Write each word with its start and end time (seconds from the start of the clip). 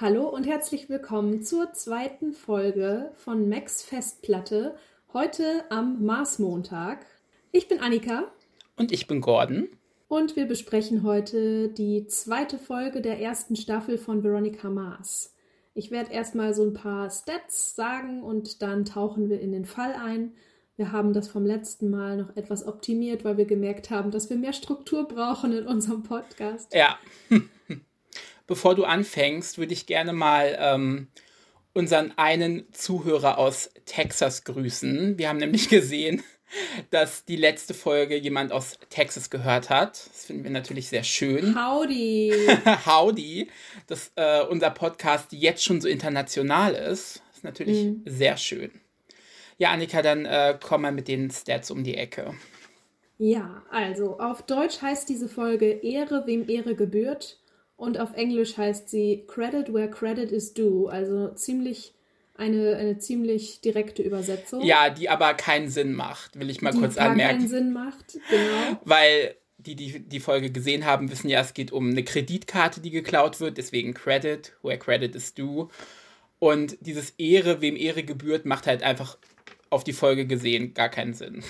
Hallo 0.00 0.28
und 0.28 0.44
herzlich 0.44 0.88
willkommen 0.88 1.44
zur 1.44 1.72
zweiten 1.72 2.32
Folge 2.32 3.12
von 3.14 3.48
Max 3.48 3.80
Festplatte, 3.80 4.74
heute 5.12 5.64
am 5.70 6.04
Marsmontag. 6.04 7.06
Ich 7.52 7.68
bin 7.68 7.78
Annika. 7.78 8.24
Und 8.76 8.90
ich 8.90 9.06
bin 9.06 9.20
Gordon. 9.20 9.68
Und 10.08 10.34
wir 10.34 10.46
besprechen 10.46 11.04
heute 11.04 11.68
die 11.68 12.08
zweite 12.08 12.58
Folge 12.58 13.02
der 13.02 13.20
ersten 13.20 13.54
Staffel 13.54 13.96
von 13.96 14.24
Veronica 14.24 14.68
Mars. 14.68 15.32
Ich 15.74 15.92
werde 15.92 16.12
erstmal 16.12 16.54
so 16.54 16.64
ein 16.64 16.74
paar 16.74 17.08
Stats 17.08 17.76
sagen 17.76 18.24
und 18.24 18.62
dann 18.62 18.84
tauchen 18.84 19.30
wir 19.30 19.40
in 19.40 19.52
den 19.52 19.64
Fall 19.64 19.94
ein. 19.94 20.32
Wir 20.74 20.90
haben 20.90 21.12
das 21.12 21.28
vom 21.28 21.46
letzten 21.46 21.88
Mal 21.88 22.16
noch 22.16 22.36
etwas 22.36 22.66
optimiert, 22.66 23.24
weil 23.24 23.36
wir 23.36 23.44
gemerkt 23.44 23.90
haben, 23.90 24.10
dass 24.10 24.28
wir 24.28 24.36
mehr 24.38 24.54
Struktur 24.54 25.06
brauchen 25.06 25.52
in 25.52 25.68
unserem 25.68 26.02
Podcast. 26.02 26.74
Ja. 26.74 26.98
Bevor 28.46 28.74
du 28.74 28.84
anfängst, 28.84 29.58
würde 29.58 29.72
ich 29.72 29.86
gerne 29.86 30.12
mal 30.12 30.56
ähm, 30.60 31.08
unseren 31.72 32.12
einen 32.16 32.72
Zuhörer 32.72 33.38
aus 33.38 33.70
Texas 33.84 34.44
grüßen. 34.44 35.18
Wir 35.18 35.28
haben 35.28 35.38
nämlich 35.38 35.68
gesehen, 35.70 36.22
dass 36.90 37.24
die 37.24 37.36
letzte 37.36 37.74
Folge 37.74 38.16
jemand 38.16 38.52
aus 38.52 38.78
Texas 38.90 39.30
gehört 39.30 39.70
hat. 39.70 40.06
Das 40.08 40.26
finden 40.26 40.44
wir 40.44 40.50
natürlich 40.50 40.88
sehr 40.88 41.04
schön. 41.04 41.56
Howdy! 41.56 42.32
Howdy, 42.86 43.50
dass 43.86 44.12
äh, 44.16 44.42
unser 44.42 44.70
Podcast 44.70 45.32
jetzt 45.32 45.64
schon 45.64 45.80
so 45.80 45.88
international 45.88 46.74
ist. 46.74 47.22
Das 47.28 47.38
ist 47.38 47.44
natürlich 47.44 47.84
mhm. 47.84 48.02
sehr 48.06 48.36
schön. 48.36 48.70
Ja, 49.56 49.70
Annika, 49.70 50.02
dann 50.02 50.26
äh, 50.26 50.58
komm 50.62 50.82
mal 50.82 50.92
mit 50.92 51.08
den 51.08 51.30
Stats 51.30 51.70
um 51.70 51.84
die 51.84 51.96
Ecke. 51.96 52.34
Ja, 53.18 53.62
also 53.70 54.18
auf 54.18 54.42
Deutsch 54.42 54.82
heißt 54.82 55.08
diese 55.08 55.28
Folge 55.28 55.70
Ehre, 55.70 56.24
wem 56.26 56.48
Ehre 56.48 56.74
gebührt. 56.74 57.38
Und 57.76 57.98
auf 57.98 58.14
Englisch 58.14 58.56
heißt 58.56 58.88
sie 58.88 59.24
Credit 59.26 59.72
where 59.72 59.90
credit 59.90 60.30
is 60.30 60.54
due. 60.54 60.90
Also 60.90 61.28
ziemlich 61.34 61.94
eine, 62.36 62.76
eine 62.76 62.98
ziemlich 62.98 63.60
direkte 63.60 64.02
Übersetzung. 64.02 64.64
Ja, 64.64 64.90
die 64.90 65.08
aber 65.08 65.34
keinen 65.34 65.68
Sinn 65.68 65.94
macht, 65.94 66.38
will 66.38 66.50
ich 66.50 66.62
mal 66.62 66.72
die 66.72 66.78
kurz 66.78 66.96
anmerken. 66.96 67.38
keinen 67.38 67.48
Sinn 67.48 67.72
macht, 67.72 68.18
genau. 68.28 68.80
Weil 68.84 69.36
die, 69.58 69.76
die 69.76 70.00
die 70.00 70.20
Folge 70.20 70.50
gesehen 70.50 70.84
haben, 70.84 71.10
wissen 71.10 71.28
ja, 71.28 71.40
es 71.40 71.54
geht 71.54 71.72
um 71.72 71.90
eine 71.90 72.02
Kreditkarte, 72.02 72.80
die 72.80 72.90
geklaut 72.90 73.40
wird, 73.40 73.56
deswegen 73.56 73.94
Credit, 73.94 74.52
where 74.62 74.78
credit 74.78 75.14
is 75.14 75.34
due. 75.34 75.68
Und 76.38 76.76
dieses 76.80 77.10
Ehre, 77.18 77.60
wem 77.60 77.76
Ehre 77.76 78.02
gebührt, 78.02 78.44
macht 78.44 78.66
halt 78.66 78.82
einfach 78.82 79.16
auf 79.70 79.84
die 79.84 79.92
Folge 79.92 80.26
gesehen 80.26 80.74
gar 80.74 80.88
keinen 80.88 81.14
Sinn. 81.14 81.42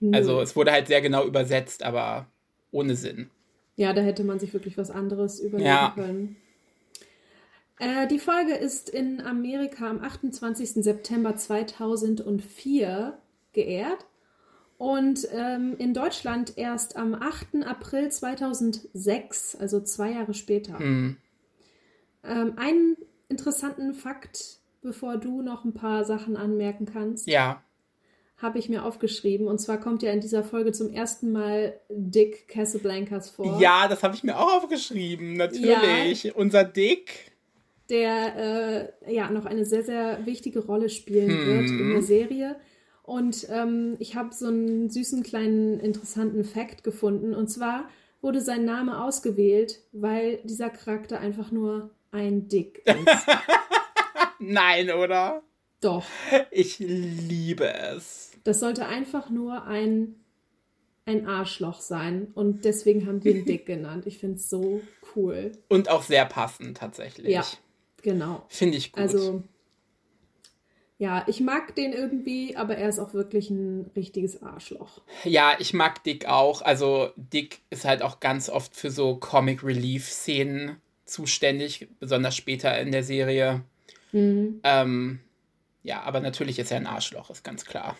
Nö. 0.00 0.10
Also 0.14 0.40
es 0.40 0.56
wurde 0.56 0.72
halt 0.72 0.88
sehr 0.88 1.00
genau 1.00 1.24
übersetzt, 1.24 1.84
aber 1.84 2.26
ohne 2.72 2.96
Sinn. 2.96 3.30
Ja, 3.82 3.92
da 3.92 4.00
hätte 4.00 4.22
man 4.22 4.38
sich 4.38 4.52
wirklich 4.52 4.78
was 4.78 4.92
anderes 4.92 5.40
überlegen 5.40 5.68
ja. 5.68 5.92
können. 5.96 6.36
Äh, 7.80 8.06
die 8.06 8.20
Folge 8.20 8.54
ist 8.54 8.88
in 8.88 9.20
Amerika 9.20 9.90
am 9.90 10.00
28. 10.00 10.84
September 10.84 11.34
2004 11.34 13.18
geehrt 13.52 14.06
und 14.78 15.26
ähm, 15.32 15.74
in 15.78 15.94
Deutschland 15.94 16.56
erst 16.56 16.96
am 16.96 17.12
8. 17.14 17.66
April 17.66 18.08
2006, 18.08 19.56
also 19.56 19.80
zwei 19.80 20.12
Jahre 20.12 20.34
später. 20.34 20.78
Hm. 20.78 21.16
Ähm, 22.22 22.52
einen 22.54 22.96
interessanten 23.28 23.94
Fakt, 23.94 24.58
bevor 24.80 25.16
du 25.16 25.42
noch 25.42 25.64
ein 25.64 25.74
paar 25.74 26.04
Sachen 26.04 26.36
anmerken 26.36 26.86
kannst. 26.86 27.26
Ja 27.26 27.64
habe 28.42 28.58
ich 28.58 28.68
mir 28.68 28.84
aufgeschrieben. 28.84 29.46
Und 29.46 29.60
zwar 29.60 29.78
kommt 29.78 30.02
ja 30.02 30.12
in 30.12 30.20
dieser 30.20 30.42
Folge 30.42 30.72
zum 30.72 30.92
ersten 30.92 31.30
Mal 31.30 31.80
Dick 31.88 32.48
Casablancas 32.48 33.30
vor. 33.30 33.60
Ja, 33.60 33.86
das 33.86 34.02
habe 34.02 34.16
ich 34.16 34.24
mir 34.24 34.36
auch 34.36 34.56
aufgeschrieben, 34.56 35.34
natürlich. 35.34 36.24
Ja, 36.24 36.32
Unser 36.34 36.64
Dick. 36.64 37.32
Der 37.88 38.90
äh, 39.06 39.14
ja 39.14 39.30
noch 39.30 39.46
eine 39.46 39.64
sehr, 39.64 39.84
sehr 39.84 40.26
wichtige 40.26 40.60
Rolle 40.60 40.88
spielen 40.88 41.30
hm. 41.30 41.46
wird 41.46 41.70
in 41.70 41.90
der 41.92 42.02
Serie. 42.02 42.56
Und 43.02 43.46
ähm, 43.50 43.96
ich 43.98 44.16
habe 44.16 44.34
so 44.34 44.46
einen 44.46 44.90
süßen 44.90 45.22
kleinen 45.22 45.78
interessanten 45.78 46.44
Fact 46.44 46.84
gefunden. 46.84 47.34
Und 47.34 47.48
zwar 47.48 47.88
wurde 48.20 48.40
sein 48.40 48.64
Name 48.64 49.04
ausgewählt, 49.04 49.80
weil 49.92 50.38
dieser 50.44 50.70
Charakter 50.70 51.20
einfach 51.20 51.50
nur 51.50 51.90
ein 52.10 52.48
Dick 52.48 52.82
ist. 52.86 53.26
Nein, 54.38 54.90
oder? 54.90 55.42
Doch. 55.82 56.06
Ich 56.50 56.78
liebe 56.78 57.70
es. 57.74 58.30
Das 58.44 58.60
sollte 58.60 58.86
einfach 58.86 59.30
nur 59.30 59.64
ein, 59.64 60.14
ein 61.04 61.26
Arschloch 61.26 61.80
sein. 61.80 62.28
Und 62.34 62.64
deswegen 62.64 63.06
haben 63.06 63.20
die 63.20 63.30
ihn 63.30 63.44
Dick 63.44 63.66
genannt. 63.66 64.06
Ich 64.06 64.18
finde 64.18 64.36
es 64.36 64.48
so 64.48 64.80
cool. 65.14 65.52
Und 65.68 65.90
auch 65.90 66.02
sehr 66.02 66.24
passend 66.24 66.78
tatsächlich. 66.78 67.28
Ja, 67.28 67.44
genau. 68.00 68.46
Finde 68.48 68.78
ich 68.78 68.92
gut. 68.92 69.02
Also, 69.02 69.42
ja, 70.98 71.24
ich 71.26 71.40
mag 71.40 71.74
den 71.74 71.92
irgendwie, 71.92 72.56
aber 72.56 72.76
er 72.76 72.88
ist 72.88 73.00
auch 73.00 73.12
wirklich 73.12 73.50
ein 73.50 73.90
richtiges 73.96 74.40
Arschloch. 74.40 75.00
Ja, 75.24 75.56
ich 75.58 75.74
mag 75.74 76.04
Dick 76.04 76.26
auch. 76.26 76.62
Also, 76.62 77.10
Dick 77.16 77.60
ist 77.70 77.84
halt 77.84 78.02
auch 78.02 78.20
ganz 78.20 78.48
oft 78.48 78.76
für 78.76 78.92
so 78.92 79.16
Comic 79.16 79.64
Relief-Szenen 79.64 80.76
zuständig, 81.06 81.88
besonders 81.98 82.36
später 82.36 82.78
in 82.78 82.92
der 82.92 83.02
Serie. 83.02 83.64
Mhm. 84.12 84.60
Ähm, 84.62 85.20
ja, 85.82 86.02
aber 86.02 86.20
natürlich 86.20 86.58
ist 86.58 86.70
er 86.70 86.76
ein 86.78 86.86
Arschloch, 86.86 87.30
ist 87.30 87.44
ganz 87.44 87.64
klar. 87.64 87.96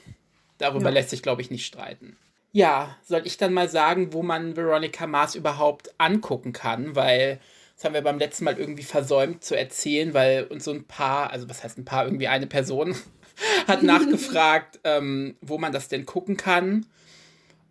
Darüber 0.59 0.87
ja. 0.87 0.91
lässt 0.91 1.11
sich, 1.11 1.23
glaube 1.23 1.43
ich, 1.43 1.51
nicht 1.51 1.67
streiten. 1.67 2.17
Ja, 2.53 2.97
soll 3.03 3.23
ich 3.27 3.39
dann 3.39 3.55
mal 3.55 3.69
sagen, 3.69 4.13
wo 4.13 4.23
man 4.23 4.57
Veronica 4.57 5.07
Mars 5.07 5.35
überhaupt 5.35 5.91
angucken 5.99 6.53
kann, 6.53 6.95
weil 6.95 7.41
das 7.75 7.85
haben 7.85 7.95
wir 7.95 8.03
beim 8.03 8.19
letzten 8.19 8.45
Mal 8.45 8.59
irgendwie 8.59 8.83
versäumt 8.83 9.43
zu 9.43 9.57
erzählen, 9.57 10.15
weil 10.15 10.45
uns 10.45 10.65
so 10.65 10.71
ein 10.71 10.85
paar, 10.85 11.31
also 11.31 11.49
was 11.49 11.65
heißt 11.65 11.79
ein 11.79 11.85
paar, 11.85 12.05
irgendwie 12.05 12.29
eine 12.29 12.47
Person 12.47 12.95
hat 13.67 13.83
nachgefragt, 13.83 14.81
ähm, 14.85 15.37
wo 15.41 15.59
man 15.59 15.73
das 15.73 15.89
denn 15.89 16.07
gucken 16.07 16.37
kann. 16.37 16.87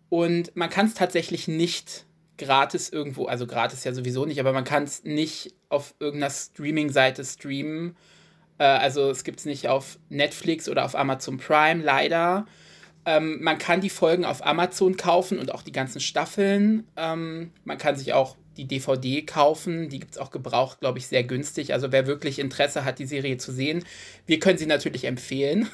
Und 0.08 0.54
man 0.56 0.68
kann 0.68 0.86
es 0.86 0.94
tatsächlich 0.94 1.48
nicht 1.48 2.04
gratis 2.36 2.90
irgendwo, 2.90 3.26
also 3.26 3.46
gratis 3.46 3.84
ja 3.84 3.94
sowieso 3.94 4.26
nicht, 4.26 4.40
aber 4.40 4.52
man 4.52 4.64
kann 4.64 4.82
es 4.82 5.04
nicht 5.04 5.54
auf 5.68 5.94
irgendeiner 6.00 6.30
Streaming-Seite 6.30 7.24
streamen. 7.24 7.96
Äh, 8.58 8.64
also 8.64 9.10
es 9.10 9.24
gibt 9.24 9.40
es 9.40 9.46
nicht 9.46 9.68
auf 9.68 9.98
Netflix 10.08 10.68
oder 10.68 10.84
auf 10.84 10.94
Amazon 10.94 11.38
Prime, 11.38 11.82
leider. 11.82 12.46
Ähm, 13.04 13.42
man 13.42 13.58
kann 13.58 13.80
die 13.80 13.90
Folgen 13.90 14.24
auf 14.24 14.46
Amazon 14.46 14.96
kaufen 14.96 15.38
und 15.38 15.52
auch 15.52 15.62
die 15.62 15.72
ganzen 15.72 16.00
Staffeln. 16.00 16.86
Ähm, 16.96 17.52
man 17.64 17.78
kann 17.78 17.96
sich 17.96 18.12
auch 18.12 18.36
die 18.56 18.66
DVD 18.66 19.22
kaufen. 19.22 19.88
Die 19.88 19.98
gibt 19.98 20.12
es 20.12 20.18
auch 20.18 20.30
gebraucht, 20.30 20.80
glaube 20.80 20.98
ich, 20.98 21.06
sehr 21.06 21.24
günstig. 21.24 21.72
Also 21.72 21.90
wer 21.90 22.06
wirklich 22.06 22.38
Interesse 22.38 22.84
hat, 22.84 22.98
die 22.98 23.06
Serie 23.06 23.38
zu 23.38 23.52
sehen, 23.52 23.84
wir 24.26 24.38
können 24.38 24.58
sie 24.58 24.66
natürlich 24.66 25.04
empfehlen. 25.04 25.68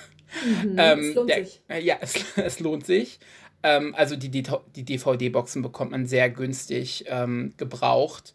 Mhm, 0.65 0.75
ähm, 0.79 1.01
es 1.01 1.15
lohnt 1.15 1.31
der, 1.31 1.45
sich. 1.45 1.61
Äh, 1.69 1.83
ja, 1.83 1.97
es, 2.01 2.15
es, 2.37 2.61
lohnt 2.61 2.87
sich. 2.87 3.19
Ähm, 3.63 3.95
also 3.95 4.17
die, 4.17 4.31
die, 4.31 4.45
die 4.77 4.85
DVD-Boxen 4.85 5.63
bekommt 5.63 5.91
man 5.91 6.07
sehr 6.07 6.31
günstig 6.31 7.05
ähm, 7.09 7.53
gebraucht. 7.57 8.33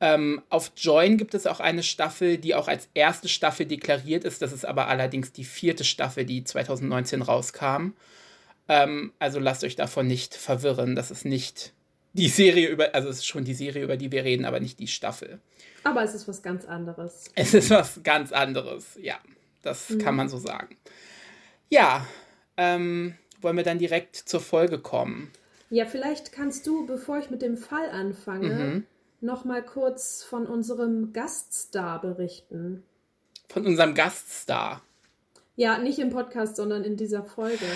Ähm, 0.00 0.40
auf 0.48 0.72
Join 0.76 1.18
gibt 1.18 1.34
es 1.34 1.46
auch 1.46 1.60
eine 1.60 1.82
Staffel, 1.82 2.38
die 2.38 2.54
auch 2.54 2.68
als 2.68 2.88
erste 2.94 3.28
Staffel 3.28 3.66
deklariert 3.66 4.24
ist. 4.24 4.40
Das 4.40 4.52
ist 4.52 4.64
aber 4.64 4.88
allerdings 4.88 5.32
die 5.32 5.44
vierte 5.44 5.84
Staffel, 5.84 6.24
die 6.24 6.42
2019 6.42 7.20
rauskam. 7.20 7.92
Ähm, 8.68 9.12
also 9.18 9.38
lasst 9.38 9.62
euch 9.62 9.76
davon 9.76 10.06
nicht 10.06 10.34
verwirren. 10.34 10.96
Das 10.96 11.10
ist 11.10 11.26
nicht 11.26 11.74
die 12.14 12.28
Serie 12.28 12.68
über, 12.68 12.94
also 12.94 13.08
es 13.08 13.18
ist 13.18 13.26
schon 13.26 13.44
die 13.44 13.54
Serie, 13.54 13.82
über 13.82 13.96
die 13.96 14.10
wir 14.10 14.24
reden, 14.24 14.44
aber 14.44 14.58
nicht 14.58 14.78
die 14.80 14.88
Staffel. 14.88 15.38
Aber 15.84 16.02
es 16.02 16.14
ist 16.14 16.26
was 16.26 16.42
ganz 16.42 16.64
anderes. 16.64 17.24
Es 17.34 17.52
ist 17.52 17.70
was 17.70 18.02
ganz 18.02 18.32
anderes, 18.32 18.98
ja. 19.00 19.18
Das 19.62 19.90
mhm. 19.90 19.98
kann 19.98 20.16
man 20.16 20.28
so 20.28 20.38
sagen. 20.38 20.76
Ja, 21.68 22.06
ähm, 22.56 23.14
wollen 23.40 23.56
wir 23.56 23.64
dann 23.64 23.78
direkt 23.78 24.16
zur 24.16 24.40
Folge 24.40 24.78
kommen? 24.78 25.30
Ja, 25.68 25.86
vielleicht 25.86 26.32
kannst 26.32 26.66
du, 26.66 26.86
bevor 26.86 27.18
ich 27.18 27.30
mit 27.30 27.42
dem 27.42 27.56
Fall 27.56 27.90
anfange, 27.90 28.48
mhm. 28.48 28.86
Noch 29.20 29.44
mal 29.44 29.64
kurz 29.64 30.22
von 30.22 30.46
unserem 30.46 31.12
Gaststar 31.12 32.00
berichten. 32.00 32.84
Von 33.48 33.66
unserem 33.66 33.94
Gaststar. 33.94 34.82
Ja, 35.56 35.78
nicht 35.78 35.98
im 35.98 36.10
Podcast, 36.10 36.56
sondern 36.56 36.84
in 36.84 36.96
dieser 36.96 37.24
Folge. 37.24 37.66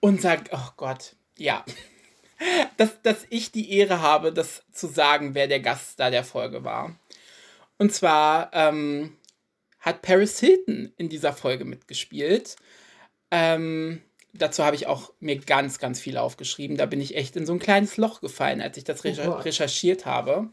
Unser, 0.00 0.38
oh 0.52 0.70
Gott, 0.76 1.16
ja. 1.36 1.64
Dass, 2.76 3.00
dass 3.02 3.24
ich 3.30 3.52
die 3.52 3.72
Ehre 3.72 4.00
habe, 4.00 4.32
das 4.32 4.62
zu 4.72 4.88
sagen, 4.88 5.34
wer 5.34 5.46
der 5.46 5.60
Gaststar 5.60 6.10
der 6.10 6.24
Folge 6.24 6.64
war. 6.64 6.96
Und 7.78 7.92
zwar 7.92 8.50
ähm, 8.52 9.16
hat 9.80 10.02
Paris 10.02 10.38
Hilton 10.40 10.92
in 10.96 11.08
dieser 11.08 11.32
Folge 11.32 11.64
mitgespielt. 11.64 12.56
Ähm, 13.30 14.02
dazu 14.32 14.64
habe 14.64 14.76
ich 14.76 14.86
auch 14.86 15.12
mir 15.20 15.38
ganz, 15.38 15.78
ganz 15.78 16.00
viel 16.00 16.16
aufgeschrieben. 16.16 16.76
Da 16.76 16.86
bin 16.86 17.00
ich 17.00 17.16
echt 17.16 17.36
in 17.36 17.46
so 17.46 17.52
ein 17.52 17.58
kleines 17.58 17.96
Loch 17.96 18.20
gefallen, 18.20 18.60
als 18.60 18.76
ich 18.76 18.84
das 18.84 19.04
oh 19.04 19.08
recherchiert 19.08 20.06
habe. 20.06 20.50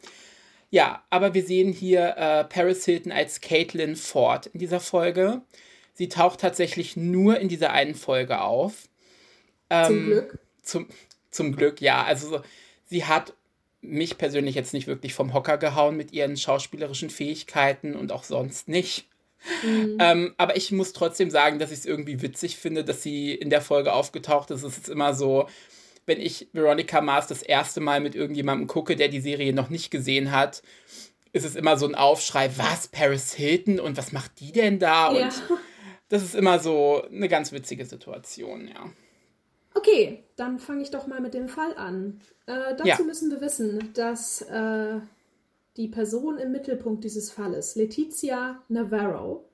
Ja, 0.72 1.04
aber 1.10 1.34
wir 1.34 1.44
sehen 1.44 1.74
hier 1.74 2.16
äh, 2.18 2.44
Paris 2.44 2.86
Hilton 2.86 3.12
als 3.12 3.42
Caitlin 3.42 3.96
Ford 3.96 4.48
in 4.48 4.60
dieser 4.60 4.80
Folge. 4.80 5.42
Sie 5.94 6.10
taucht 6.10 6.40
tatsächlich 6.40 6.96
nur 6.96 7.40
in 7.40 7.50
dieser 7.50 7.72
einen 7.72 7.96
Folge 7.96 8.42
auf. 8.42 8.88
Ähm, 9.70 9.86
zum 9.86 10.06
Glück. 10.06 10.40
Zum, 10.62 10.88
zum 11.32 11.56
Glück, 11.56 11.82
ja. 11.82 12.04
Also 12.04 12.42
sie 12.86 13.06
hat 13.06 13.34
mich 13.82 14.18
persönlich 14.18 14.56
jetzt 14.56 14.74
nicht 14.74 14.88
wirklich 14.88 15.14
vom 15.14 15.34
Hocker 15.34 15.58
gehauen 15.58 15.98
mit 15.98 16.12
ihren 16.12 16.38
schauspielerischen 16.38 17.10
Fähigkeiten 17.10 17.96
und 17.96 18.12
auch 18.12 18.24
sonst 18.24 18.68
nicht. 18.68 19.08
Mhm. 19.64 19.98
Ähm, 20.00 20.34
aber 20.38 20.58
ich 20.58 20.72
muss 20.72 20.94
trotzdem 20.94 21.30
sagen, 21.30 21.60
dass 21.60 21.72
ich 21.72 21.80
es 21.80 21.86
irgendwie 21.86 22.22
witzig 22.22 22.58
finde, 22.58 22.84
dass 22.84 23.02
sie 23.02 23.34
in 23.34 23.50
der 23.50 23.62
Folge 23.62 23.94
aufgetaucht 23.94 24.52
ist. 24.52 24.64
Es 24.64 24.78
ist 24.78 24.90
immer 24.90 25.14
so, 25.14 25.48
wenn 26.10 26.20
ich 26.20 26.50
Veronica 26.52 27.00
Mars 27.00 27.28
das 27.28 27.42
erste 27.42 27.80
Mal 27.80 28.02
mit 28.02 28.16
irgendjemandem 28.16 28.68
gucke, 28.68 28.98
der 28.98 29.08
die 29.08 29.22
Serie 29.22 29.54
noch 29.54 29.70
nicht 29.70 29.92
gesehen 29.92 30.32
hat, 30.32 30.62
ist 31.32 31.46
es 31.46 31.56
immer 31.56 31.78
so 31.78 31.88
ein 31.88 31.96
Aufschrei, 31.96 32.50
was, 32.58 32.88
Paris 32.88 33.34
Hilton 33.34 33.80
und 33.80 33.96
was 33.96 34.12
macht 34.12 34.40
die 34.40 34.52
denn 34.52 34.80
da? 34.80 35.14
Ja. 35.14 35.26
Und 35.26 35.34
das 36.10 36.24
ist 36.24 36.36
immer 36.36 36.60
so 36.60 37.04
eine 37.04 37.30
ganz 37.30 37.52
witzige 37.52 37.86
Situation, 37.86 38.68
ja. 38.68 38.92
Okay, 39.76 40.24
dann 40.36 40.60
fange 40.60 40.82
ich 40.82 40.90
doch 40.90 41.06
mal 41.06 41.22
mit 41.22 41.36
dem 41.36 41.48
Fall 41.48 41.76
an. 41.78 42.20
Äh, 42.48 42.76
dazu 42.76 42.86
ja. 42.86 43.02
müssen 43.04 43.30
wir 43.30 43.40
wissen, 43.40 43.94
dass 43.94 44.42
äh, 44.42 45.00
die 45.78 45.88
Person 45.88 46.40
im 46.40 46.52
Mittelpunkt 46.52 47.04
dieses 47.04 47.32
Falles, 47.32 47.76
Letizia 47.76 48.64
Navarro, 48.68 49.49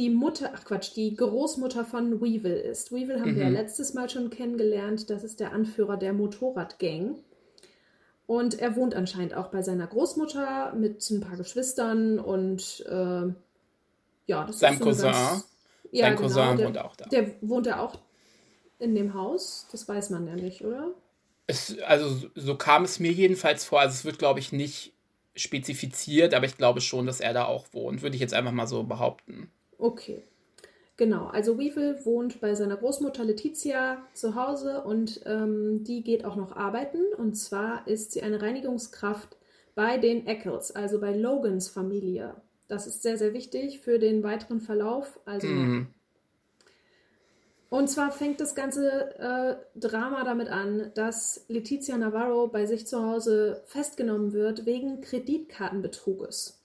die 0.00 0.08
Mutter, 0.08 0.50
ach 0.54 0.64
Quatsch, 0.64 0.96
die 0.96 1.14
Großmutter 1.14 1.84
von 1.84 2.22
Weevil 2.22 2.56
ist. 2.56 2.90
Weevil 2.90 3.20
haben 3.20 3.32
mhm. 3.32 3.36
wir 3.36 3.42
ja 3.44 3.48
letztes 3.50 3.92
Mal 3.92 4.08
schon 4.08 4.30
kennengelernt. 4.30 5.10
Das 5.10 5.22
ist 5.22 5.40
der 5.40 5.52
Anführer 5.52 5.98
der 5.98 6.14
Motorradgang. 6.14 7.16
Und 8.26 8.58
er 8.58 8.76
wohnt 8.76 8.94
anscheinend 8.94 9.34
auch 9.34 9.48
bei 9.48 9.60
seiner 9.60 9.86
Großmutter 9.86 10.72
mit 10.72 11.08
ein 11.10 11.20
paar 11.20 11.36
Geschwistern 11.36 12.18
und 12.18 12.82
äh, 12.88 13.26
ja, 14.26 14.44
das 14.46 14.60
Sein 14.60 14.74
ist 14.74 14.78
so 14.78 14.84
Cousin. 14.86 15.12
Ganz, 15.12 15.48
ja, 15.90 16.04
Sein 16.04 16.16
genau, 16.16 16.22
Cousin 16.22 16.56
der, 16.56 16.66
wohnt 16.66 16.78
auch 16.78 16.96
da. 16.96 17.04
Der 17.06 17.30
wohnt 17.42 17.66
ja 17.66 17.80
auch 17.80 17.98
in 18.78 18.94
dem 18.94 19.12
Haus. 19.12 19.66
Das 19.70 19.86
weiß 19.86 20.10
man 20.10 20.26
ja 20.26 20.34
nicht, 20.34 20.64
oder? 20.64 20.92
Es, 21.46 21.76
also 21.80 22.30
so 22.34 22.56
kam 22.56 22.84
es 22.84 23.00
mir 23.00 23.12
jedenfalls 23.12 23.66
vor. 23.66 23.80
Also 23.80 23.92
es 23.92 24.04
wird, 24.06 24.18
glaube 24.18 24.40
ich, 24.40 24.50
nicht 24.50 24.94
spezifiziert, 25.36 26.32
aber 26.32 26.46
ich 26.46 26.56
glaube 26.56 26.80
schon, 26.80 27.04
dass 27.04 27.20
er 27.20 27.34
da 27.34 27.44
auch 27.44 27.66
wohnt. 27.72 28.00
Würde 28.00 28.14
ich 28.14 28.22
jetzt 28.22 28.32
einfach 28.32 28.52
mal 28.52 28.66
so 28.66 28.84
behaupten. 28.84 29.50
Okay. 29.80 30.24
Genau, 30.96 31.28
also 31.28 31.58
Weevil 31.58 32.04
wohnt 32.04 32.42
bei 32.42 32.54
seiner 32.54 32.76
Großmutter 32.76 33.24
Letizia 33.24 34.06
zu 34.12 34.34
Hause 34.34 34.82
und 34.82 35.22
ähm, 35.24 35.82
die 35.82 36.02
geht 36.02 36.26
auch 36.26 36.36
noch 36.36 36.54
arbeiten. 36.54 37.00
Und 37.16 37.34
zwar 37.36 37.86
ist 37.88 38.12
sie 38.12 38.22
eine 38.22 38.42
Reinigungskraft 38.42 39.38
bei 39.74 39.96
den 39.96 40.26
Eccles, 40.26 40.72
also 40.72 41.00
bei 41.00 41.16
Logans 41.16 41.70
Familie. 41.70 42.34
Das 42.68 42.86
ist 42.86 43.02
sehr, 43.02 43.16
sehr 43.16 43.32
wichtig 43.32 43.80
für 43.80 43.98
den 43.98 44.22
weiteren 44.22 44.60
Verlauf. 44.60 45.18
Also 45.24 45.46
mhm. 45.46 45.86
Und 47.70 47.88
zwar 47.88 48.12
fängt 48.12 48.40
das 48.40 48.54
ganze 48.54 49.18
äh, 49.18 49.78
Drama 49.78 50.24
damit 50.24 50.48
an, 50.48 50.90
dass 50.94 51.46
Letizia 51.48 51.96
Navarro 51.96 52.48
bei 52.48 52.66
sich 52.66 52.86
zu 52.86 53.02
Hause 53.02 53.62
festgenommen 53.64 54.34
wird 54.34 54.66
wegen 54.66 55.00
Kreditkartenbetruges 55.00 56.59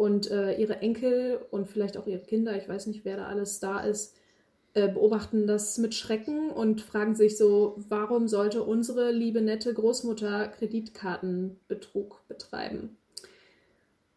und 0.00 0.30
äh, 0.30 0.54
ihre 0.54 0.80
Enkel 0.80 1.38
und 1.50 1.68
vielleicht 1.68 1.98
auch 1.98 2.06
ihre 2.06 2.22
Kinder, 2.22 2.56
ich 2.56 2.66
weiß 2.66 2.86
nicht, 2.86 3.04
wer 3.04 3.18
da 3.18 3.26
alles 3.26 3.60
da 3.60 3.80
ist, 3.80 4.16
äh, 4.72 4.88
beobachten 4.88 5.46
das 5.46 5.76
mit 5.76 5.94
Schrecken 5.94 6.50
und 6.50 6.80
fragen 6.80 7.14
sich 7.14 7.36
so, 7.36 7.74
warum 7.86 8.26
sollte 8.26 8.62
unsere 8.62 9.12
liebe 9.12 9.42
nette 9.42 9.74
Großmutter 9.74 10.48
Kreditkartenbetrug 10.48 12.26
betreiben? 12.28 12.96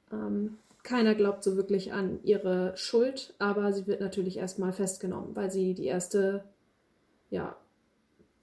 Ähm, 0.09 0.57
keiner 0.83 1.15
glaubt 1.15 1.43
so 1.43 1.57
wirklich 1.57 1.91
an 1.91 2.19
ihre 2.23 2.71
Schuld, 2.77 3.33
aber 3.37 3.73
sie 3.73 3.85
wird 3.85 3.99
natürlich 3.99 4.37
erstmal 4.37 4.71
festgenommen, 4.71 5.35
weil 5.35 5.51
sie 5.51 5.73
die 5.73 5.87
erste 5.87 6.45
ja, 7.29 7.57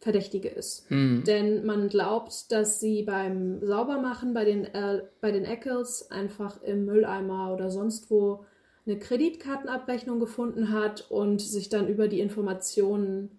Verdächtige 0.01 0.49
ist. 0.49 0.89
Hm. 0.89 1.25
Denn 1.27 1.67
man 1.67 1.89
glaubt, 1.89 2.51
dass 2.51 2.81
sie 2.81 3.03
beim 3.03 3.65
Saubermachen 3.65 4.33
bei 4.33 4.45
den, 4.45 4.65
äh, 4.65 5.03
bei 5.21 5.31
den 5.31 5.45
Eccles 5.45 6.11
einfach 6.11 6.63
im 6.63 6.87
Mülleimer 6.87 7.53
oder 7.53 7.71
sonst 7.71 8.11
wo 8.11 8.45
eine 8.87 8.99
Kreditkartenabrechnung 8.99 10.19
gefunden 10.19 10.73
hat 10.73 11.11
und 11.11 11.43
sich 11.43 11.69
dann 11.69 11.87
über 11.87 12.09
die 12.09 12.21
Informationen 12.21 13.39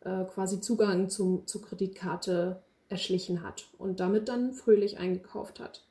äh, 0.00 0.24
quasi 0.24 0.60
Zugang 0.60 1.10
zum, 1.10 1.46
zur 1.46 1.62
Kreditkarte 1.62 2.62
erschlichen 2.88 3.42
hat 3.42 3.66
und 3.76 4.00
damit 4.00 4.28
dann 4.28 4.54
fröhlich 4.54 4.98
eingekauft 4.98 5.60
hat. 5.60 5.84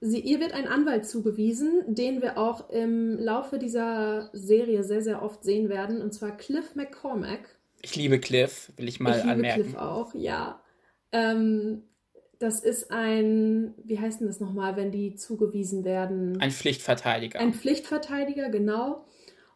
Sie, 0.00 0.20
ihr 0.20 0.40
wird 0.40 0.52
ein 0.52 0.68
Anwalt 0.68 1.06
zugewiesen, 1.06 1.94
den 1.94 2.22
wir 2.22 2.38
auch 2.38 2.70
im 2.70 3.18
Laufe 3.18 3.58
dieser 3.58 4.30
Serie 4.32 4.84
sehr, 4.84 5.02
sehr 5.02 5.22
oft 5.22 5.42
sehen 5.42 5.68
werden, 5.68 6.02
und 6.02 6.12
zwar 6.12 6.36
Cliff 6.36 6.74
McCormack. 6.74 7.55
Ich 7.82 7.96
liebe 7.96 8.18
Cliff, 8.18 8.72
will 8.76 8.88
ich 8.88 9.00
mal 9.00 9.18
ich 9.18 9.24
liebe 9.24 9.48
Cliff 9.48 9.74
auch, 9.76 10.14
ja. 10.14 10.60
Ähm, 11.12 11.82
das 12.38 12.60
ist 12.60 12.90
ein, 12.90 13.74
wie 13.84 13.98
heißt 13.98 14.20
denn 14.20 14.26
das 14.26 14.40
nochmal, 14.40 14.76
wenn 14.76 14.92
die 14.92 15.14
zugewiesen 15.14 15.84
werden? 15.84 16.40
Ein 16.40 16.50
Pflichtverteidiger. 16.50 17.40
Ein 17.40 17.54
Pflichtverteidiger, 17.54 18.50
genau. 18.50 19.06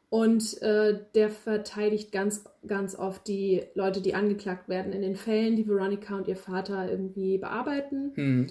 Und 0.08 0.60
äh, 0.62 0.98
der 1.14 1.30
verteidigt 1.30 2.10
ganz, 2.10 2.44
ganz 2.66 2.96
oft 2.96 3.28
die 3.28 3.62
Leute, 3.74 4.00
die 4.00 4.14
angeklagt 4.14 4.68
werden 4.68 4.92
in 4.92 5.02
den 5.02 5.14
Fällen, 5.14 5.56
die 5.56 5.68
Veronica 5.68 6.16
und 6.16 6.26
ihr 6.26 6.36
Vater 6.36 6.90
irgendwie 6.90 7.38
bearbeiten. 7.38 8.12
Hm. 8.14 8.46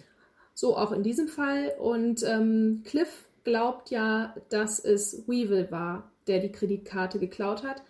So 0.54 0.78
auch 0.78 0.92
in 0.92 1.04
diesem 1.04 1.28
Fall. 1.28 1.74
Und 1.78 2.24
ähm, 2.24 2.84
Cliff 2.86 3.28
glaubt 3.44 3.90
ja, 3.90 4.36
dass 4.50 4.80
es 4.80 5.28
Weevil 5.28 5.70
war, 5.70 6.12
der 6.28 6.40
die 6.40 6.52
Kreditkarte 6.52 7.20
geklaut 7.20 7.64
hat. 7.64 7.82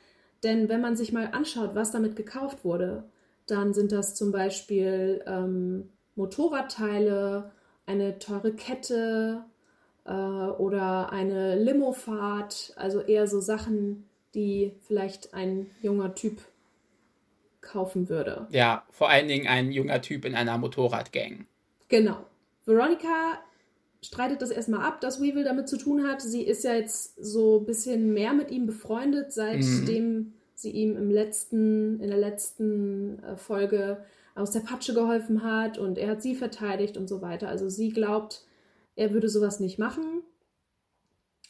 Denn 0.43 0.69
wenn 0.69 0.81
man 0.81 0.95
sich 0.95 1.11
mal 1.11 1.29
anschaut, 1.31 1.75
was 1.75 1.91
damit 1.91 2.15
gekauft 2.15 2.63
wurde, 2.63 3.03
dann 3.45 3.73
sind 3.73 3.91
das 3.91 4.15
zum 4.15 4.31
Beispiel 4.31 5.23
ähm, 5.27 5.89
Motorradteile, 6.15 7.51
eine 7.85 8.19
teure 8.19 8.53
Kette 8.53 9.43
äh, 10.05 10.11
oder 10.11 11.11
eine 11.11 11.55
Limofahrt, 11.61 12.73
also 12.75 13.01
eher 13.01 13.27
so 13.27 13.39
Sachen, 13.39 14.07
die 14.35 14.73
vielleicht 14.85 15.33
ein 15.33 15.71
junger 15.81 16.13
Typ 16.13 16.41
kaufen 17.61 18.09
würde. 18.09 18.47
Ja, 18.51 18.83
vor 18.91 19.09
allen 19.09 19.27
Dingen 19.27 19.47
ein 19.47 19.71
junger 19.71 20.01
Typ 20.01 20.25
in 20.25 20.35
einer 20.35 20.57
Motorradgang. 20.57 21.45
Genau. 21.89 22.17
Veronica 22.65 23.39
streitet 24.01 24.41
das 24.41 24.51
erstmal 24.51 24.85
ab, 24.85 25.01
dass 25.01 25.21
Weevil 25.21 25.43
damit 25.43 25.67
zu 25.67 25.77
tun 25.77 26.07
hat. 26.07 26.21
Sie 26.21 26.43
ist 26.43 26.63
ja 26.63 26.73
jetzt 26.73 27.15
so 27.23 27.59
ein 27.59 27.65
bisschen 27.65 28.13
mehr 28.13 28.33
mit 28.33 28.51
ihm 28.51 28.65
befreundet, 28.65 29.33
seitdem 29.33 30.13
mhm. 30.13 30.33
sie 30.55 30.71
ihm 30.71 30.95
im 30.95 31.09
letzten, 31.09 31.99
in 31.99 32.09
der 32.09 32.19
letzten 32.19 33.21
äh, 33.23 33.35
Folge 33.35 34.03
aus 34.35 34.51
der 34.51 34.61
Patsche 34.61 34.93
geholfen 34.93 35.43
hat 35.43 35.77
und 35.77 35.97
er 35.97 36.11
hat 36.11 36.21
sie 36.21 36.35
verteidigt 36.35 36.95
und 36.95 37.09
so 37.09 37.21
weiter. 37.21 37.49
Also 37.49 37.67
sie 37.67 37.89
glaubt, 37.89 38.45
er 38.95 39.13
würde 39.13 39.27
sowas 39.27 39.59
nicht 39.59 39.79
machen. 39.79 40.23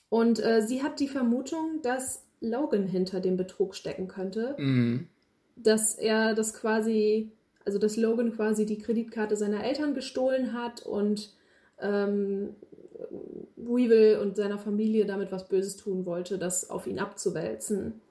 Und 0.10 0.44
äh, 0.44 0.64
sie 0.64 0.82
hat 0.82 1.00
die 1.00 1.08
Vermutung, 1.08 1.82
dass 1.84 2.26
Logan 2.42 2.88
hinter 2.88 3.20
dem 3.20 3.38
Betrug 3.38 3.76
stecken 3.76 4.08
könnte. 4.08 4.56
Mhm. 4.58 5.08
Dass 5.56 5.94
er 5.94 6.34
das 6.34 6.56
quasi, 6.56 7.32
also 7.64 7.78
dass 7.78 7.96
Logan 7.96 8.34
quasi 8.34 8.66
die 8.66 8.80
Kreditkarte 8.80 9.36
seiner 9.36 9.64
Eltern 9.64 9.94
gestohlen 9.94 10.54
hat 10.54 10.84
und 10.84 11.32
ähm, 11.82 12.56
Weevil 13.56 14.20
und 14.22 14.36
seiner 14.36 14.58
Familie 14.58 15.06
damit 15.06 15.32
was 15.32 15.48
Böses 15.48 15.78
tun 15.78 16.06
wollte, 16.06 16.38
das 16.38 16.70
auf 16.70 16.88
ihn 16.88 17.00
abzuwälzen. 17.00 18.02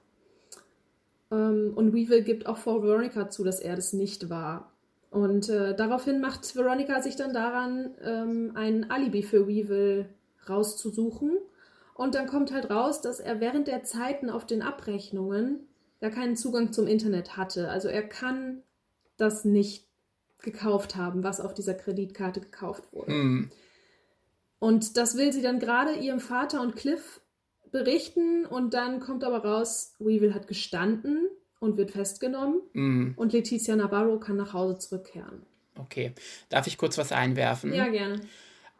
Ähm, 1.31 1.73
und 1.75 1.93
Weevil 1.93 2.23
gibt 2.23 2.47
auch 2.47 2.57
vor 2.57 2.83
Veronica 2.83 3.29
zu, 3.29 3.43
dass 3.43 3.59
er 3.59 3.75
das 3.75 3.93
nicht 3.93 4.29
war. 4.29 4.71
Und 5.11 5.49
äh, 5.49 5.75
daraufhin 5.75 6.21
macht 6.21 6.55
Veronica 6.55 7.01
sich 7.01 7.15
dann 7.15 7.33
daran, 7.33 7.95
ähm, 8.03 8.51
ein 8.55 8.91
Alibi 8.91 9.23
für 9.23 9.47
Weevil 9.47 10.05
rauszusuchen. 10.47 11.37
Und 11.95 12.15
dann 12.15 12.27
kommt 12.27 12.53
halt 12.53 12.69
raus, 12.69 13.01
dass 13.01 13.19
er 13.19 13.39
während 13.41 13.67
der 13.67 13.83
Zeiten 13.83 14.29
auf 14.29 14.45
den 14.45 14.61
Abrechnungen 14.61 15.67
gar 15.99 16.11
keinen 16.11 16.37
Zugang 16.37 16.71
zum 16.71 16.87
Internet 16.87 17.35
hatte. 17.35 17.69
Also 17.69 17.89
er 17.89 18.03
kann 18.03 18.61
das 19.17 19.43
nicht 19.43 19.88
gekauft 20.41 20.95
haben, 20.95 21.23
was 21.23 21.39
auf 21.41 21.53
dieser 21.53 21.73
Kreditkarte 21.73 22.41
gekauft 22.41 22.83
wurde. 22.91 23.11
Mhm. 23.11 23.51
Und 24.59 24.97
das 24.97 25.15
will 25.15 25.31
sie 25.31 25.41
dann 25.41 25.59
gerade 25.59 25.93
ihrem 25.93 26.19
Vater 26.19 26.61
und 26.61 26.75
Cliff 26.75 27.21
berichten 27.71 28.45
und 28.45 28.73
dann 28.73 28.99
kommt 28.99 29.23
aber 29.23 29.43
raus, 29.43 29.93
Weevil 29.99 30.33
hat 30.33 30.47
gestanden 30.47 31.27
und 31.59 31.77
wird 31.77 31.91
festgenommen 31.91 32.61
mhm. 32.73 33.13
und 33.15 33.33
Letizia 33.33 33.75
Navarro 33.75 34.19
kann 34.19 34.37
nach 34.37 34.53
Hause 34.53 34.77
zurückkehren. 34.79 35.45
Okay. 35.77 36.13
Darf 36.49 36.67
ich 36.67 36.77
kurz 36.77 36.97
was 36.97 37.11
einwerfen? 37.11 37.73
Ja, 37.73 37.87
gerne. 37.87 38.21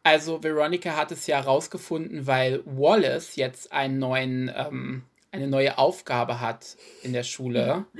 Also 0.03 0.43
Veronica 0.43 0.95
hat 0.95 1.11
es 1.11 1.27
ja 1.27 1.37
herausgefunden, 1.37 2.25
weil 2.25 2.61
Wallace 2.65 3.35
jetzt 3.35 3.71
einen 3.71 3.99
neuen, 3.99 4.51
ähm, 4.55 5.03
eine 5.31 5.47
neue 5.47 5.77
Aufgabe 5.77 6.41
hat 6.41 6.77
in 7.03 7.13
der 7.13 7.23
Schule. 7.23 7.85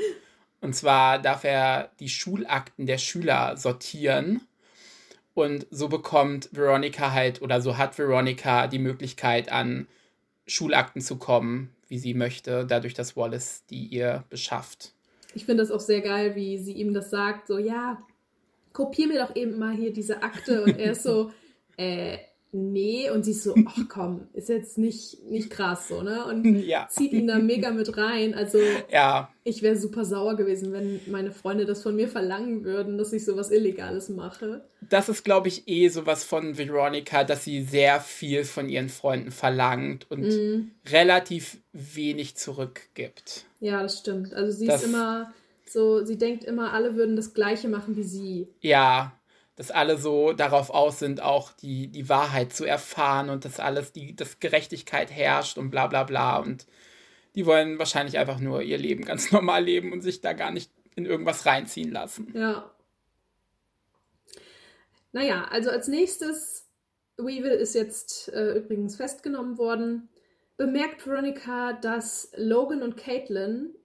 Und 0.62 0.76
zwar 0.76 1.20
darf 1.20 1.44
er 1.44 1.92
die 2.00 2.10
Schulakten 2.10 2.86
der 2.86 2.98
Schüler 2.98 3.56
sortieren. 3.58 4.42
Und 5.34 5.68
so 5.72 5.88
bekommt 5.88 6.50
Veronica 6.52 7.12
halt, 7.12 7.42
oder 7.42 7.62
so 7.62 7.78
hat 7.78 7.98
Veronica 7.98 8.68
die 8.68 8.80
Möglichkeit, 8.80 9.52
an 9.52 9.88
Schulakten 10.48 11.02
zu 11.02 11.18
kommen, 11.18 11.70
wie 11.88 11.98
sie 11.98 12.14
möchte, 12.14 12.66
dadurch, 12.66 12.94
dass 12.94 13.16
Wallace 13.16 13.64
die 13.70 13.86
ihr 13.86 14.26
beschafft. 14.30 14.94
Ich 15.36 15.46
finde 15.46 15.64
das 15.64 15.72
auch 15.72 15.80
sehr 15.80 16.02
geil, 16.02 16.36
wie 16.36 16.58
sie 16.58 16.74
ihm 16.74 16.94
das 16.94 17.10
sagt, 17.10 17.48
so, 17.48 17.58
ja, 17.58 18.02
kopier 18.74 19.08
mir 19.08 19.26
doch 19.26 19.36
eben 19.36 19.58
mal 19.58 19.74
hier 19.74 19.94
diese 19.94 20.24
Akte. 20.24 20.64
Und 20.64 20.78
er 20.78 20.92
ist 20.92 21.04
so, 21.04 21.32
äh, 21.78 22.18
nee. 22.52 23.10
Und 23.10 23.24
sie 23.24 23.32
ist 23.32 23.44
so, 23.44 23.56
ach 23.66 23.86
komm, 23.88 24.28
ist 24.34 24.50
jetzt 24.50 24.78
nicht, 24.78 25.24
nicht 25.24 25.50
krass 25.50 25.88
so, 25.88 26.02
ne? 26.02 26.26
Und 26.26 26.46
ja. 26.66 26.88
zieht 26.90 27.14
ihn 27.14 27.28
da 27.28 27.40
mega 27.40 27.72
mit 27.72 27.98
rein. 27.98 28.34
Also 28.34 28.60
ja. 28.92 29.32
ich 29.44 29.62
wäre 29.62 29.76
super 29.76 30.06
sauer 30.06 30.36
gewesen, 30.36 30.72
wenn 30.72 31.00
meine 31.08 31.32
Freunde 31.32 31.66
das 31.66 31.84
von 31.84 31.96
mir 31.96 32.08
verlangen 32.08 32.64
würden, 32.64 32.98
dass 32.98 33.14
ich 33.14 33.26
sowas 33.26 33.52
Illegales 33.52 34.10
mache. 34.10 34.66
Das 34.90 35.10
ist, 35.10 35.24
glaube 35.24 35.48
ich, 35.48 35.68
eh 35.68 35.90
sowas 35.90 36.24
von 36.24 36.58
Veronica, 36.58 37.24
dass 37.24 37.44
sie 37.44 37.62
sehr 37.62 38.00
viel 38.00 38.44
von 38.44 38.70
ihren 38.70 38.90
Freunden 38.90 39.32
verlangt 39.32 40.10
und 40.10 40.22
mm. 40.22 40.72
relativ 40.92 41.58
wenig 41.74 42.38
zurückgibt. 42.38 43.46
Ja, 43.60 43.84
das 43.84 44.00
stimmt. 44.00 44.34
Also 44.34 44.58
sie 44.58 44.68
das, 44.68 44.82
ist 44.82 44.90
immer 44.90 45.34
so, 45.66 46.04
sie 46.04 46.18
denkt 46.18 46.44
immer, 46.44 46.74
alle 46.74 46.96
würden 46.96 47.16
das 47.16 47.34
Gleiche 47.34 47.70
machen 47.70 47.96
wie 47.96 48.04
sie. 48.04 48.48
Ja, 48.62 49.19
dass 49.60 49.72
alle 49.72 49.98
so 49.98 50.32
darauf 50.32 50.70
aus 50.70 51.00
sind, 51.00 51.22
auch 51.22 51.52
die, 51.52 51.90
die 51.90 52.08
Wahrheit 52.08 52.54
zu 52.54 52.64
erfahren 52.64 53.30
und 53.30 53.44
dass 53.44 53.60
alles, 53.60 53.92
die, 53.92 54.16
dass 54.16 54.40
Gerechtigkeit 54.40 55.12
herrscht 55.12 55.58
und 55.58 55.70
bla 55.70 55.88
bla 55.88 56.06
bla. 56.06 56.38
Und 56.38 56.66
die 57.36 57.46
wollen 57.46 57.78
wahrscheinlich 57.78 58.18
einfach 58.18 58.40
nur 58.40 58.62
ihr 58.62 58.78
Leben 58.78 59.04
ganz 59.04 59.32
normal 59.34 59.66
leben 59.66 59.92
und 59.92 60.00
sich 60.00 60.22
da 60.22 60.32
gar 60.32 60.52
nicht 60.52 60.72
in 60.96 61.06
irgendwas 61.06 61.46
reinziehen 61.46 61.92
lassen. 61.92 62.32
Ja. 62.34 62.74
Naja, 65.12 65.44
also 65.52 65.72
als 65.72 65.90
nächstes, 65.90 66.66
Weevil 67.18 67.52
ist 67.52 67.76
jetzt 67.76 68.30
äh, 68.30 68.60
übrigens 68.60 68.96
festgenommen 68.96 69.58
worden, 69.58 70.08
bemerkt 70.56 71.06
Veronica, 71.06 71.74
dass 71.74 72.32
Logan 72.38 72.82
und 72.82 72.96
Caitlin 72.96 73.76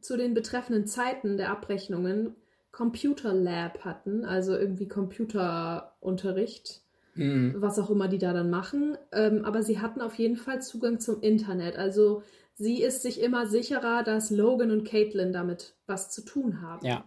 zu 0.00 0.16
den 0.16 0.32
betreffenden 0.32 0.86
Zeiten 0.86 1.36
der 1.36 1.50
Abrechnungen 1.50 2.34
Computer 2.78 3.34
Lab 3.34 3.84
hatten, 3.84 4.24
also 4.24 4.56
irgendwie 4.56 4.86
Computerunterricht, 4.86 6.82
mhm. 7.16 7.56
was 7.56 7.76
auch 7.80 7.90
immer 7.90 8.06
die 8.06 8.18
da 8.18 8.32
dann 8.32 8.50
machen. 8.50 8.96
Ähm, 9.10 9.44
aber 9.44 9.64
sie 9.64 9.80
hatten 9.80 10.00
auf 10.00 10.14
jeden 10.14 10.36
Fall 10.36 10.62
Zugang 10.62 11.00
zum 11.00 11.20
Internet. 11.20 11.74
Also 11.74 12.22
sie 12.54 12.80
ist 12.80 13.02
sich 13.02 13.20
immer 13.20 13.48
sicherer, 13.48 14.04
dass 14.04 14.30
Logan 14.30 14.70
und 14.70 14.84
Caitlin 14.84 15.32
damit 15.32 15.74
was 15.88 16.12
zu 16.12 16.24
tun 16.24 16.62
haben. 16.62 16.86
Ja. 16.86 17.04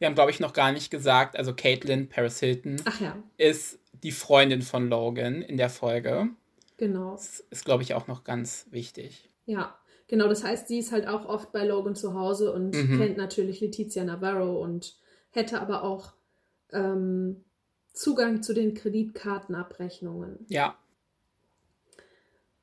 Wir 0.00 0.08
haben, 0.08 0.16
glaube 0.16 0.32
ich, 0.32 0.40
noch 0.40 0.52
gar 0.52 0.72
nicht 0.72 0.90
gesagt, 0.90 1.38
also 1.38 1.54
Caitlin, 1.54 2.08
Paris 2.08 2.40
Hilton, 2.40 2.82
ja. 2.98 3.16
ist 3.36 3.78
die 4.02 4.10
Freundin 4.10 4.62
von 4.62 4.88
Logan 4.88 5.42
in 5.42 5.56
der 5.56 5.70
Folge. 5.70 6.30
Genau. 6.76 7.12
Das 7.12 7.38
ist, 7.50 7.64
glaube 7.64 7.84
ich, 7.84 7.94
auch 7.94 8.08
noch 8.08 8.24
ganz 8.24 8.66
wichtig. 8.72 9.30
Ja, 9.46 9.78
genau. 10.08 10.26
Das 10.26 10.42
heißt, 10.42 10.66
sie 10.66 10.80
ist 10.80 10.90
halt 10.90 11.06
auch 11.06 11.24
oft 11.24 11.52
bei 11.52 11.64
Logan 11.64 11.94
zu 11.94 12.14
Hause 12.14 12.52
und 12.52 12.74
mhm. 12.74 12.98
kennt 12.98 13.16
natürlich 13.16 13.60
Letizia 13.60 14.02
Navarro 14.02 14.60
und 14.60 14.96
hätte 15.34 15.60
aber 15.60 15.82
auch 15.82 16.12
ähm, 16.72 17.44
Zugang 17.92 18.42
zu 18.42 18.54
den 18.54 18.74
Kreditkartenabrechnungen. 18.74 20.46
Ja. 20.48 20.76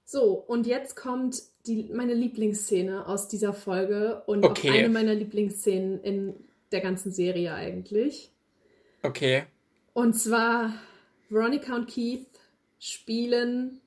So, 0.03 0.33
und 0.33 0.67
jetzt 0.67 0.95
kommt 0.95 1.41
die, 1.65 1.89
meine 1.93 2.13
Lieblingsszene 2.13 3.07
aus 3.07 3.29
dieser 3.29 3.53
Folge 3.53 4.23
und 4.25 4.45
okay. 4.45 4.69
auch 4.69 4.73
eine 4.73 4.89
meiner 4.89 5.13
Lieblingsszenen 5.13 6.01
in 6.01 6.35
der 6.71 6.81
ganzen 6.81 7.11
Serie 7.11 7.53
eigentlich. 7.53 8.31
Okay. 9.03 9.43
Und 9.93 10.13
zwar 10.13 10.73
Veronica 11.29 11.75
und 11.75 11.89
Keith 11.89 12.27
spielen 12.79 13.79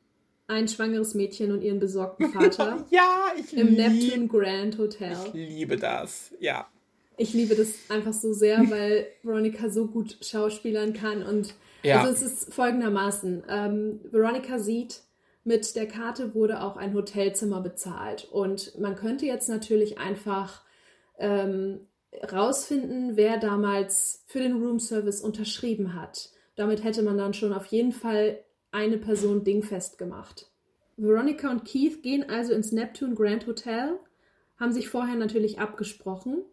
ein 0.47 0.69
schwangeres 0.69 1.15
Mädchen 1.15 1.53
und 1.53 1.63
ihren 1.63 1.79
besorgten 1.79 2.31
Vater. 2.33 2.87
ja, 2.91 3.33
ich 3.39 3.57
Im 3.57 3.75
Neptune 3.75 4.29
Grand 4.29 4.79
Hotel. 4.79 5.17
Ich 5.29 5.35
liebe 5.35 5.77
das, 5.77 6.33
ja. 6.41 6.69
Ich 7.17 7.33
liebe 7.33 7.55
das 7.55 7.75
einfach 7.89 8.13
so 8.13 8.33
sehr, 8.33 8.59
weil 8.71 9.07
Veronica 9.23 9.69
so 9.69 9.87
gut 9.87 10.19
schauspielern 10.21 10.93
kann. 10.93 11.23
Und 11.23 11.55
ja. 11.83 12.01
also 12.01 12.13
es 12.13 12.23
ist 12.23 12.55
folgendermaßen: 12.55 13.45
ähm, 13.49 14.01
Veronica 14.11 14.59
sieht, 14.59 15.03
mit 15.45 15.77
der 15.77 15.87
Karte 15.87 16.35
wurde 16.35 16.63
auch 16.63 16.77
ein 16.77 16.95
Hotelzimmer 16.95 17.61
bezahlt. 17.61 18.29
Und 18.31 18.79
man 18.79 18.97
könnte 18.97 19.27
jetzt 19.27 19.49
natürlich 19.49 19.99
einfach 19.99 20.63
ähm, 21.19 21.81
rausfinden, 22.33 23.17
wer 23.17 23.39
damals 23.39 24.25
für 24.27 24.41
den 24.41 24.57
Roomservice 24.57 25.21
unterschrieben 25.21 25.95
hat. 25.95 26.31
Damit 26.57 26.85
hätte 26.85 27.03
man 27.03 27.19
dann 27.19 27.35
schon 27.35 27.53
auf 27.53 27.67
jeden 27.67 27.93
Fall 27.93 28.39
eine 28.71 28.99
Person 28.99 29.45
dingfest 29.45 29.99
gemacht. 29.99 30.51
Veronica 30.97 31.51
und 31.51 31.65
Keith 31.65 32.03
gehen 32.03 32.29
also 32.29 32.53
ins 32.53 32.73
Neptune 32.73 33.15
Grand 33.15 33.47
Hotel, 33.47 33.99
haben 34.59 34.73
sich 34.73 34.89
vorher 34.89 35.17
natürlich 35.17 35.59
abgesprochen 35.59 36.45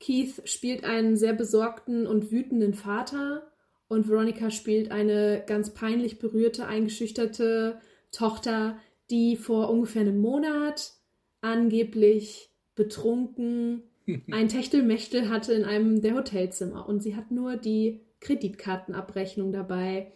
Keith 0.00 0.42
spielt 0.44 0.84
einen 0.84 1.16
sehr 1.16 1.32
besorgten 1.32 2.06
und 2.06 2.30
wütenden 2.30 2.74
Vater 2.74 3.50
und 3.88 4.08
Veronica 4.08 4.50
spielt 4.50 4.90
eine 4.90 5.42
ganz 5.46 5.74
peinlich 5.74 6.18
berührte, 6.18 6.66
eingeschüchterte 6.66 7.80
Tochter, 8.10 8.78
die 9.10 9.36
vor 9.36 9.70
ungefähr 9.70 10.02
einem 10.02 10.20
Monat 10.20 10.92
angeblich 11.40 12.50
betrunken 12.74 13.82
ein 14.30 14.48
Techtelmechtel 14.48 15.28
hatte 15.28 15.52
in 15.52 15.64
einem 15.64 16.02
der 16.02 16.14
Hotelzimmer. 16.14 16.88
Und 16.88 17.02
sie 17.02 17.16
hat 17.16 17.30
nur 17.30 17.56
die 17.56 18.00
Kreditkartenabrechnung 18.20 19.52
dabei 19.52 20.12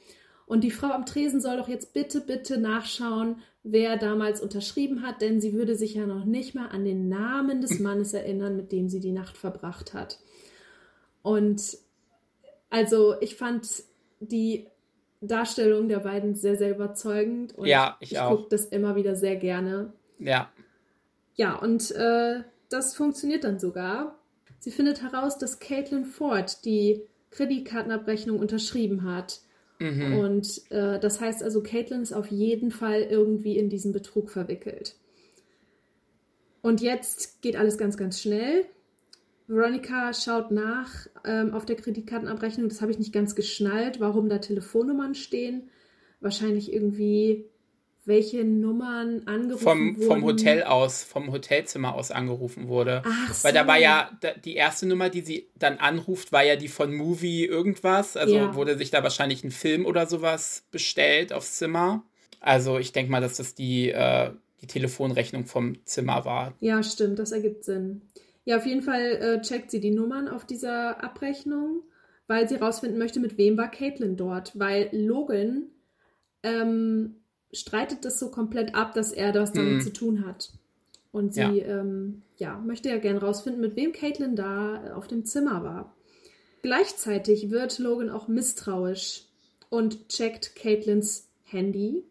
und 0.49 0.65
die 0.65 0.71
Frau 0.71 0.89
am 0.89 1.05
Tresen 1.05 1.41
soll 1.41 1.59
doch 1.59 1.69
jetzt 1.69 1.93
bitte, 1.93 2.23
bitte 2.23 2.59
nachschauen, 2.59 3.37
wer 3.63 3.99
damals 3.99 4.41
unterschrieben 4.41 5.03
hat, 5.03 5.21
denn 5.21 5.43
sie 5.43 5.53
würde 5.53 5.77
sich 5.77 5.95
ja 5.95 6.07
noch 6.07 6.25
nicht 6.25 6.55
mal 6.55 6.69
an 6.69 6.85
den 6.87 7.09
Namen 7.09 7.61
des 7.61 7.79
Mannes 7.81 8.15
erinnern, 8.15 8.57
mit 8.57 8.73
dem 8.73 8.89
sie 8.89 9.01
die 9.01 9.13
Nacht 9.13 9.37
verbracht 9.37 9.93
hat. 9.93 10.19
Und 11.23 11.77
also 12.71 13.21
ich 13.21 13.37
fand 13.37 13.69
die 14.21 14.67
Darstellung 15.21 15.89
der 15.89 15.99
beiden 15.99 16.35
sehr, 16.35 16.57
sehr 16.57 16.71
überzeugend 16.71 17.55
und 17.55 17.67
ja, 17.67 17.99
ich, 18.01 18.13
ich 18.13 18.19
gucke 18.19 18.47
das 18.49 18.65
immer 18.65 18.97
wieder 18.97 19.17
sehr 19.17 19.37
gerne. 19.37 19.93
Ja. 20.19 20.51
Ja, 21.35 21.57
und 21.57 21.91
äh, 21.91 22.43
das 22.71 22.97
funktioniert 22.97 23.45
dann 23.45 23.59
sogar. 23.59 24.19
Sie 24.61 24.71
findet 24.71 25.03
heraus, 25.03 25.37
dass 25.37 25.61
Caitlin 25.61 26.07
Ford 26.07 26.65
die 26.65 27.03
Kreditkartenabrechnung 27.31 28.39
unterschrieben 28.39 29.05
hat. 29.05 29.41
Mhm. 29.79 30.19
Und 30.19 30.71
äh, 30.71 30.99
das 30.99 31.21
heißt 31.21 31.43
also, 31.43 31.63
Caitlin 31.63 32.03
ist 32.03 32.13
auf 32.13 32.29
jeden 32.29 32.71
Fall 32.71 33.03
irgendwie 33.03 33.57
in 33.57 33.69
diesen 33.69 33.93
Betrug 33.93 34.31
verwickelt. 34.31 34.97
Und 36.63 36.81
jetzt 36.81 37.41
geht 37.43 37.57
alles 37.57 37.79
ganz, 37.79 37.97
ganz 37.97 38.21
schnell. 38.21 38.65
Veronica 39.47 40.13
schaut 40.13 40.51
nach 40.51 41.07
ähm, 41.25 41.55
auf 41.55 41.65
der 41.65 41.77
Kreditkartenabrechnung. 41.77 42.69
Das 42.69 42.83
habe 42.83 42.93
ich 42.93 42.99
nicht 42.99 43.13
ganz 43.13 43.35
geschnallt, 43.35 44.01
warum 44.01 44.29
da 44.29 44.39
Telefonnummern 44.39 45.15
stehen. 45.15 45.71
Wahrscheinlich 46.21 46.73
irgendwie 46.73 47.47
welche 48.09 48.45
Nummern 48.45 49.23
angerufen 49.27 49.63
vom, 49.63 49.97
wurden. 49.97 50.07
Vom 50.09 50.25
Hotel 50.25 50.63
aus, 50.65 51.05
vom 51.05 51.31
Hotelzimmer 51.31 51.95
aus 51.95 52.11
angerufen 52.11 52.67
wurde. 52.67 53.03
Ach 53.05 53.35
so. 53.35 53.45
Weil 53.45 53.53
da 53.53 53.67
war 53.67 53.79
ja, 53.79 54.11
die 54.45 54.57
erste 54.57 54.87
Nummer, 54.87 55.11
die 55.11 55.21
sie 55.21 55.51
dann 55.57 55.79
anruft, 55.79 56.33
war 56.33 56.43
ja 56.43 56.57
die 56.57 56.69
von 56.69 56.95
Movie 56.95 57.45
irgendwas. 57.45 58.17
Also 58.17 58.35
ja. 58.35 58.55
wurde 58.55 58.77
sich 58.77 58.91
da 58.91 59.03
wahrscheinlich 59.03 59.45
ein 59.45 59.51
Film 59.51 59.87
oder 59.87 60.07
sowas 60.07 60.67
bestellt 60.73 61.33
aufs 61.33 61.57
Zimmer. 61.57 62.03
Also 62.41 62.79
ich 62.79 62.93
denke 62.93 63.13
mal, 63.13 63.21
dass 63.21 63.37
das 63.37 63.55
die, 63.55 63.91
äh, 63.91 64.31
die 64.63 64.67
Telefonrechnung 64.67 65.47
vom 65.47 65.85
Zimmer 65.85 66.25
war. 66.25 66.55
Ja, 66.61 66.83
stimmt, 66.83 67.19
das 67.19 67.33
ergibt 67.33 67.65
Sinn. 67.65 68.03
Ja, 68.45 68.57
auf 68.57 68.67
jeden 68.67 68.83
Fall 68.83 69.03
äh, 69.03 69.41
checkt 69.43 69.71
sie 69.71 69.81
die 69.81 69.91
Nummern 69.91 70.27
auf 70.29 70.47
dieser 70.47 71.05
Abrechnung, 71.05 71.83
weil 72.27 72.49
sie 72.49 72.57
rausfinden 72.57 72.99
möchte, 72.99 73.21
mit 73.21 73.37
wem 73.37 73.59
war 73.59 73.71
Caitlin 73.71 74.17
dort. 74.17 74.59
Weil 74.59 74.89
Logan 74.93 75.67
ähm, 76.43 77.18
streitet 77.53 78.05
das 78.05 78.19
so 78.19 78.31
komplett 78.31 78.75
ab, 78.75 78.95
dass 78.95 79.13
er 79.13 79.33
das 79.33 79.53
damit 79.53 79.75
mhm. 79.75 79.81
zu 79.81 79.93
tun 79.93 80.27
hat. 80.27 80.53
Und 81.11 81.35
sie 81.35 81.41
ja. 81.41 81.81
Ähm, 81.81 82.23
ja, 82.37 82.59
möchte 82.59 82.89
ja 82.89 82.99
gern 82.99 83.17
rausfinden, 83.17 83.61
mit 83.61 83.77
wem 83.77 83.93
Caitlin 83.93 84.37
da 84.37 84.95
auf 84.95 85.09
dem 85.09 85.25
Zimmer 85.25 85.65
war. 85.65 85.95
Gleichzeitig 86.63 87.51
wird 87.51 87.79
Logan 87.79 88.11
auch 88.11 88.29
misstrauisch 88.29 89.25
und 89.71 90.09
checkt 90.09 90.55
Caitlins 90.55 91.29
Handy. 91.45 92.05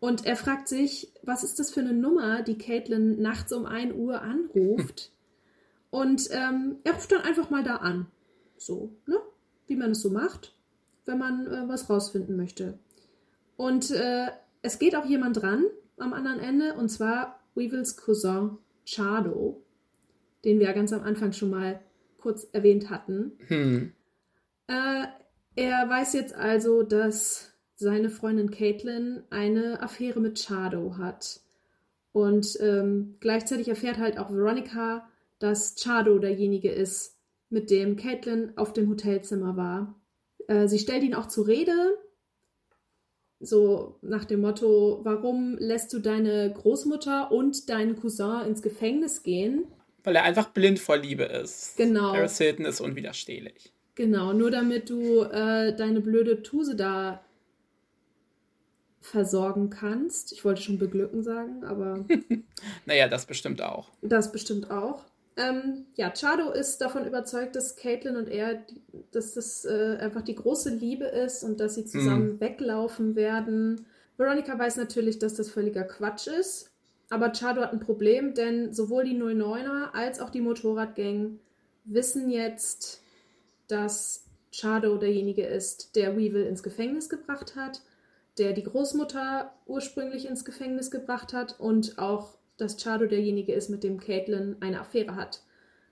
Und 0.00 0.26
er 0.26 0.36
fragt 0.36 0.68
sich, 0.68 1.12
was 1.22 1.44
ist 1.44 1.58
das 1.58 1.70
für 1.70 1.80
eine 1.80 1.92
Nummer, 1.92 2.42
die 2.42 2.58
Caitlin 2.58 3.20
nachts 3.20 3.52
um 3.52 3.66
1 3.66 3.94
Uhr 3.94 4.22
anruft? 4.22 5.12
und 5.90 6.28
ähm, 6.32 6.76
er 6.84 6.94
ruft 6.94 7.12
dann 7.12 7.22
einfach 7.22 7.50
mal 7.50 7.62
da 7.62 7.76
an. 7.76 8.06
So, 8.56 8.90
ne? 9.06 9.16
Wie 9.66 9.76
man 9.76 9.92
es 9.92 10.02
so 10.02 10.10
macht, 10.10 10.54
wenn 11.04 11.18
man 11.18 11.46
äh, 11.46 11.68
was 11.68 11.88
rausfinden 11.88 12.36
möchte. 12.36 12.78
Und 13.62 13.92
äh, 13.92 14.26
es 14.62 14.80
geht 14.80 14.96
auch 14.96 15.04
jemand 15.04 15.40
dran 15.40 15.64
am 15.96 16.14
anderen 16.14 16.40
Ende, 16.40 16.74
und 16.74 16.88
zwar 16.88 17.38
Weevils 17.54 17.96
Cousin 17.96 18.58
Chado, 18.84 19.62
den 20.44 20.58
wir 20.58 20.66
ja 20.66 20.72
ganz 20.72 20.92
am 20.92 21.04
Anfang 21.04 21.32
schon 21.32 21.50
mal 21.50 21.80
kurz 22.18 22.48
erwähnt 22.50 22.90
hatten. 22.90 23.38
Hm. 23.46 23.92
Äh, 24.66 25.04
er 25.54 25.88
weiß 25.88 26.14
jetzt 26.14 26.34
also, 26.34 26.82
dass 26.82 27.52
seine 27.76 28.10
Freundin 28.10 28.50
Caitlin 28.50 29.22
eine 29.30 29.80
Affäre 29.80 30.18
mit 30.18 30.44
Chado 30.44 30.96
hat. 30.98 31.38
Und 32.10 32.58
ähm, 32.58 33.14
gleichzeitig 33.20 33.68
erfährt 33.68 33.98
halt 33.98 34.18
auch 34.18 34.32
Veronica, 34.32 35.08
dass 35.38 35.76
Chado 35.76 36.18
derjenige 36.18 36.72
ist, 36.72 37.16
mit 37.48 37.70
dem 37.70 37.94
Caitlin 37.94 38.54
auf 38.56 38.72
dem 38.72 38.88
Hotelzimmer 38.90 39.56
war. 39.56 39.94
Äh, 40.48 40.66
sie 40.66 40.80
stellt 40.80 41.04
ihn 41.04 41.14
auch 41.14 41.28
zur 41.28 41.46
Rede, 41.46 41.96
so 43.42 43.98
nach 44.02 44.24
dem 44.24 44.40
Motto, 44.40 45.00
warum 45.02 45.56
lässt 45.58 45.92
du 45.92 45.98
deine 45.98 46.52
Großmutter 46.52 47.30
und 47.32 47.68
deinen 47.68 47.96
Cousin 47.96 48.46
ins 48.46 48.62
Gefängnis 48.62 49.22
gehen? 49.22 49.64
Weil 50.04 50.16
er 50.16 50.24
einfach 50.24 50.48
blind 50.50 50.78
vor 50.78 50.96
Liebe 50.96 51.24
ist. 51.24 51.76
Genau. 51.76 52.12
Paris 52.12 52.38
Hilton 52.38 52.64
ist 52.64 52.80
unwiderstehlich. 52.80 53.72
Genau, 53.94 54.32
nur 54.32 54.50
damit 54.50 54.88
du 54.88 55.22
äh, 55.22 55.76
deine 55.76 56.00
blöde 56.00 56.42
Tuse 56.42 56.76
da 56.76 57.22
versorgen 59.00 59.68
kannst. 59.68 60.32
Ich 60.32 60.44
wollte 60.44 60.62
schon 60.62 60.78
beglücken 60.78 61.22
sagen, 61.22 61.64
aber. 61.64 62.04
naja, 62.86 63.08
das 63.08 63.26
bestimmt 63.26 63.60
auch. 63.60 63.90
Das 64.00 64.32
bestimmt 64.32 64.70
auch. 64.70 65.04
Ähm, 65.36 65.86
ja, 65.94 66.10
Chado 66.10 66.50
ist 66.50 66.78
davon 66.78 67.06
überzeugt, 67.06 67.56
dass 67.56 67.76
Caitlin 67.76 68.16
und 68.16 68.28
er, 68.28 68.62
dass 69.12 69.34
das 69.34 69.64
äh, 69.64 69.96
einfach 69.98 70.22
die 70.22 70.34
große 70.34 70.70
Liebe 70.70 71.06
ist 71.06 71.42
und 71.42 71.58
dass 71.58 71.74
sie 71.74 71.86
zusammen 71.86 72.36
mm. 72.36 72.40
weglaufen 72.40 73.16
werden. 73.16 73.86
Veronica 74.18 74.58
weiß 74.58 74.76
natürlich, 74.76 75.18
dass 75.18 75.34
das 75.34 75.50
völliger 75.50 75.84
Quatsch 75.84 76.26
ist. 76.26 76.70
Aber 77.08 77.32
Chado 77.32 77.60
hat 77.60 77.72
ein 77.72 77.80
Problem, 77.80 78.34
denn 78.34 78.72
sowohl 78.72 79.04
die 79.04 79.16
09er 79.16 79.92
als 79.92 80.20
auch 80.20 80.30
die 80.30 80.40
Motorradgang 80.40 81.38
wissen 81.84 82.30
jetzt, 82.30 83.02
dass 83.68 84.24
Chado 84.50 84.96
derjenige 84.96 85.44
ist, 85.44 85.96
der 85.96 86.16
Weevil 86.16 86.44
ins 86.44 86.62
Gefängnis 86.62 87.08
gebracht 87.08 87.56
hat, 87.56 87.82
der 88.38 88.52
die 88.52 88.62
Großmutter 88.62 89.52
ursprünglich 89.66 90.26
ins 90.26 90.44
Gefängnis 90.44 90.90
gebracht 90.90 91.32
hat 91.32 91.58
und 91.60 91.98
auch, 91.98 92.38
dass 92.62 92.82
Chado 92.82 93.06
derjenige 93.06 93.52
ist, 93.52 93.68
mit 93.68 93.82
dem 93.82 93.98
Caitlin 93.98 94.56
eine 94.60 94.80
Affäre 94.80 95.16
hat. 95.16 95.42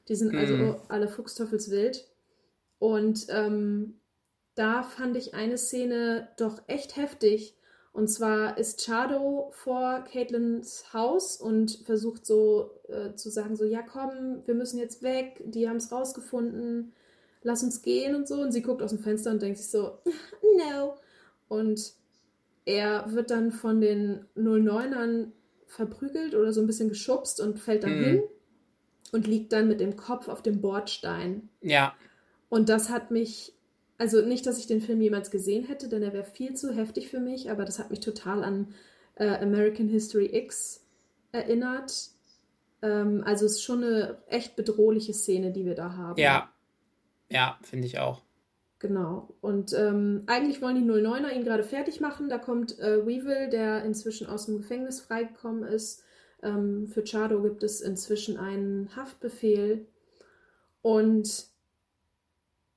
Die 0.09 0.15
sind 0.15 0.35
also 0.35 0.55
mhm. 0.55 0.77
alle 0.89 1.09
fuchsteufelswild. 1.09 2.07
Und 2.79 3.27
ähm, 3.29 4.01
da 4.55 4.83
fand 4.83 5.17
ich 5.17 5.35
eine 5.35 5.59
Szene 5.59 6.29
doch 6.37 6.63
echt 6.67 6.97
heftig. 6.97 7.55
Und 7.93 8.09
zwar 8.09 8.57
ist 8.57 8.85
Chado 8.85 9.51
vor 9.53 10.05
Caitlins 10.11 10.93
Haus 10.93 11.37
und 11.37 11.83
versucht 11.85 12.25
so 12.25 12.71
äh, 12.89 13.15
zu 13.15 13.31
sagen, 13.31 13.57
so, 13.57 13.65
ja 13.65 13.83
komm, 13.83 14.43
wir 14.47 14.55
müssen 14.55 14.79
jetzt 14.79 15.03
weg, 15.03 15.43
die 15.45 15.69
haben 15.69 15.77
es 15.77 15.91
rausgefunden, 15.91 16.93
lass 17.43 17.65
uns 17.65 17.83
gehen 17.83 18.15
und 18.15 18.29
so. 18.29 18.41
Und 18.41 18.53
sie 18.53 18.63
guckt 18.63 18.83
aus 18.83 18.91
dem 18.91 19.01
Fenster 19.01 19.33
und 19.33 19.43
denkt 19.43 19.59
sich 19.59 19.71
so, 19.71 19.99
no. 20.59 20.97
Und 21.49 21.93
er 22.65 23.13
wird 23.13 23.31
dann 23.31 23.51
von 23.51 23.81
den 23.81 24.25
09ern 24.37 25.33
verprügelt 25.71 26.35
oder 26.35 26.53
so 26.53 26.61
ein 26.61 26.67
bisschen 26.67 26.89
geschubst 26.89 27.41
und 27.41 27.59
fällt 27.59 27.85
dann 27.85 27.99
mhm. 27.99 28.05
hin 28.05 28.23
und 29.13 29.27
liegt 29.27 29.53
dann 29.53 29.69
mit 29.69 29.81
dem 29.81 29.97
Kopf 29.97 30.29
auf 30.29 30.43
dem 30.43 30.61
Bordstein. 30.61 31.49
Ja. 31.63 31.95
Und 32.49 32.69
das 32.69 32.91
hat 32.91 33.11
mich, 33.11 33.55
also 33.97 34.21
nicht, 34.21 34.47
dass 34.47 34.59
ich 34.59 34.67
den 34.67 34.81
Film 34.81 35.01
jemals 35.01 35.31
gesehen 35.31 35.65
hätte, 35.65 35.89
denn 35.89 36.03
er 36.03 36.13
wäre 36.13 36.25
viel 36.25 36.55
zu 36.55 36.75
heftig 36.75 37.09
für 37.09 37.21
mich, 37.21 37.51
aber 37.51 37.65
das 37.65 37.79
hat 37.79 37.91
mich 37.91 38.01
total 38.01 38.43
an 38.43 38.75
äh, 39.15 39.37
American 39.37 39.89
History 39.89 40.29
X 40.33 40.85
erinnert. 41.31 42.11
Ähm, 42.83 43.23
also 43.25 43.47
es 43.47 43.53
ist 43.53 43.63
schon 43.63 43.85
eine 43.85 44.19
echt 44.27 44.57
bedrohliche 44.57 45.15
Szene, 45.15 45.53
die 45.53 45.65
wir 45.65 45.77
da 45.77 45.97
haben. 45.97 46.21
Ja, 46.21 46.53
ja, 47.29 47.59
finde 47.63 47.87
ich 47.87 48.01
auch. 48.01 48.23
Genau. 48.81 49.29
Und 49.43 49.75
ähm, 49.75 50.25
eigentlich 50.27 50.63
wollen 50.63 50.75
die 50.75 50.91
09er 50.91 51.33
ihn 51.35 51.45
gerade 51.45 51.63
fertig 51.63 52.01
machen. 52.01 52.31
Da 52.31 52.39
kommt 52.39 52.79
äh, 52.79 53.07
Weevil, 53.07 53.51
der 53.51 53.85
inzwischen 53.85 54.27
aus 54.27 54.47
dem 54.47 54.57
Gefängnis 54.57 55.03
freigekommen 55.03 55.65
ist. 55.65 56.03
Ähm, 56.43 56.89
für 56.89 57.05
Chado 57.05 57.43
gibt 57.43 57.63
es 57.63 57.83
inzwischen 57.83 58.39
einen 58.39 58.97
Haftbefehl. 58.97 59.87
Und 60.81 61.47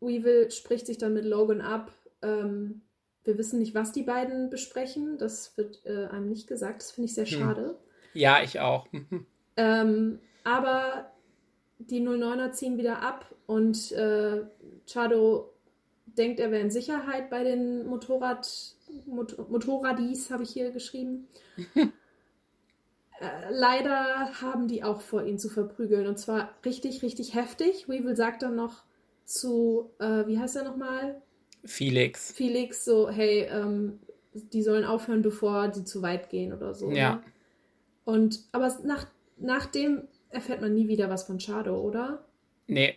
Weevil 0.01 0.51
spricht 0.51 0.87
sich 0.87 0.97
dann 0.97 1.13
mit 1.13 1.23
Logan 1.23 1.61
ab. 1.61 1.93
Ähm, 2.21 2.81
wir 3.23 3.37
wissen 3.37 3.59
nicht, 3.59 3.73
was 3.73 3.93
die 3.93 4.03
beiden 4.03 4.49
besprechen. 4.49 5.17
Das 5.17 5.55
wird 5.55 5.85
äh, 5.85 6.07
einem 6.07 6.27
nicht 6.27 6.47
gesagt. 6.47 6.81
Das 6.81 6.91
finde 6.91 7.05
ich 7.05 7.15
sehr 7.15 7.25
hm. 7.25 7.39
schade. 7.39 7.77
Ja, 8.13 8.43
ich 8.43 8.59
auch. 8.59 8.87
ähm, 9.55 10.19
aber 10.43 11.13
die 11.79 12.01
09er 12.01 12.51
ziehen 12.51 12.77
wieder 12.77 13.01
ab 13.01 13.33
und 13.45 13.93
äh, 13.93 14.41
Chado 14.85 15.52
denkt, 16.17 16.39
er 16.39 16.51
wäre 16.51 16.61
in 16.61 16.71
Sicherheit 16.71 17.29
bei 17.29 17.43
den 17.43 17.85
Motorrad, 17.85 18.75
Mot 19.05 19.49
Motorradis, 19.49 20.29
habe 20.29 20.43
ich 20.43 20.51
hier 20.51 20.71
geschrieben. 20.71 21.27
äh, 21.75 21.89
leider 23.49 24.41
haben 24.41 24.67
die 24.67 24.83
auch 24.83 25.01
vor, 25.01 25.23
ihn 25.23 25.39
zu 25.39 25.49
verprügeln. 25.49 26.07
Und 26.07 26.19
zwar 26.19 26.49
richtig, 26.65 27.01
richtig 27.01 27.33
heftig. 27.33 27.89
Weevil 27.89 28.15
sagt 28.15 28.43
dann 28.43 28.55
noch 28.55 28.83
zu, 29.25 29.91
äh, 29.99 30.27
wie 30.27 30.37
heißt 30.37 30.55
er 30.55 30.63
nochmal? 30.63 31.21
Felix. 31.65 32.31
Felix, 32.31 32.83
so, 32.83 33.09
hey, 33.09 33.47
ähm, 33.51 33.99
die 34.33 34.63
sollen 34.63 34.83
aufhören, 34.83 35.21
bevor 35.21 35.73
sie 35.73 35.85
zu 35.85 36.01
weit 36.01 36.29
gehen 36.29 36.53
oder 36.53 36.73
so. 36.73 36.91
Ja. 36.91 37.15
Ne? 37.15 37.23
Und, 38.05 38.43
aber 38.51 38.75
nach, 38.83 39.07
nachdem 39.37 40.07
erfährt 40.29 40.61
man 40.61 40.73
nie 40.73 40.87
wieder 40.87 41.09
was 41.09 41.23
von 41.23 41.39
Chado, 41.39 41.79
oder? 41.79 42.25
Nee. 42.67 42.95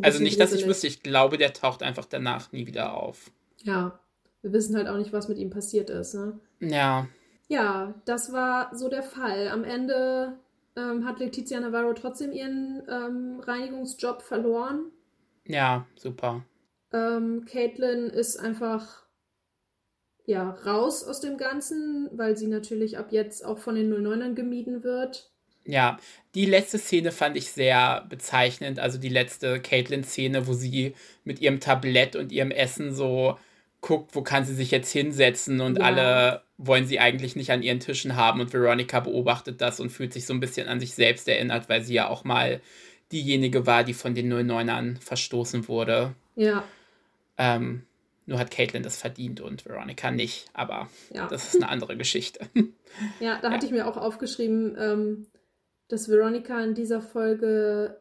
Also 0.00 0.22
nicht, 0.22 0.40
dass 0.40 0.52
ich 0.52 0.66
wüsste, 0.66 0.86
ich 0.86 1.02
glaube, 1.02 1.38
der 1.38 1.52
taucht 1.52 1.82
einfach 1.82 2.06
danach 2.06 2.52
nie 2.52 2.66
wieder 2.66 2.94
auf. 2.94 3.30
Ja, 3.58 3.98
wir 4.42 4.52
wissen 4.52 4.76
halt 4.76 4.88
auch 4.88 4.96
nicht, 4.96 5.12
was 5.12 5.28
mit 5.28 5.38
ihm 5.38 5.50
passiert 5.50 5.90
ist, 5.90 6.14
ne? 6.14 6.38
Ja. 6.60 7.08
Ja, 7.48 7.94
das 8.04 8.32
war 8.32 8.74
so 8.74 8.88
der 8.88 9.02
Fall. 9.02 9.48
Am 9.48 9.64
Ende 9.64 10.38
ähm, 10.76 11.04
hat 11.04 11.18
Letizia 11.18 11.60
Navarro 11.60 11.92
trotzdem 11.92 12.32
ihren 12.32 12.82
ähm, 12.88 13.40
Reinigungsjob 13.40 14.22
verloren. 14.22 14.90
Ja, 15.46 15.86
super. 15.96 16.44
Ähm, 16.92 17.44
Caitlin 17.44 18.08
ist 18.08 18.38
einfach 18.38 19.02
ja 20.24 20.50
raus 20.50 21.04
aus 21.04 21.20
dem 21.20 21.36
Ganzen, 21.36 22.08
weil 22.12 22.36
sie 22.36 22.46
natürlich 22.46 22.96
ab 22.96 23.08
jetzt 23.10 23.44
auch 23.44 23.58
von 23.58 23.74
den 23.74 23.92
09ern 23.92 24.34
gemieden 24.34 24.82
wird. 24.82 25.31
Ja, 25.64 25.98
die 26.34 26.46
letzte 26.46 26.78
Szene 26.78 27.12
fand 27.12 27.36
ich 27.36 27.50
sehr 27.50 28.06
bezeichnend. 28.08 28.78
Also 28.78 28.98
die 28.98 29.08
letzte 29.08 29.60
Caitlin-Szene, 29.60 30.46
wo 30.46 30.54
sie 30.54 30.94
mit 31.24 31.40
ihrem 31.40 31.60
Tablett 31.60 32.16
und 32.16 32.32
ihrem 32.32 32.50
Essen 32.50 32.94
so 32.94 33.38
guckt, 33.80 34.14
wo 34.14 34.22
kann 34.22 34.44
sie 34.44 34.54
sich 34.54 34.70
jetzt 34.70 34.92
hinsetzen 34.92 35.60
und 35.60 35.78
ja. 35.78 35.84
alle 35.84 36.42
wollen 36.56 36.86
sie 36.86 37.00
eigentlich 37.00 37.36
nicht 37.36 37.50
an 37.50 37.62
ihren 37.62 37.80
Tischen 37.80 38.16
haben 38.16 38.40
und 38.40 38.52
Veronica 38.52 39.00
beobachtet 39.00 39.60
das 39.60 39.80
und 39.80 39.90
fühlt 39.90 40.12
sich 40.12 40.24
so 40.24 40.32
ein 40.32 40.40
bisschen 40.40 40.68
an 40.68 40.78
sich 40.80 40.94
selbst 40.94 41.28
erinnert, 41.28 41.68
weil 41.68 41.82
sie 41.82 41.94
ja 41.94 42.08
auch 42.08 42.22
mal 42.22 42.60
diejenige 43.10 43.66
war, 43.66 43.82
die 43.82 43.92
von 43.92 44.14
den 44.14 44.32
09ern 44.32 45.00
verstoßen 45.00 45.66
wurde. 45.68 46.14
Ja. 46.36 46.64
Ähm, 47.36 47.82
nur 48.26 48.38
hat 48.38 48.52
Caitlin 48.52 48.84
das 48.84 48.96
verdient 48.96 49.40
und 49.40 49.64
Veronica 49.66 50.12
nicht, 50.12 50.46
aber 50.54 50.88
ja. 51.12 51.26
das 51.26 51.48
ist 51.52 51.56
eine 51.56 51.68
andere 51.68 51.96
Geschichte. 51.98 52.48
Ja, 53.18 53.40
da 53.42 53.50
hatte 53.50 53.66
ich 53.66 53.72
mir 53.72 53.88
auch 53.88 53.96
aufgeschrieben, 53.96 54.76
ähm, 54.78 55.26
dass 55.92 56.08
Veronica 56.08 56.58
in 56.64 56.74
dieser 56.74 57.02
Folge 57.02 58.00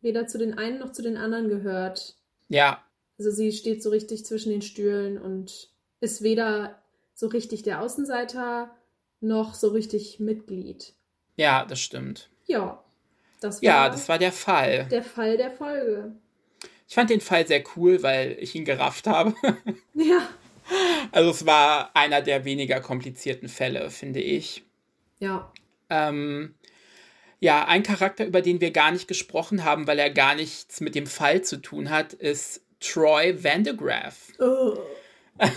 weder 0.00 0.26
zu 0.26 0.36
den 0.36 0.58
einen 0.58 0.80
noch 0.80 0.90
zu 0.90 1.00
den 1.00 1.16
anderen 1.16 1.48
gehört. 1.48 2.16
Ja. 2.48 2.84
Also 3.18 3.30
sie 3.30 3.52
steht 3.52 3.84
so 3.84 3.90
richtig 3.90 4.26
zwischen 4.26 4.50
den 4.50 4.62
Stühlen 4.62 5.16
und 5.16 5.70
ist 6.00 6.22
weder 6.22 6.82
so 7.14 7.28
richtig 7.28 7.62
der 7.62 7.82
Außenseiter 7.82 8.74
noch 9.20 9.54
so 9.54 9.68
richtig 9.68 10.18
Mitglied. 10.18 10.94
Ja, 11.36 11.64
das 11.64 11.78
stimmt. 11.80 12.30
Ja. 12.46 12.82
Das 13.40 13.62
war 13.62 13.64
ja, 13.64 13.88
das 13.88 14.08
war 14.08 14.18
der 14.18 14.32
Fall. 14.32 14.88
Der 14.90 15.02
Fall 15.04 15.36
der 15.36 15.52
Folge. 15.52 16.12
Ich 16.88 16.94
fand 16.96 17.10
den 17.10 17.20
Fall 17.20 17.46
sehr 17.46 17.62
cool, 17.76 18.02
weil 18.02 18.36
ich 18.40 18.56
ihn 18.56 18.64
gerafft 18.64 19.06
habe. 19.06 19.34
ja. 19.94 20.28
Also 21.12 21.30
es 21.30 21.46
war 21.46 21.94
einer 21.94 22.22
der 22.22 22.44
weniger 22.44 22.80
komplizierten 22.80 23.48
Fälle, 23.48 23.90
finde 23.90 24.20
ich. 24.20 24.64
Ja. 25.20 25.52
Ähm, 25.88 26.54
ja, 27.40 27.66
ein 27.66 27.82
Charakter, 27.82 28.26
über 28.26 28.42
den 28.42 28.60
wir 28.60 28.70
gar 28.70 28.92
nicht 28.92 29.08
gesprochen 29.08 29.64
haben, 29.64 29.86
weil 29.86 29.98
er 29.98 30.10
gar 30.10 30.34
nichts 30.34 30.80
mit 30.80 30.94
dem 30.94 31.06
Fall 31.06 31.42
zu 31.42 31.56
tun 31.56 31.88
hat, 31.90 32.12
ist 32.12 32.62
Troy 32.80 33.42
Vandegraaff. 33.42 34.28
Oh. 34.38 34.78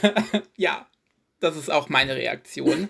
ja, 0.57 0.87
das 1.41 1.57
ist 1.57 1.69
auch 1.69 1.89
meine 1.89 2.15
Reaktion. 2.15 2.89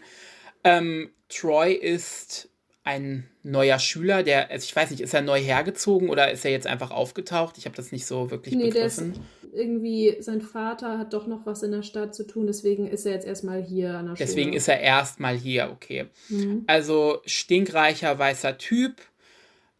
ähm, 0.63 1.12
Troy 1.27 1.73
ist 1.73 2.49
ein 2.84 3.26
neuer 3.43 3.80
Schüler, 3.80 4.24
der, 4.24 4.52
also 4.52 4.65
ich 4.65 4.76
weiß 4.76 4.91
nicht, 4.91 5.00
ist 5.00 5.13
er 5.13 5.22
neu 5.22 5.39
hergezogen 5.39 6.10
oder 6.10 6.32
ist 6.32 6.43
er 6.43 6.52
jetzt 6.52 6.67
einfach 6.67 6.91
aufgetaucht? 6.91 7.58
Ich 7.58 7.65
habe 7.65 7.76
das 7.76 7.91
nicht 7.91 8.06
so 8.06 8.30
wirklich 8.30 8.56
nee, 8.56 8.65
begriffen. 8.65 9.13
Der 9.13 9.22
ist 9.22 9.56
irgendwie, 9.56 10.17
sein 10.19 10.41
Vater 10.41 10.98
hat 10.98 11.13
doch 11.13 11.28
noch 11.28 11.46
was 11.46 11.63
in 11.63 11.72
der 11.72 11.84
Stadt 11.84 12.13
zu 12.13 12.28
tun, 12.28 12.48
deswegen 12.48 12.88
ist 12.88 13.06
er 13.06 13.13
jetzt 13.13 13.26
erstmal 13.26 13.63
hier 13.63 13.91
an 13.91 14.08
der 14.08 14.15
Schule. 14.15 14.28
Deswegen 14.28 14.54
ist 14.54 14.67
er 14.67 14.82
erstmal 14.82 15.38
hier, 15.38 15.69
okay. 15.72 16.08
Mhm. 16.28 16.63
Also 16.67 17.22
stinkreicher 17.26 18.17
weißer 18.19 18.58
Typ, 18.58 18.96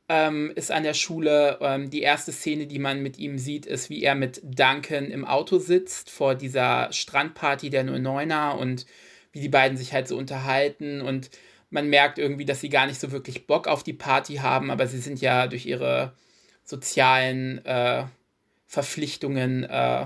ähm, 0.10 0.52
ist 0.56 0.72
an 0.72 0.84
der 0.84 0.94
Schule. 0.94 1.58
Ähm, 1.62 1.90
die 1.90 2.02
erste 2.02 2.32
Szene, 2.32 2.68
die 2.68 2.80
man 2.80 3.02
mit 3.02 3.18
ihm 3.20 3.38
sieht, 3.38 3.66
ist, 3.66 3.90
wie 3.90 4.04
er 4.04 4.16
mit 4.16 4.42
Duncan 4.44 5.06
im 5.06 5.26
Auto 5.26 5.60
sitzt 5.60 6.10
vor 6.10 6.36
dieser 6.36 6.92
Strandparty 6.92 7.70
der 7.70 7.86
09er 7.86 8.58
und 8.58 8.86
wie 9.32 9.40
die 9.40 9.50
beiden 9.50 9.78
sich 9.78 9.94
halt 9.94 10.08
so 10.08 10.18
unterhalten 10.18 11.02
und 11.02 11.32
man 11.74 11.90
merkt 11.90 12.20
irgendwie, 12.20 12.46
dass 12.46 12.62
sie 12.62 12.70
gar 12.70 12.86
nicht 12.86 13.00
so 13.00 13.12
wirklich 13.12 13.48
Bock 13.48 13.68
auf 13.68 13.82
die 13.84 13.94
Party 13.94 14.36
haben, 14.36 14.70
aber 14.70 14.86
sie 14.86 15.00
sind 15.00 15.20
ja 15.22 15.48
durch 15.48 15.66
ihre 15.66 16.14
sozialen 16.64 17.66
äh, 17.66 18.06
Verpflichtungen 18.68 19.64
äh, 19.64 20.06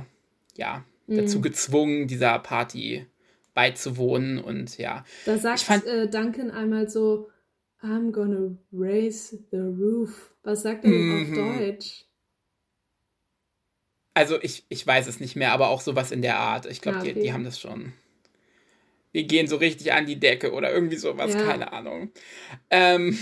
ja, 0.56 0.86
mhm. 1.08 1.18
dazu 1.18 1.42
gezwungen, 1.42 2.08
dieser 2.08 2.40
Party 2.40 3.06
beizuwohnen. 3.54 4.40
Und 4.40 4.78
ja. 4.78 5.04
Da 5.26 5.38
sagt 5.38 5.60
fand, 5.60 5.86
äh, 5.86 6.10
Duncan 6.10 6.52
einmal 6.52 6.90
so, 6.90 7.30
I'm 7.82 8.12
gonna 8.12 8.58
raise 8.72 9.38
the 9.52 9.58
roof. 9.58 10.34
Was 10.44 10.62
sagt 10.62 10.86
er 10.86 10.92
denn 10.92 11.22
auf 11.22 11.28
mhm. 11.28 11.60
Deutsch? 11.60 12.06
Also 14.14 14.42
ich, 14.42 14.66
ich 14.70 14.88
weiß 14.88 15.08
es 15.08 15.20
nicht 15.20 15.36
mehr, 15.36 15.52
aber 15.52 15.68
auch 15.68 15.82
sowas 15.82 16.12
in 16.12 16.22
der 16.22 16.40
Art. 16.40 16.66
Ich 16.66 16.80
glaube, 16.80 17.00
ah, 17.00 17.02
okay. 17.02 17.14
die, 17.14 17.22
die 17.24 17.34
haben 17.34 17.44
das 17.44 17.60
schon. 17.60 17.92
Wir 19.18 19.24
gehen 19.24 19.48
so 19.48 19.56
richtig 19.56 19.94
an 19.94 20.06
die 20.06 20.20
Decke 20.20 20.52
oder 20.52 20.72
irgendwie 20.72 20.96
sowas, 20.96 21.34
ja. 21.34 21.42
keine 21.42 21.74
Ahnung. 21.74 22.12
Ähm, 22.70 23.18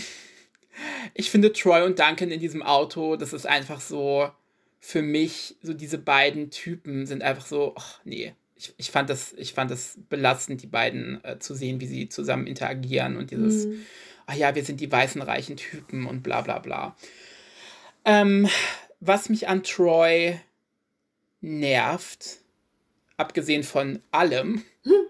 ich 1.13 1.31
finde 1.31 1.53
Troy 1.53 1.84
und 1.84 1.99
Duncan 1.99 2.31
in 2.31 2.41
diesem 2.41 2.62
Auto, 2.62 3.15
das 3.15 3.31
ist 3.31 3.47
einfach 3.47 3.79
so 3.79 4.29
für 4.81 5.01
mich, 5.01 5.55
so 5.62 5.73
diese 5.73 5.97
beiden 5.97 6.51
Typen 6.51 7.05
sind 7.05 7.23
einfach 7.23 7.45
so, 7.45 7.75
ach 7.77 8.01
nee, 8.03 8.34
ich, 8.58 8.73
ich, 8.75 8.91
fand 8.91 9.10
das, 9.10 9.31
ich 9.38 9.53
fand 9.53 9.71
das 9.71 9.97
belastend, 10.10 10.62
die 10.62 10.67
beiden 10.67 11.23
äh, 11.23 11.39
zu 11.39 11.55
sehen, 11.55 11.79
wie 11.79 11.88
sie 11.88 12.10
zusammen 12.10 12.45
interagieren 12.45 13.15
und 13.15 13.31
dieses, 13.31 13.67
mhm. 13.67 13.86
ach 14.25 14.36
ja, 14.36 14.53
wir 14.53 14.65
sind 14.65 14.81
die 14.81 14.91
weißen, 14.91 15.21
reichen 15.21 15.55
Typen 15.55 16.08
und 16.08 16.23
bla 16.23 16.41
bla 16.41 16.60
bla. 16.60 16.97
Ähm, 18.03 18.49
was 18.99 19.29
mich 19.29 19.47
an 19.47 19.63
Troy 19.63 20.38
nervt, 21.39 22.39
abgesehen 23.15 23.63
von 23.63 24.01
allem, 24.12 24.62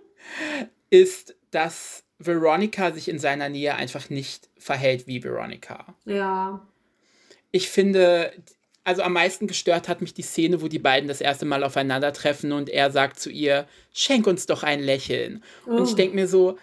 ist, 0.89 1.35
dass 1.51 2.03
Veronica 2.19 2.91
sich 2.91 3.09
in 3.09 3.19
seiner 3.19 3.49
Nähe 3.49 3.75
einfach 3.75 4.09
nicht 4.09 4.49
verhält 4.57 5.07
wie 5.07 5.23
Veronica. 5.23 5.95
Ja. 6.05 6.65
Ich 7.51 7.69
finde, 7.69 8.31
also 8.83 9.01
am 9.01 9.13
meisten 9.13 9.47
gestört 9.47 9.87
hat 9.87 10.01
mich 10.01 10.13
die 10.13 10.21
Szene, 10.21 10.61
wo 10.61 10.67
die 10.67 10.79
beiden 10.79 11.07
das 11.07 11.21
erste 11.21 11.45
Mal 11.45 11.63
aufeinandertreffen 11.63 12.51
und 12.51 12.69
er 12.69 12.91
sagt 12.91 13.19
zu 13.19 13.29
ihr, 13.29 13.67
schenk 13.93 14.27
uns 14.27 14.45
doch 14.45 14.63
ein 14.63 14.81
Lächeln. 14.81 15.43
Oh. 15.65 15.71
Und 15.71 15.85
ich 15.85 15.93
oh. 15.93 15.95
denke 15.95 16.15
mir 16.15 16.27
so, 16.27 16.57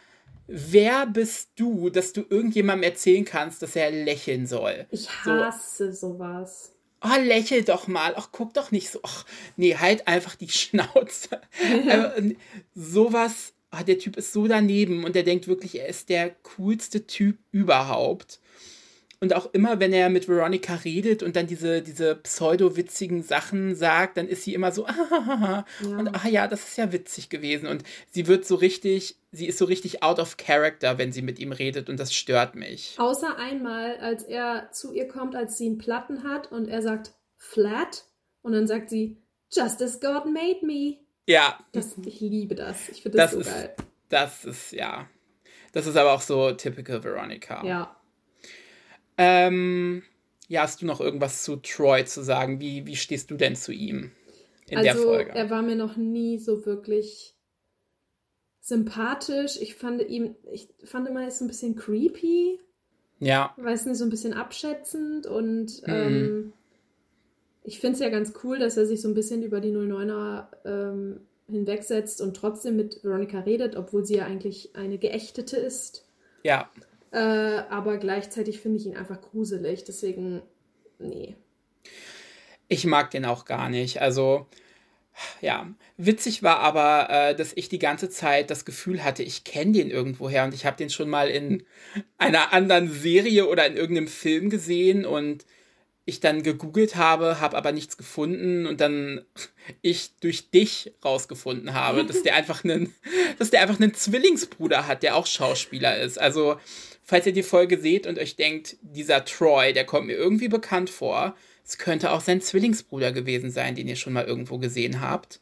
wer 0.47 1.07
bist 1.07 1.51
du, 1.57 1.91
dass 1.91 2.13
du 2.13 2.25
irgendjemandem 2.29 2.91
erzählen 2.91 3.25
kannst, 3.25 3.63
dass 3.63 3.77
er 3.77 3.91
lächeln 3.91 4.47
soll? 4.47 4.87
Ich 4.91 5.09
hasse 5.25 5.93
so. 5.93 6.13
sowas. 6.15 6.73
Oh, 7.05 7.21
lächel 7.21 7.65
doch 7.65 7.89
mal. 7.89 8.15
Ach, 8.17 8.29
guck 8.31 8.55
doch 8.55 8.71
nicht 8.71 8.91
so. 8.91 9.01
Ach, 9.03 9.25
nee, 9.57 9.77
halt 9.77 10.07
einfach 10.07 10.37
die 10.37 10.49
Schnauze. 10.51 11.41
Also, 11.89 12.35
sowas, 12.75 13.52
oh, 13.73 13.83
der 13.85 13.99
Typ 13.99 14.17
ist 14.17 14.33
so 14.33 14.47
daneben 14.47 15.05
und 15.05 15.17
er 15.17 15.23
denkt 15.23 15.49
wirklich, 15.49 15.79
er 15.79 15.89
ist 15.89 16.09
der 16.09 16.31
coolste 16.57 17.07
Typ 17.07 17.39
überhaupt. 17.51 18.41
Und 19.23 19.37
auch 19.37 19.55
immer, 19.55 19.79
wenn 19.79 19.93
er 19.93 20.11
mit 20.11 20.27
Veronica 20.27 20.75
redet 20.75 21.23
und 21.23 21.37
dann 21.37 21.47
diese, 21.47 21.81
diese 21.81 22.17
pseudo-witzigen 22.17 23.23
Sachen 23.23 23.77
sagt, 23.77 24.17
dann 24.17 24.27
ist 24.27 24.43
sie 24.43 24.53
immer 24.53 24.73
so, 24.73 24.85
ah, 24.89 25.65
ja. 25.81 25.97
und 25.97 26.09
ah 26.09 26.27
ja, 26.27 26.49
das 26.49 26.65
ist 26.65 26.77
ja 26.77 26.93
witzig 26.93 27.29
gewesen. 27.29 27.69
Und 27.69 27.85
sie 28.11 28.27
wird 28.27 28.45
so 28.45 28.57
richtig, 28.57 29.17
sie 29.31 29.47
ist 29.47 29.59
so 29.59 29.67
richtig 29.67 30.03
out 30.03 30.19
of 30.19 30.39
character, 30.39 30.99
wenn 30.99 31.13
sie 31.13 31.23
mit 31.23 31.39
ihm 31.39 31.53
redet 31.53 31.89
und 31.89 32.01
das 32.01 32.13
stört 32.13 32.57
mich. 32.57 32.97
Außer 32.99 33.39
einmal, 33.39 33.97
als 33.99 34.25
er 34.25 34.71
zu 34.73 34.93
ihr 34.93 35.07
kommt, 35.07 35.37
als 35.37 35.57
sie 35.57 35.67
einen 35.67 35.79
Platten 35.79 36.25
hat 36.25 36.51
und 36.51 36.67
er 36.67 36.83
sagt 36.83 37.13
flat 37.37 38.07
und 38.43 38.55
dann 38.55 38.67
sagt 38.67 38.91
sie, 38.91 39.23
just 39.53 39.81
as 39.83 40.01
God 40.01 40.27
made 40.27 40.67
me. 40.67 41.02
Ja. 41.27 41.59
Das, 41.73 41.97
ich 42.05 42.21
liebe 42.21 42.55
das. 42.55 42.89
Ich 42.89 43.03
finde 43.03 43.19
das, 43.19 43.31
das, 43.31 43.33
so 43.33 43.41
ist, 43.41 43.55
geil. 43.55 43.77
Das 44.09 44.45
ist, 44.45 44.73
ja. 44.73 45.09
Das 45.73 45.87
ist 45.87 45.97
aber 45.97 46.13
auch 46.13 46.21
so 46.21 46.53
typical 46.53 47.03
Veronica. 47.03 47.65
Ja. 47.65 47.97
Ähm, 49.17 50.03
ja, 50.49 50.63
hast 50.63 50.83
du 50.83 50.87
noch 50.87 51.01
irgendwas 51.01 51.43
zu 51.45 51.57
Troy 51.57 52.05
zu 52.05 52.23
sagen? 52.23 52.61
Wie, 52.61 52.87
wie 52.87 52.97
stehst 52.97 53.31
du 53.31 53.37
denn 53.37 53.57
zu 53.57 53.73
ihm 53.73 54.13
in 54.69 54.79
also, 54.79 54.93
der 54.93 54.97
Folge? 54.97 55.31
Er 55.33 55.51
war 55.51 55.63
mir 55.63 55.77
noch 55.77 55.97
nie 55.97 56.39
so 56.39 56.67
wirklich 56.67 57.35
sympathisch. 58.61 59.57
Ich 59.61 59.75
fand 59.75 60.03
ihm, 60.03 60.37
ich 60.51 60.69
fand 60.85 61.09
immer, 61.09 61.23
er 61.23 61.29
ist 61.29 61.39
so 61.39 61.45
ein 61.45 61.49
bisschen 61.49 61.77
creepy. 61.77 62.61
Ja. 63.19 63.55
Weiß 63.57 63.87
nicht, 63.87 63.97
so 63.97 64.05
ein 64.05 64.11
bisschen 64.11 64.35
abschätzend 64.35 65.27
und 65.27 65.87
mhm. 65.87 65.93
ähm, 65.95 66.53
ich 67.65 67.79
finde 67.81 67.95
es 67.95 68.01
ja 68.01 68.09
ganz 68.09 68.33
cool, 68.43 68.59
dass 68.59 68.77
er 68.77 68.87
sich 68.87 69.01
so 69.01 69.09
ein 69.09 69.15
bisschen 69.15 69.43
über 69.43 69.61
die 69.61 69.73
09er 69.73 70.47
ähm, 70.65 71.21
hinwegsetzt 71.49 72.21
und 72.21 72.35
trotzdem 72.37 72.77
mit 72.77 73.03
Veronica 73.05 73.41
redet, 73.41 73.77
obwohl 73.77 74.05
sie 74.05 74.17
ja 74.17 74.27
eigentlich 74.27 74.75
eine 74.75 74.99
Geächtete 74.99 75.57
ist. 75.57 76.05
Ja. 76.43 76.71
Äh, 77.13 77.19
aber 77.19 77.99
gleichzeitig 77.99 78.61
finde 78.61 78.79
ich 78.79 78.87
ihn 78.87 78.97
einfach 78.97 79.21
gruselig, 79.21 79.85
deswegen, 79.85 80.43
nee. 80.99 81.37
Ich 82.69 82.87
mag 82.87 83.11
den 83.11 83.27
auch 83.27 83.45
gar 83.45 83.69
nicht. 83.69 84.01
Also, 84.01 84.47
ja, 85.41 85.73
witzig 85.99 86.43
war 86.43 86.61
aber, 86.61 87.11
äh, 87.11 87.37
dass 87.37 87.53
ich 87.55 87.69
die 87.69 87.79
ganze 87.79 88.09
Zeit 88.09 88.51
das 88.51 88.65
Gefühl 88.65 89.05
hatte, 89.05 89.23
ich 89.23 89.45
kenne 89.45 89.73
den 89.73 89.91
irgendwoher 89.91 90.45
und 90.45 90.55
ich 90.55 90.65
habe 90.65 90.79
den 90.79 90.91
schon 90.91 91.11
mal 91.11 91.29
in 91.29 91.65
einer 92.19 92.53
anderen 92.53 92.91
Serie 92.91 93.47
oder 93.47 93.67
in 93.67 93.77
irgendeinem 93.77 94.09
Film 94.09 94.49
gesehen 94.49 95.05
und 95.05 95.45
ich 96.05 96.21
dann 96.21 96.43
gegoogelt 96.43 96.97
habe, 96.97 97.41
habe 97.41 97.57
aber 97.57 97.73
nichts 97.73 97.97
gefunden 97.97 98.67
und 98.67 98.81
dann 98.81 99.25
ich 99.83 100.17
durch 100.17 100.51
dich 100.51 100.93
rausgefunden 101.05 101.75
habe, 101.75 102.05
dass 102.05 102.23
der 102.23 102.35
einfach 102.37 102.65
einen, 102.65 102.95
dass 103.39 103.51
der 103.51 103.63
einfach 103.63 103.81
einen 103.81 103.95
Zwillingsbruder 103.95 104.87
hat, 104.87 105.03
der 105.03 105.17
auch 105.17 105.27
Schauspieler 105.27 106.01
ist. 106.01 106.19
Also 106.19 106.59
falls 107.05 107.27
ihr 107.27 107.33
die 107.33 107.43
Folge 107.43 107.79
seht 107.79 108.07
und 108.07 108.19
euch 108.19 108.37
denkt, 108.37 108.77
dieser 108.83 109.25
Troy, 109.25 109.73
der 109.73 109.85
kommt 109.85 110.07
mir 110.07 110.17
irgendwie 110.17 110.49
bekannt 110.49 110.91
vor, 110.91 111.37
es 111.65 111.79
könnte 111.79 112.11
auch 112.11 112.21
sein 112.21 112.41
Zwillingsbruder 112.41 113.13
gewesen 113.13 113.51
sein, 113.51 113.75
den 113.75 113.89
ihr 113.89 113.97
schon 113.97 114.13
mal 114.13 114.25
irgendwo 114.25 114.59
gesehen 114.59 115.01
habt. 115.01 115.41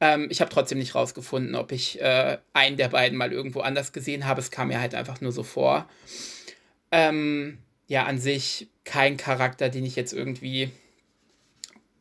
Ähm, 0.00 0.28
ich 0.30 0.40
habe 0.40 0.50
trotzdem 0.50 0.78
nicht 0.78 0.94
rausgefunden, 0.94 1.54
ob 1.56 1.72
ich 1.72 2.00
äh, 2.00 2.38
einen 2.52 2.76
der 2.76 2.88
beiden 2.88 3.18
mal 3.18 3.32
irgendwo 3.32 3.60
anders 3.60 3.92
gesehen 3.92 4.26
habe. 4.26 4.40
Es 4.40 4.50
kam 4.50 4.68
mir 4.68 4.80
halt 4.80 4.94
einfach 4.94 5.20
nur 5.20 5.32
so 5.32 5.42
vor. 5.42 5.88
Ähm, 6.92 7.58
ja, 7.90 8.04
an 8.04 8.18
sich 8.18 8.68
kein 8.84 9.16
Charakter, 9.16 9.68
den 9.68 9.84
ich 9.84 9.96
jetzt 9.96 10.12
irgendwie 10.12 10.70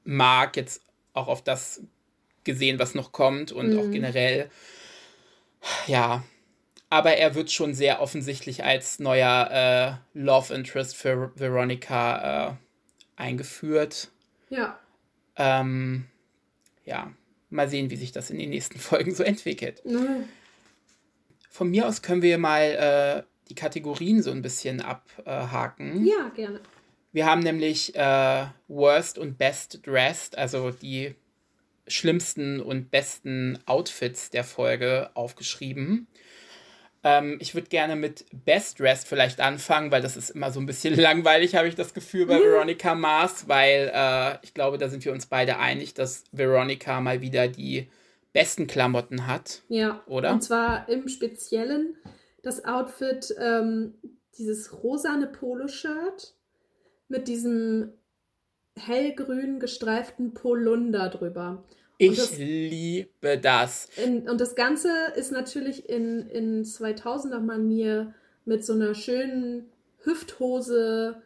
mag, 0.04 0.56
jetzt 0.56 0.84
auch 1.13 1.28
auf 1.28 1.43
das 1.43 1.82
gesehen, 2.43 2.78
was 2.78 2.93
noch 2.93 3.12
kommt 3.12 3.52
und 3.52 3.73
mhm. 3.73 3.80
auch 3.80 3.89
generell. 3.89 4.52
Ja, 5.88 6.23
aber 6.91 7.17
er 7.17 7.34
wird 7.34 7.52
schon 7.52 7.73
sehr 7.73 8.02
offensichtlich 8.02 8.63
als 8.63 8.99
neuer 8.99 9.99
äh, 10.13 10.19
Love 10.19 10.54
Interest 10.54 10.95
für 10.95 11.32
Veronica 11.36 12.52
äh, 12.52 12.54
eingeführt. 13.15 14.12
Ja. 14.52 14.80
Ähm, 15.38 16.06
ja, 16.86 17.12
mal 17.49 17.67
sehen, 17.67 17.89
wie 17.89 17.95
sich 17.95 18.12
das 18.12 18.30
in 18.30 18.38
den 18.38 18.52
nächsten 18.52 18.78
Folgen 18.80 19.15
so 19.15 19.23
entwickelt. 19.23 19.84
Mhm. 19.86 20.25
Von 21.49 21.71
mir 21.71 21.88
aus 21.88 22.04
können 22.04 22.21
wir 22.21 22.38
mal 22.38 23.25
äh, 23.25 23.29
die 23.49 23.55
Kategorien 23.55 24.21
so 24.21 24.31
ein 24.31 24.41
bisschen 24.41 24.81
abhaken. 24.81 26.05
ja, 26.05 26.29
gerne. 26.35 26.62
Wir 27.12 27.25
haben 27.25 27.41
nämlich 27.41 27.95
äh, 27.95 28.45
Worst 28.67 29.17
und 29.17 29.38
Best 29.38 29.79
Dressed, 29.85 30.38
also 30.38 30.69
die 30.69 31.15
schlimmsten 31.88 32.59
und 32.62 32.91
besten 32.91 33.57
Outfits 33.65 34.29
der 34.29 34.43
Folge 34.43 35.09
aufgeschrieben. 35.15 36.07
Ähm, 37.03 37.38
ich 37.39 37.55
würde 37.55 37.69
gerne 37.69 37.95
mit 37.95 38.25
Best 38.31 38.79
Dressed 38.79 39.07
vielleicht 39.07 39.39
anfangen, 39.39 39.91
weil 39.91 40.01
das 40.01 40.17
ist 40.17 40.29
immer 40.29 40.51
so 40.51 40.59
ein 40.59 40.67
bisschen 40.67 40.93
langweilig, 40.99 41.55
habe 41.55 41.67
ich 41.67 41.75
das 41.75 41.93
Gefühl, 41.93 42.27
bei 42.27 42.39
Veronica 42.39 42.93
Mars, 42.93 43.47
weil 43.47 43.91
äh, 43.93 44.38
ich 44.43 44.53
glaube, 44.53 44.77
da 44.77 44.89
sind 44.89 45.03
wir 45.03 45.12
uns 45.12 45.25
beide 45.25 45.57
einig, 45.57 45.95
dass 45.95 46.25
Veronica 46.31 46.99
mal 47.01 47.21
wieder 47.21 47.47
die 47.47 47.89
besten 48.33 48.67
Klamotten 48.67 49.25
hat. 49.27 49.63
Ja. 49.69 50.03
Oder? 50.05 50.33
Und 50.33 50.43
zwar 50.43 50.88
im 50.89 51.07
Speziellen 51.07 51.95
das 52.43 52.65
Outfit, 52.65 53.34
ähm, 53.39 53.95
dieses 54.38 54.84
rosane 54.84 55.28
Poloshirt 55.28 56.36
mit 57.08 57.28
diesem 57.28 57.93
hellgrün 58.75 59.60
gestreiften 59.60 60.34
Polunder 60.34 61.10
drüber. 61.10 61.63
Ich 61.97 62.15
das, 62.15 62.38
liebe 62.38 63.38
das. 63.38 63.89
In, 63.97 64.30
und 64.30 64.39
das 64.39 64.56
Ganze 64.56 64.89
ist 65.15 65.32
natürlich 65.32 65.89
in, 65.89 66.30
in 66.30 66.63
2000er 66.63 67.39
Manier 67.39 68.13
mit 68.45 68.65
so 68.65 68.73
einer 68.73 68.95
schönen 68.95 69.69
Hüfthose 70.04 71.21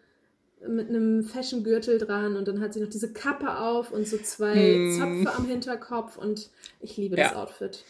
mit 0.67 0.89
einem 0.89 1.23
Fashion-Gürtel 1.23 1.97
dran 1.97 2.35
und 2.37 2.47
dann 2.47 2.61
hat 2.61 2.73
sie 2.73 2.79
noch 2.79 2.89
diese 2.89 3.11
Kappe 3.11 3.59
auf 3.59 3.91
und 3.91 4.07
so 4.07 4.17
zwei 4.17 4.55
mm. 4.55 4.91
Zöpfe 4.97 5.37
am 5.37 5.45
Hinterkopf 5.45 6.17
und 6.17 6.49
ich 6.79 6.97
liebe 6.97 7.17
ja. 7.17 7.29
das 7.29 7.35
Outfit. 7.35 7.83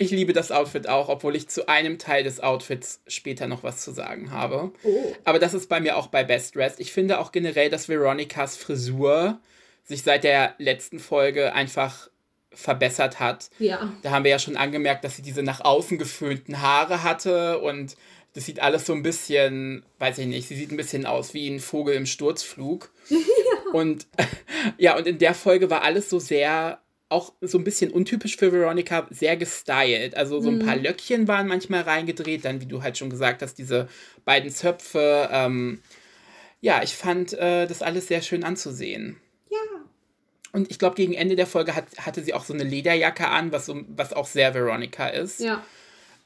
Ich 0.00 0.12
liebe 0.12 0.32
das 0.32 0.52
Outfit 0.52 0.88
auch, 0.88 1.08
obwohl 1.08 1.34
ich 1.34 1.48
zu 1.48 1.68
einem 1.68 1.98
Teil 1.98 2.22
des 2.22 2.40
Outfits 2.40 3.00
später 3.08 3.48
noch 3.48 3.64
was 3.64 3.82
zu 3.82 3.90
sagen 3.90 4.30
habe. 4.30 4.72
Oh. 4.84 5.12
Aber 5.24 5.40
das 5.40 5.54
ist 5.54 5.68
bei 5.68 5.80
mir 5.80 5.96
auch 5.96 6.06
bei 6.06 6.22
Best 6.22 6.54
Dressed. 6.54 6.78
Ich 6.78 6.92
finde 6.92 7.18
auch 7.18 7.32
generell, 7.32 7.68
dass 7.68 7.88
Veronicas 7.88 8.56
Frisur 8.56 9.40
sich 9.84 10.04
seit 10.04 10.22
der 10.22 10.54
letzten 10.58 11.00
Folge 11.00 11.52
einfach 11.52 12.08
verbessert 12.52 13.18
hat. 13.18 13.50
Ja. 13.58 13.92
Da 14.02 14.10
haben 14.10 14.24
wir 14.24 14.30
ja 14.30 14.38
schon 14.38 14.56
angemerkt, 14.56 15.02
dass 15.04 15.16
sie 15.16 15.22
diese 15.22 15.42
nach 15.42 15.60
außen 15.60 15.98
geföhnten 15.98 16.62
Haare 16.62 17.02
hatte 17.02 17.58
und 17.58 17.96
das 18.34 18.46
sieht 18.46 18.60
alles 18.60 18.86
so 18.86 18.92
ein 18.92 19.02
bisschen, 19.02 19.84
weiß 19.98 20.18
ich 20.18 20.26
nicht, 20.26 20.46
sie 20.46 20.54
sieht 20.54 20.70
ein 20.70 20.76
bisschen 20.76 21.06
aus 21.06 21.34
wie 21.34 21.48
ein 21.48 21.60
Vogel 21.60 21.96
im 21.96 22.06
Sturzflug. 22.06 22.90
ja. 23.08 23.16
Und 23.72 24.06
ja, 24.78 24.96
und 24.96 25.06
in 25.06 25.18
der 25.18 25.34
Folge 25.34 25.68
war 25.68 25.82
alles 25.82 26.08
so 26.08 26.18
sehr 26.18 26.80
auch 27.08 27.32
so 27.40 27.58
ein 27.58 27.64
bisschen 27.64 27.90
untypisch 27.90 28.36
für 28.36 28.52
Veronica, 28.52 29.06
sehr 29.10 29.36
gestylt. 29.36 30.14
Also 30.16 30.40
so 30.40 30.50
ein 30.50 30.58
mhm. 30.58 30.66
paar 30.66 30.76
Löckchen 30.76 31.26
waren 31.26 31.48
manchmal 31.48 31.82
reingedreht, 31.82 32.44
dann, 32.44 32.60
wie 32.60 32.66
du 32.66 32.82
halt 32.82 32.98
schon 32.98 33.10
gesagt 33.10 33.40
hast, 33.42 33.54
diese 33.54 33.88
beiden 34.24 34.50
Zöpfe. 34.50 35.28
Ähm, 35.32 35.82
ja, 36.60 36.82
ich 36.82 36.94
fand 36.94 37.32
äh, 37.32 37.66
das 37.66 37.82
alles 37.82 38.08
sehr 38.08 38.20
schön 38.20 38.44
anzusehen. 38.44 39.16
Ja. 39.50 39.58
Und 40.52 40.70
ich 40.70 40.78
glaube, 40.78 40.96
gegen 40.96 41.14
Ende 41.14 41.36
der 41.36 41.46
Folge 41.46 41.74
hat, 41.74 41.86
hatte 41.98 42.22
sie 42.22 42.34
auch 42.34 42.44
so 42.44 42.52
eine 42.52 42.64
Lederjacke 42.64 43.28
an, 43.28 43.52
was, 43.52 43.66
so, 43.66 43.80
was 43.88 44.12
auch 44.12 44.26
sehr 44.26 44.52
Veronica 44.52 45.08
ist. 45.08 45.40
Ja. 45.40 45.64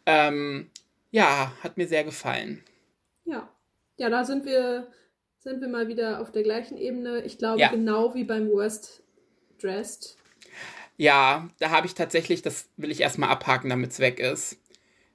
Ähm, 0.06 0.70
ja, 1.10 1.52
hat 1.62 1.76
mir 1.76 1.86
sehr 1.86 2.02
gefallen. 2.02 2.64
Ja. 3.24 3.48
Ja, 3.98 4.08
da 4.08 4.24
sind 4.24 4.46
wir, 4.46 4.88
sind 5.38 5.60
wir 5.60 5.68
mal 5.68 5.86
wieder 5.86 6.20
auf 6.20 6.32
der 6.32 6.42
gleichen 6.42 6.76
Ebene. 6.76 7.22
Ich 7.22 7.38
glaube, 7.38 7.60
ja. 7.60 7.68
genau 7.68 8.14
wie 8.14 8.24
beim 8.24 8.48
Worst 8.50 9.04
Dressed 9.60 10.16
ja, 10.96 11.48
da 11.58 11.70
habe 11.70 11.86
ich 11.86 11.94
tatsächlich, 11.94 12.42
das 12.42 12.68
will 12.76 12.90
ich 12.90 13.00
erstmal 13.00 13.30
abhaken, 13.30 13.70
damit 13.70 13.90
es 13.90 13.98
weg 13.98 14.20
ist. 14.20 14.58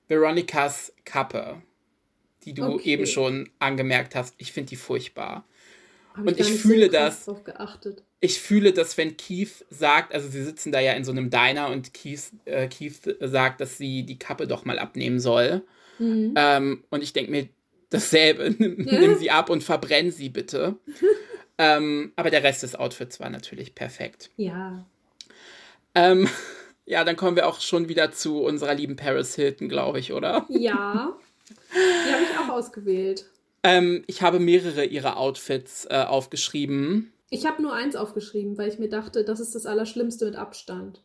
Veronicas 0.07 0.93
Kappe, 1.05 1.61
die 2.43 2.53
du 2.53 2.65
okay. 2.65 2.91
eben 2.91 3.05
schon 3.05 3.49
angemerkt 3.59 4.15
hast. 4.15 4.35
Ich 4.37 4.51
finde 4.51 4.69
die 4.69 4.75
furchtbar. 4.75 5.45
Hab 6.13 6.25
und 6.25 6.39
ich, 6.39 6.49
ich 6.49 6.59
fühle 6.59 6.85
so 6.85 6.91
das. 6.91 7.29
Ich 8.19 8.39
fühle 8.39 8.73
das, 8.73 8.97
wenn 8.97 9.15
Keith 9.15 9.65
sagt, 9.69 10.13
also 10.13 10.27
sie 10.27 10.43
sitzen 10.43 10.71
da 10.71 10.79
ja 10.79 10.93
in 10.93 11.03
so 11.03 11.11
einem 11.11 11.29
Diner 11.29 11.69
und 11.69 11.93
Keith, 11.93 12.31
äh, 12.45 12.67
Keith 12.67 13.15
sagt, 13.19 13.61
dass 13.61 13.77
sie 13.77 14.03
die 14.03 14.17
Kappe 14.17 14.47
doch 14.47 14.65
mal 14.65 14.79
abnehmen 14.79 15.19
soll. 15.19 15.61
Mhm. 15.99 16.33
Ähm, 16.35 16.83
und 16.89 17.03
ich 17.03 17.13
denke 17.13 17.29
mir 17.29 17.47
dasselbe, 17.89 18.49
nimm 18.57 19.17
sie 19.17 19.29
ab 19.29 19.49
und 19.49 19.63
verbrenn 19.63 20.11
sie 20.11 20.29
bitte. 20.29 20.77
ähm, 21.57 22.11
aber 22.15 22.31
der 22.31 22.43
Rest 22.43 22.63
des 22.63 22.75
Outfits 22.75 23.19
war 23.19 23.29
natürlich 23.29 23.75
perfekt. 23.75 24.31
Ja. 24.37 24.85
Ähm, 25.97 26.29
ja, 26.85 27.03
dann 27.03 27.15
kommen 27.15 27.35
wir 27.35 27.47
auch 27.47 27.59
schon 27.59 27.89
wieder 27.89 28.11
zu 28.11 28.41
unserer 28.43 28.75
lieben 28.75 28.95
Paris 28.95 29.35
Hilton, 29.35 29.67
glaube 29.67 29.99
ich, 29.99 30.13
oder? 30.13 30.45
Ja. 30.49 31.17
Die 31.73 32.13
habe 32.13 32.23
ich 32.23 32.37
auch 32.37 32.49
ausgewählt. 32.49 33.25
Ähm, 33.63 34.03
ich 34.07 34.21
habe 34.21 34.39
mehrere 34.39 34.85
ihrer 34.85 35.17
Outfits 35.17 35.85
äh, 35.85 36.03
aufgeschrieben. 36.07 37.11
Ich 37.29 37.45
habe 37.45 37.61
nur 37.61 37.73
eins 37.73 37.95
aufgeschrieben, 37.95 38.57
weil 38.57 38.69
ich 38.69 38.79
mir 38.79 38.89
dachte, 38.89 39.25
das 39.25 39.39
ist 39.39 39.55
das 39.55 39.65
Allerschlimmste 39.65 40.25
mit 40.25 40.35
Abstand. 40.35 41.03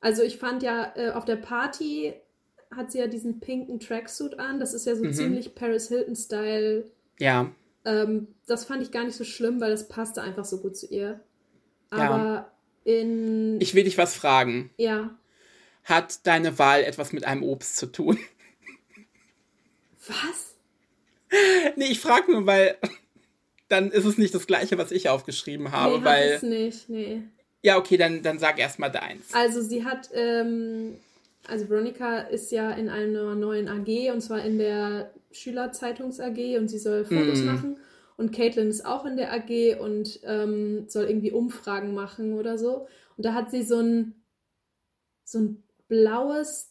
Also 0.00 0.22
ich 0.22 0.38
fand 0.38 0.62
ja, 0.62 0.92
äh, 0.94 1.10
auf 1.10 1.24
der 1.24 1.36
Party 1.36 2.14
hat 2.74 2.92
sie 2.92 2.98
ja 2.98 3.08
diesen 3.08 3.40
pinken 3.40 3.80
Tracksuit 3.80 4.38
an. 4.38 4.60
Das 4.60 4.72
ist 4.72 4.86
ja 4.86 4.94
so 4.94 5.04
mhm. 5.04 5.12
ziemlich 5.12 5.54
Paris 5.54 5.88
Hilton-Style. 5.88 6.90
Ja. 7.18 7.50
Ähm, 7.84 8.28
das 8.46 8.64
fand 8.64 8.82
ich 8.82 8.92
gar 8.92 9.04
nicht 9.04 9.16
so 9.16 9.24
schlimm, 9.24 9.60
weil 9.60 9.72
das 9.72 9.88
passte 9.88 10.22
einfach 10.22 10.44
so 10.44 10.58
gut 10.58 10.76
zu 10.76 10.86
ihr. 10.86 11.20
Aber 11.90 12.00
ja 12.00 12.52
in. 12.84 13.60
Ich 13.60 13.74
will 13.74 13.84
dich 13.84 13.98
was 13.98 14.14
fragen. 14.14 14.70
Ja. 14.76 15.16
Hat 15.84 16.26
deine 16.26 16.58
Wahl 16.58 16.82
etwas 16.82 17.12
mit 17.12 17.24
einem 17.24 17.42
Obst 17.42 17.76
zu 17.76 17.86
tun? 17.86 18.18
Was? 20.06 20.54
Nee, 21.76 21.86
ich 21.86 22.00
frage 22.00 22.32
nur, 22.32 22.46
weil 22.46 22.76
dann 23.68 23.90
ist 23.90 24.04
es 24.04 24.18
nicht 24.18 24.34
das 24.34 24.46
gleiche, 24.46 24.76
was 24.78 24.90
ich 24.90 25.08
aufgeschrieben 25.08 25.70
habe. 25.70 25.98
Nee, 25.98 26.04
weil, 26.04 26.28
es 26.30 26.42
nicht, 26.42 26.88
nee. 26.88 27.22
Ja, 27.62 27.76
okay, 27.76 27.96
dann, 27.96 28.22
dann 28.22 28.38
sag 28.38 28.58
erst 28.58 28.78
mal 28.78 28.88
deins. 28.88 29.32
Also 29.32 29.62
sie 29.62 29.84
hat, 29.84 30.10
ähm, 30.12 30.96
also 31.46 31.68
Veronica 31.68 32.18
ist 32.20 32.50
ja 32.50 32.72
in 32.72 32.88
einer 32.88 33.34
neuen 33.34 33.68
AG 33.68 34.12
und 34.12 34.22
zwar 34.22 34.44
in 34.44 34.58
der 34.58 35.12
Schülerzeitungs 35.30 36.18
AG 36.18 36.58
und 36.58 36.68
sie 36.68 36.78
soll 36.78 37.04
Fotos 37.04 37.40
mm. 37.40 37.46
machen. 37.46 37.76
Und 38.20 38.32
Caitlin 38.32 38.68
ist 38.68 38.84
auch 38.84 39.06
in 39.06 39.16
der 39.16 39.32
AG 39.32 39.80
und 39.80 40.20
ähm, 40.24 40.84
soll 40.88 41.04
irgendwie 41.04 41.32
Umfragen 41.32 41.94
machen 41.94 42.34
oder 42.34 42.58
so. 42.58 42.86
Und 43.16 43.24
da 43.24 43.32
hat 43.32 43.50
sie 43.50 43.62
so 43.62 43.78
ein, 43.78 44.14
so 45.24 45.38
ein 45.38 45.62
blaues 45.88 46.70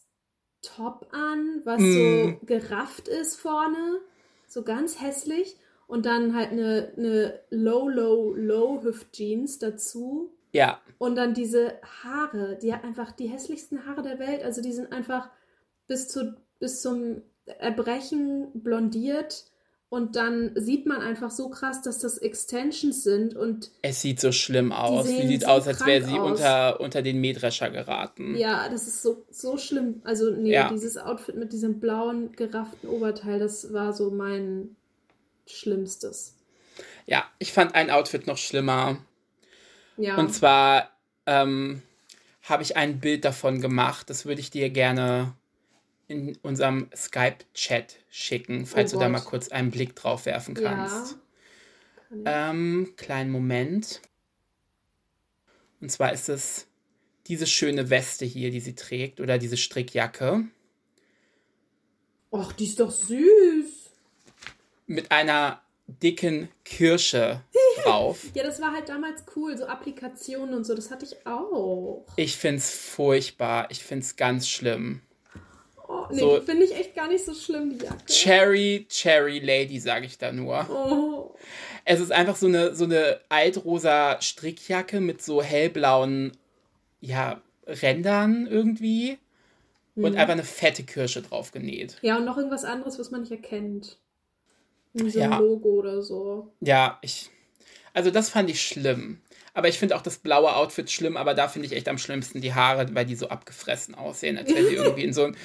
Top 0.62 1.08
an, 1.10 1.62
was 1.64 1.80
mm. 1.80 1.92
so 1.92 2.46
gerafft 2.46 3.08
ist 3.08 3.34
vorne. 3.34 3.98
So 4.46 4.62
ganz 4.62 5.00
hässlich. 5.00 5.56
Und 5.88 6.06
dann 6.06 6.36
halt 6.36 6.52
eine, 6.52 6.92
eine 6.96 7.40
Low, 7.50 7.88
Low, 7.88 8.32
Low 8.32 8.84
Hüft-Jeans 8.84 9.58
dazu. 9.58 10.32
Ja. 10.52 10.80
Und 10.98 11.16
dann 11.16 11.34
diese 11.34 11.80
Haare. 12.04 12.60
Die 12.62 12.72
hat 12.72 12.84
einfach 12.84 13.10
die 13.10 13.26
hässlichsten 13.26 13.86
Haare 13.86 14.02
der 14.02 14.20
Welt. 14.20 14.44
Also 14.44 14.62
die 14.62 14.72
sind 14.72 14.92
einfach 14.92 15.30
bis, 15.88 16.06
zu, 16.06 16.36
bis 16.60 16.80
zum 16.80 17.22
Erbrechen 17.44 18.52
blondiert 18.54 19.50
und 19.90 20.14
dann 20.14 20.52
sieht 20.54 20.86
man 20.86 21.02
einfach 21.02 21.32
so 21.32 21.50
krass, 21.50 21.82
dass 21.82 21.98
das 21.98 22.16
Extensions 22.16 23.02
sind 23.02 23.34
und. 23.34 23.72
Es 23.82 24.00
sieht 24.00 24.20
so 24.20 24.30
schlimm 24.30 24.70
aus. 24.70 25.08
Sie 25.08 25.26
sieht 25.26 25.42
so 25.42 25.48
aus, 25.48 25.66
als 25.66 25.84
wäre 25.84 26.06
sie 26.06 26.16
unter, 26.16 26.80
unter 26.80 27.02
den 27.02 27.20
Mähdrescher 27.20 27.70
geraten. 27.70 28.36
Ja, 28.36 28.68
das 28.68 28.86
ist 28.86 29.02
so, 29.02 29.24
so 29.32 29.58
schlimm. 29.58 30.00
Also, 30.04 30.30
nee, 30.30 30.52
ja. 30.52 30.70
dieses 30.70 30.96
Outfit 30.96 31.34
mit 31.34 31.52
diesem 31.52 31.80
blauen, 31.80 32.30
gerafften 32.36 32.86
Oberteil, 32.86 33.40
das 33.40 33.72
war 33.72 33.92
so 33.92 34.12
mein 34.12 34.76
Schlimmstes. 35.46 36.36
Ja, 37.06 37.24
ich 37.40 37.52
fand 37.52 37.74
ein 37.74 37.90
Outfit 37.90 38.28
noch 38.28 38.38
schlimmer. 38.38 38.98
Ja. 39.96 40.16
Und 40.16 40.32
zwar 40.32 40.88
ähm, 41.26 41.82
habe 42.42 42.62
ich 42.62 42.76
ein 42.76 43.00
Bild 43.00 43.24
davon 43.24 43.60
gemacht. 43.60 44.08
Das 44.08 44.24
würde 44.24 44.40
ich 44.40 44.52
dir 44.52 44.70
gerne 44.70 45.34
in 46.10 46.36
unserem 46.42 46.90
Skype-Chat 46.94 47.96
schicken, 48.10 48.66
falls 48.66 48.92
oh 48.92 48.96
du 48.96 49.04
da 49.04 49.08
mal 49.08 49.20
kurz 49.20 49.48
einen 49.48 49.70
Blick 49.70 49.94
drauf 49.94 50.26
werfen 50.26 50.54
kannst. 50.54 51.16
Ja. 52.24 52.50
Ähm, 52.50 52.94
kleinen 52.96 53.30
Moment. 53.30 54.02
Und 55.80 55.90
zwar 55.90 56.12
ist 56.12 56.28
es 56.28 56.66
diese 57.28 57.46
schöne 57.46 57.90
Weste 57.90 58.24
hier, 58.24 58.50
die 58.50 58.60
sie 58.60 58.74
trägt, 58.74 59.20
oder 59.20 59.38
diese 59.38 59.56
Strickjacke. 59.56 60.48
Ach, 62.32 62.52
die 62.54 62.64
ist 62.64 62.80
doch 62.80 62.90
süß. 62.90 63.90
Mit 64.88 65.12
einer 65.12 65.62
dicken 65.86 66.48
Kirsche 66.64 67.42
drauf. 67.84 68.26
ja, 68.34 68.42
das 68.42 68.60
war 68.60 68.72
halt 68.72 68.88
damals 68.88 69.24
cool, 69.36 69.56
so 69.56 69.66
Applikationen 69.66 70.54
und 70.54 70.64
so, 70.64 70.74
das 70.74 70.90
hatte 70.90 71.04
ich 71.04 71.24
auch. 71.24 72.04
Ich 72.16 72.36
find's 72.36 72.70
furchtbar, 72.72 73.70
ich 73.70 73.84
find's 73.84 74.16
ganz 74.16 74.48
schlimm. 74.48 75.02
Nee, 76.12 76.20
so, 76.20 76.40
finde 76.40 76.64
ich 76.64 76.74
echt 76.74 76.94
gar 76.94 77.08
nicht 77.08 77.24
so 77.24 77.34
schlimm, 77.34 77.70
die 77.70 77.84
Jacke. 77.84 78.04
Cherry, 78.06 78.86
Cherry 78.88 79.38
Lady, 79.38 79.78
sage 79.78 80.06
ich 80.06 80.18
da 80.18 80.32
nur. 80.32 80.66
Oh. 80.70 81.36
Es 81.84 82.00
ist 82.00 82.12
einfach 82.12 82.36
so 82.36 82.46
eine, 82.46 82.74
so 82.74 82.84
eine 82.84 83.20
altrosa 83.28 84.20
Strickjacke 84.20 85.00
mit 85.00 85.22
so 85.22 85.42
hellblauen, 85.42 86.32
ja, 87.00 87.40
Rändern 87.66 88.46
irgendwie. 88.46 89.18
Mhm. 89.94 90.04
Und 90.04 90.16
einfach 90.16 90.32
eine 90.32 90.44
fette 90.44 90.84
Kirsche 90.84 91.22
drauf 91.22 91.52
genäht. 91.52 91.96
Ja, 92.02 92.16
und 92.16 92.24
noch 92.24 92.36
irgendwas 92.36 92.64
anderes, 92.64 92.98
was 92.98 93.10
man 93.10 93.22
nicht 93.22 93.32
erkennt. 93.32 93.98
Wie 94.92 95.10
so 95.10 95.20
ja. 95.20 95.30
ein 95.30 95.42
Logo 95.42 95.68
oder 95.70 96.02
so. 96.02 96.52
Ja, 96.60 96.98
ich. 97.02 97.30
Also, 97.92 98.10
das 98.10 98.28
fand 98.28 98.50
ich 98.50 98.62
schlimm. 98.62 99.20
Aber 99.52 99.68
ich 99.68 99.78
finde 99.78 99.96
auch 99.96 100.02
das 100.02 100.18
blaue 100.18 100.54
Outfit 100.54 100.90
schlimm, 100.90 101.16
aber 101.16 101.34
da 101.34 101.48
finde 101.48 101.66
ich 101.66 101.72
echt 101.72 101.88
am 101.88 101.98
schlimmsten 101.98 102.40
die 102.40 102.54
Haare, 102.54 102.94
weil 102.94 103.04
die 103.04 103.16
so 103.16 103.28
abgefressen 103.28 103.94
aussehen, 103.94 104.38
als 104.38 104.48
wären 104.54 104.68
die 104.68 104.74
irgendwie 104.76 105.04
in 105.04 105.12
so 105.12 105.24
ein. 105.24 105.36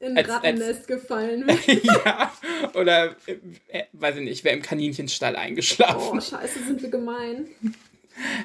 In 0.00 0.16
ein 0.16 0.24
Rattennest 0.24 0.86
gefallen. 0.86 1.44
ja, 1.82 2.32
oder, 2.74 3.16
äh, 3.26 3.84
weiß 3.92 4.16
ich 4.16 4.22
nicht, 4.22 4.44
wäre 4.44 4.54
im 4.54 4.62
Kaninchenstall 4.62 5.34
eingeschlafen. 5.34 6.18
Oh, 6.18 6.20
scheiße, 6.20 6.64
sind 6.64 6.82
wir 6.82 6.90
gemein. 6.90 7.48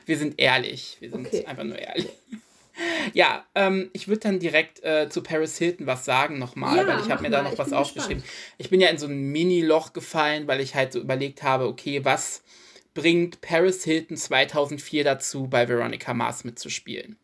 Wir 0.05 0.17
sind 0.17 0.39
ehrlich. 0.39 0.97
Wir 0.99 1.11
sind 1.11 1.27
okay. 1.27 1.45
einfach 1.45 1.63
nur 1.63 1.77
ehrlich. 1.77 2.09
Ja, 3.13 3.45
ähm, 3.53 3.91
ich 3.93 4.07
würde 4.07 4.21
dann 4.21 4.39
direkt 4.39 4.83
äh, 4.83 5.07
zu 5.09 5.21
Paris 5.21 5.57
Hilton 5.57 5.85
was 5.85 6.05
sagen 6.05 6.39
nochmal, 6.39 6.77
ja, 6.77 6.87
weil 6.87 6.99
ich 7.01 7.11
habe 7.11 7.21
mir 7.21 7.29
da 7.29 7.43
noch 7.43 7.57
was 7.57 7.71
aufgeschrieben. 7.71 8.23
Gespannt. 8.23 8.55
Ich 8.57 8.69
bin 8.69 8.81
ja 8.81 8.89
in 8.89 8.97
so 8.97 9.05
ein 9.05 9.31
Mini-Loch 9.31 9.93
gefallen, 9.93 10.47
weil 10.47 10.59
ich 10.59 10.73
halt 10.73 10.93
so 10.93 10.99
überlegt 10.99 11.43
habe, 11.43 11.67
okay, 11.67 12.03
was 12.03 12.41
bringt 12.93 13.41
Paris 13.41 13.83
Hilton 13.83 14.17
2004 14.17 15.03
dazu, 15.03 15.47
bei 15.47 15.67
Veronica 15.67 16.13
Mars 16.13 16.43
mitzuspielen. 16.43 17.17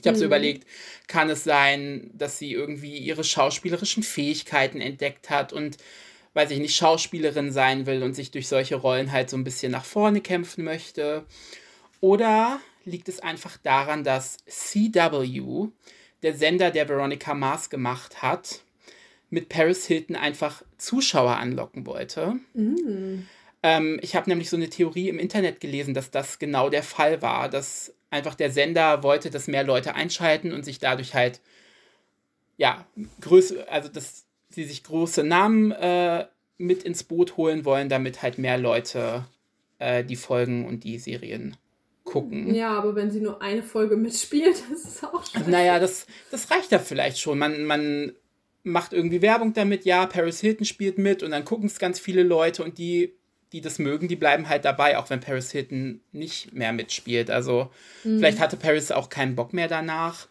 Ich 0.00 0.06
habe 0.06 0.16
mhm. 0.16 0.20
so 0.20 0.26
überlegt, 0.26 0.66
kann 1.06 1.30
es 1.30 1.44
sein, 1.44 2.10
dass 2.14 2.38
sie 2.38 2.52
irgendwie 2.52 2.98
ihre 2.98 3.24
schauspielerischen 3.24 4.02
Fähigkeiten 4.02 4.80
entdeckt 4.80 5.30
hat 5.30 5.52
und, 5.52 5.76
weiß 6.34 6.50
ich 6.50 6.58
nicht, 6.58 6.76
Schauspielerin 6.76 7.52
sein 7.52 7.86
will 7.86 8.02
und 8.02 8.14
sich 8.14 8.30
durch 8.30 8.48
solche 8.48 8.76
Rollen 8.76 9.12
halt 9.12 9.30
so 9.30 9.36
ein 9.36 9.44
bisschen 9.44 9.72
nach 9.72 9.84
vorne 9.84 10.20
kämpfen 10.20 10.64
möchte? 10.64 11.24
Oder 12.00 12.60
liegt 12.84 13.08
es 13.08 13.20
einfach 13.20 13.56
daran, 13.58 14.04
dass 14.04 14.38
CW, 14.46 15.68
der 16.22 16.34
Sender, 16.34 16.70
der 16.70 16.88
Veronica 16.88 17.34
Mars 17.34 17.70
gemacht 17.70 18.22
hat, 18.22 18.60
mit 19.30 19.48
Paris 19.48 19.86
Hilton 19.86 20.16
einfach 20.16 20.62
Zuschauer 20.78 21.36
anlocken 21.36 21.86
wollte? 21.86 22.36
Mhm. 22.54 23.26
Ähm, 23.62 23.98
ich 24.02 24.16
habe 24.16 24.28
nämlich 24.30 24.48
so 24.48 24.56
eine 24.56 24.70
Theorie 24.70 25.08
im 25.08 25.18
Internet 25.18 25.60
gelesen, 25.60 25.94
dass 25.94 26.10
das 26.10 26.38
genau 26.38 26.70
der 26.70 26.82
Fall 26.82 27.20
war, 27.22 27.48
dass 27.48 27.94
einfach 28.10 28.34
der 28.34 28.50
Sender 28.50 29.02
wollte, 29.02 29.30
dass 29.30 29.48
mehr 29.48 29.64
Leute 29.64 29.94
einschalten 29.94 30.52
und 30.52 30.64
sich 30.64 30.78
dadurch 30.78 31.14
halt, 31.14 31.40
ja, 32.56 32.86
größer, 33.20 33.70
also 33.70 33.88
dass 33.88 34.26
sie 34.48 34.64
sich 34.64 34.84
große 34.84 35.22
Namen 35.22 35.70
äh, 35.72 36.26
mit 36.58 36.82
ins 36.82 37.04
Boot 37.04 37.36
holen 37.36 37.64
wollen, 37.64 37.88
damit 37.88 38.22
halt 38.22 38.38
mehr 38.38 38.58
Leute 38.58 39.24
äh, 39.78 40.04
die 40.04 40.16
Folgen 40.16 40.66
und 40.66 40.84
die 40.84 40.98
Serien 40.98 41.56
gucken. 42.04 42.54
Ja, 42.54 42.72
aber 42.72 42.94
wenn 42.94 43.10
sie 43.10 43.20
nur 43.20 43.40
eine 43.40 43.62
Folge 43.62 43.96
mitspielt, 43.96 44.62
das 44.70 44.84
ist 44.84 45.04
auch 45.04 45.24
scheiße. 45.24 45.50
Naja, 45.50 45.78
das, 45.78 46.06
das 46.30 46.50
reicht 46.50 46.72
ja 46.72 46.78
vielleicht 46.78 47.18
schon. 47.18 47.38
Man, 47.38 47.64
man 47.64 48.12
macht 48.62 48.92
irgendwie 48.92 49.22
Werbung 49.22 49.54
damit, 49.54 49.84
ja, 49.84 50.06
Paris 50.06 50.40
Hilton 50.40 50.66
spielt 50.66 50.98
mit 50.98 51.22
und 51.22 51.30
dann 51.30 51.44
gucken 51.44 51.66
es 51.66 51.78
ganz 51.78 51.98
viele 51.98 52.22
Leute 52.22 52.62
und 52.62 52.78
die, 52.78 53.14
die 53.52 53.60
das 53.60 53.78
mögen, 53.78 54.08
die 54.08 54.16
bleiben 54.16 54.48
halt 54.48 54.64
dabei, 54.64 54.98
auch 54.98 55.10
wenn 55.10 55.20
Paris 55.20 55.50
Hilton 55.50 56.00
nicht 56.12 56.52
mehr 56.52 56.72
mitspielt. 56.72 57.30
Also 57.30 57.70
mhm. 58.04 58.18
vielleicht 58.18 58.38
hatte 58.38 58.56
Paris 58.56 58.92
auch 58.92 59.08
keinen 59.08 59.34
Bock 59.34 59.52
mehr 59.52 59.68
danach. 59.68 60.28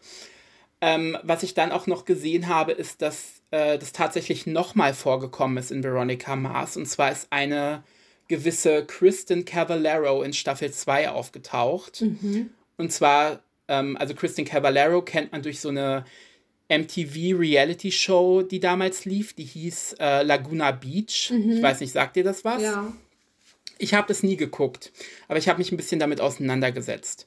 Ähm, 0.80 1.18
was 1.22 1.42
ich 1.42 1.54
dann 1.54 1.72
auch 1.72 1.86
noch 1.86 2.06
gesehen 2.06 2.48
habe, 2.48 2.72
ist, 2.72 3.02
dass 3.02 3.42
äh, 3.50 3.78
das 3.78 3.92
tatsächlich 3.92 4.46
nochmal 4.46 4.94
vorgekommen 4.94 5.58
ist 5.58 5.70
in 5.70 5.82
Veronica 5.82 6.36
Mars. 6.36 6.76
Und 6.76 6.86
zwar 6.86 7.12
ist 7.12 7.26
eine 7.30 7.82
gewisse 8.28 8.86
Kristen 8.86 9.44
Cavallero 9.44 10.22
in 10.22 10.32
Staffel 10.32 10.72
2 10.72 11.10
aufgetaucht. 11.10 12.00
Mhm. 12.00 12.50
Und 12.78 12.92
zwar, 12.92 13.42
ähm, 13.68 13.98
also 13.98 14.14
Kristen 14.14 14.46
Cavallero 14.46 15.02
kennt 15.02 15.32
man 15.32 15.42
durch 15.42 15.60
so 15.60 15.68
eine 15.68 16.04
MTV 16.70 17.36
Reality 17.36 17.90
Show, 17.90 18.42
die 18.42 18.60
damals 18.60 19.04
lief. 19.04 19.34
Die 19.34 19.44
hieß 19.44 19.96
äh, 19.98 20.22
Laguna 20.22 20.70
Beach. 20.70 21.30
Mhm. 21.30 21.50
Ich 21.50 21.62
weiß 21.62 21.80
nicht, 21.80 21.92
sagt 21.92 22.16
dir 22.16 22.24
das 22.24 22.44
was? 22.44 22.62
Ja. 22.62 22.90
Ich 23.80 23.94
habe 23.94 24.08
das 24.08 24.22
nie 24.22 24.36
geguckt, 24.36 24.92
aber 25.26 25.38
ich 25.38 25.48
habe 25.48 25.58
mich 25.58 25.72
ein 25.72 25.76
bisschen 25.76 25.98
damit 25.98 26.20
auseinandergesetzt. 26.20 27.26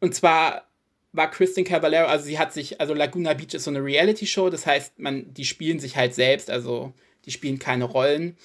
Und 0.00 0.14
zwar 0.14 0.66
war 1.12 1.30
Kristen 1.30 1.64
Cavallero, 1.64 2.06
also 2.06 2.26
sie 2.26 2.38
hat 2.38 2.52
sich, 2.52 2.80
also 2.80 2.94
Laguna 2.94 3.32
Beach 3.34 3.54
ist 3.54 3.64
so 3.64 3.70
eine 3.70 3.82
Reality-Show, 3.82 4.50
das 4.50 4.66
heißt, 4.66 4.98
man, 4.98 5.32
die 5.32 5.44
spielen 5.44 5.80
sich 5.80 5.96
halt 5.96 6.14
selbst, 6.14 6.50
also 6.50 6.92
die 7.24 7.30
spielen 7.32 7.58
keine 7.58 7.84
Rollen. 7.84 8.36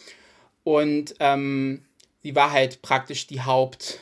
Und 0.63 1.15
ähm, 1.19 1.83
sie 2.23 2.35
war 2.35 2.51
halt 2.51 2.81
praktisch 2.81 3.27
die 3.27 3.41
Haupt, 3.41 3.99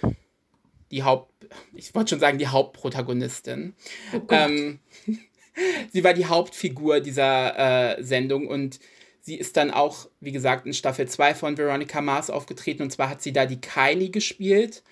die 0.91 1.04
Haupt, 1.04 1.34
ich 1.74 1.93
wollte 1.96 2.12
schon 2.12 2.19
sagen, 2.19 2.38
die 2.38 2.48
Hauptprotagonistin. 2.48 3.74
Oh 4.13 4.22
ähm, 4.30 4.80
sie 5.91 6.04
war 6.04 6.13
die 6.13 6.28
Hauptfigur 6.28 7.00
dieser 7.00 7.98
äh, 7.98 8.04
Sendung 8.04 8.48
und 8.48 8.80
sie 9.24 9.36
ist 9.36 9.58
dann 9.58 9.72
auch, 9.72 10.10
wie 10.20 10.34
gesagt, 10.34 10.68
in 10.68 10.74
Staffel 10.74 11.08
2 11.08 11.34
von 11.34 11.58
Veronica 11.58 12.02
Mars 12.02 12.30
aufgetreten 12.30 12.84
und 12.84 12.92
zwar 12.92 13.10
hat 13.10 13.22
sie 13.22 13.34
da 13.34 13.46
die 13.46 13.60
Kylie 13.60 14.10
gespielt. 14.10 14.84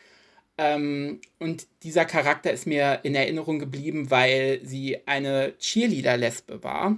Ähm, 0.58 1.20
und 1.40 1.68
dieser 1.84 2.06
Charakter 2.06 2.52
ist 2.52 2.66
mir 2.66 3.02
in 3.04 3.14
Erinnerung 3.14 3.60
geblieben, 3.60 4.10
weil 4.10 4.62
sie 4.64 5.00
eine 5.06 5.54
Cheerleader-Lesbe 5.60 6.64
war. 6.64 6.98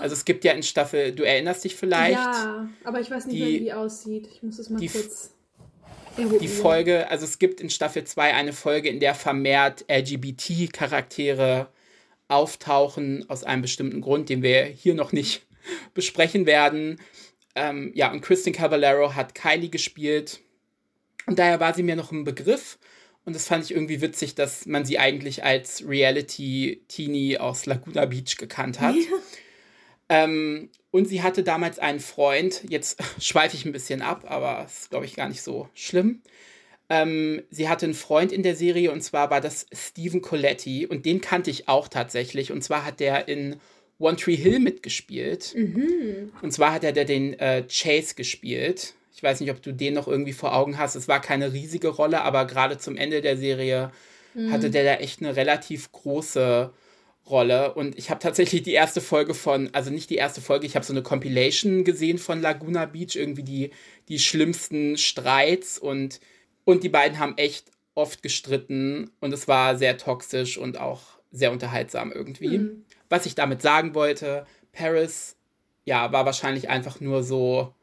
Also 0.00 0.12
es 0.14 0.24
gibt 0.24 0.44
ja 0.44 0.52
in 0.52 0.62
Staffel, 0.62 1.12
du 1.12 1.24
erinnerst 1.24 1.64
dich 1.64 1.74
vielleicht. 1.74 2.14
Ja, 2.14 2.68
aber 2.84 3.00
ich 3.00 3.10
weiß 3.10 3.26
nicht, 3.26 3.36
die, 3.36 3.46
wie 3.46 3.58
die 3.64 3.72
aussieht. 3.72 4.28
Ich 4.32 4.42
muss 4.42 4.58
es 4.58 4.70
mal 4.70 4.78
die, 4.78 4.88
kurz. 4.88 5.32
Die 6.16 6.48
Folge, 6.48 7.10
also 7.10 7.24
es 7.24 7.38
gibt 7.38 7.60
in 7.60 7.68
Staffel 7.68 8.04
2 8.04 8.32
eine 8.34 8.54
Folge, 8.54 8.88
in 8.88 9.00
der 9.00 9.14
vermehrt 9.14 9.84
LGBT-Charaktere 9.88 11.68
auftauchen 12.28 13.28
aus 13.28 13.44
einem 13.44 13.62
bestimmten 13.62 14.00
Grund, 14.00 14.30
den 14.30 14.42
wir 14.42 14.64
hier 14.64 14.94
noch 14.94 15.12
nicht 15.12 15.46
besprechen 15.94 16.46
werden. 16.46 17.00
Ähm, 17.54 17.92
ja, 17.94 18.12
und 18.12 18.20
Kristen 18.20 18.52
Cavallero 18.52 19.14
hat 19.14 19.34
Kylie 19.34 19.70
gespielt. 19.70 20.40
Und 21.26 21.38
daher 21.38 21.60
war 21.60 21.74
sie 21.74 21.82
mir 21.82 21.96
noch 21.96 22.12
ein 22.12 22.24
Begriff. 22.24 22.78
Und 23.24 23.34
das 23.34 23.48
fand 23.48 23.64
ich 23.64 23.72
irgendwie 23.72 24.00
witzig, 24.00 24.36
dass 24.36 24.66
man 24.66 24.84
sie 24.84 24.98
eigentlich 24.98 25.42
als 25.42 25.86
Reality-Teenie 25.86 27.38
aus 27.38 27.66
Laguna 27.66 28.06
Beach 28.06 28.36
gekannt 28.36 28.80
hat. 28.80 28.94
Ja. 28.94 29.02
Ähm, 30.08 30.70
und 30.92 31.08
sie 31.08 31.22
hatte 31.22 31.42
damals 31.42 31.78
einen 31.78 32.00
Freund, 32.00 32.62
jetzt 32.68 33.02
schweife 33.20 33.56
ich 33.56 33.64
ein 33.64 33.72
bisschen 33.72 34.02
ab, 34.02 34.24
aber 34.28 34.64
es 34.64 34.82
ist, 34.82 34.90
glaube 34.90 35.06
ich, 35.06 35.16
gar 35.16 35.28
nicht 35.28 35.42
so 35.42 35.68
schlimm. 35.74 36.22
Ähm, 36.88 37.42
sie 37.50 37.68
hatte 37.68 37.86
einen 37.86 37.94
Freund 37.94 38.30
in 38.30 38.44
der 38.44 38.54
Serie 38.54 38.92
und 38.92 39.00
zwar 39.00 39.28
war 39.30 39.40
das 39.40 39.66
Stephen 39.72 40.22
Coletti 40.22 40.86
und 40.86 41.04
den 41.04 41.20
kannte 41.20 41.50
ich 41.50 41.68
auch 41.68 41.88
tatsächlich. 41.88 42.52
Und 42.52 42.62
zwar 42.62 42.84
hat 42.84 43.00
der 43.00 43.26
in 43.26 43.56
One 43.98 44.16
Tree 44.16 44.36
Hill 44.36 44.58
mitgespielt. 44.58 45.54
Mhm. 45.56 46.32
Und 46.42 46.52
zwar 46.52 46.72
hat 46.72 46.84
er 46.84 46.92
der 46.92 47.04
den 47.04 47.38
äh, 47.38 47.64
Chase 47.68 48.14
gespielt. 48.14 48.94
Ich 49.14 49.22
weiß 49.22 49.40
nicht, 49.40 49.50
ob 49.50 49.62
du 49.62 49.72
den 49.72 49.94
noch 49.94 50.08
irgendwie 50.08 50.34
vor 50.34 50.54
Augen 50.54 50.78
hast. 50.78 50.94
Es 50.94 51.08
war 51.08 51.20
keine 51.20 51.52
riesige 51.52 51.88
Rolle, 51.88 52.22
aber 52.22 52.46
gerade 52.46 52.76
zum 52.78 52.96
Ende 52.96 53.22
der 53.22 53.36
Serie 53.36 53.90
mhm. 54.34 54.52
hatte 54.52 54.70
der 54.70 54.84
da 54.84 54.94
echt 54.96 55.20
eine 55.20 55.36
relativ 55.36 55.90
große 55.92 56.72
Rolle. 57.28 57.74
Und 57.74 57.98
ich 57.98 58.10
habe 58.10 58.20
tatsächlich 58.20 58.62
die 58.62 58.74
erste 58.74 59.00
Folge 59.00 59.34
von, 59.34 59.70
also 59.72 59.90
nicht 59.90 60.10
die 60.10 60.16
erste 60.16 60.40
Folge, 60.40 60.66
ich 60.66 60.76
habe 60.76 60.84
so 60.84 60.92
eine 60.92 61.02
Compilation 61.02 61.84
gesehen 61.84 62.18
von 62.18 62.42
Laguna 62.42 62.84
Beach, 62.84 63.16
irgendwie 63.16 63.42
die, 63.42 63.70
die 64.08 64.18
schlimmsten 64.18 64.96
Streits 64.96 65.78
und 65.78 66.20
und 66.66 66.82
die 66.82 66.88
beiden 66.88 67.18
haben 67.18 67.38
echt 67.38 67.70
oft 67.94 68.22
gestritten 68.22 69.10
und 69.20 69.32
es 69.32 69.48
war 69.48 69.76
sehr 69.76 69.96
toxisch 69.96 70.58
und 70.58 70.78
auch 70.78 71.15
sehr 71.36 71.52
unterhaltsam 71.52 72.12
irgendwie. 72.12 72.58
Mhm. 72.58 72.84
Was 73.08 73.26
ich 73.26 73.34
damit 73.34 73.62
sagen 73.62 73.94
wollte, 73.94 74.46
Paris, 74.72 75.36
ja, 75.84 76.12
war 76.12 76.26
wahrscheinlich 76.26 76.68
einfach 76.68 77.00
nur 77.00 77.22
so, 77.22 77.74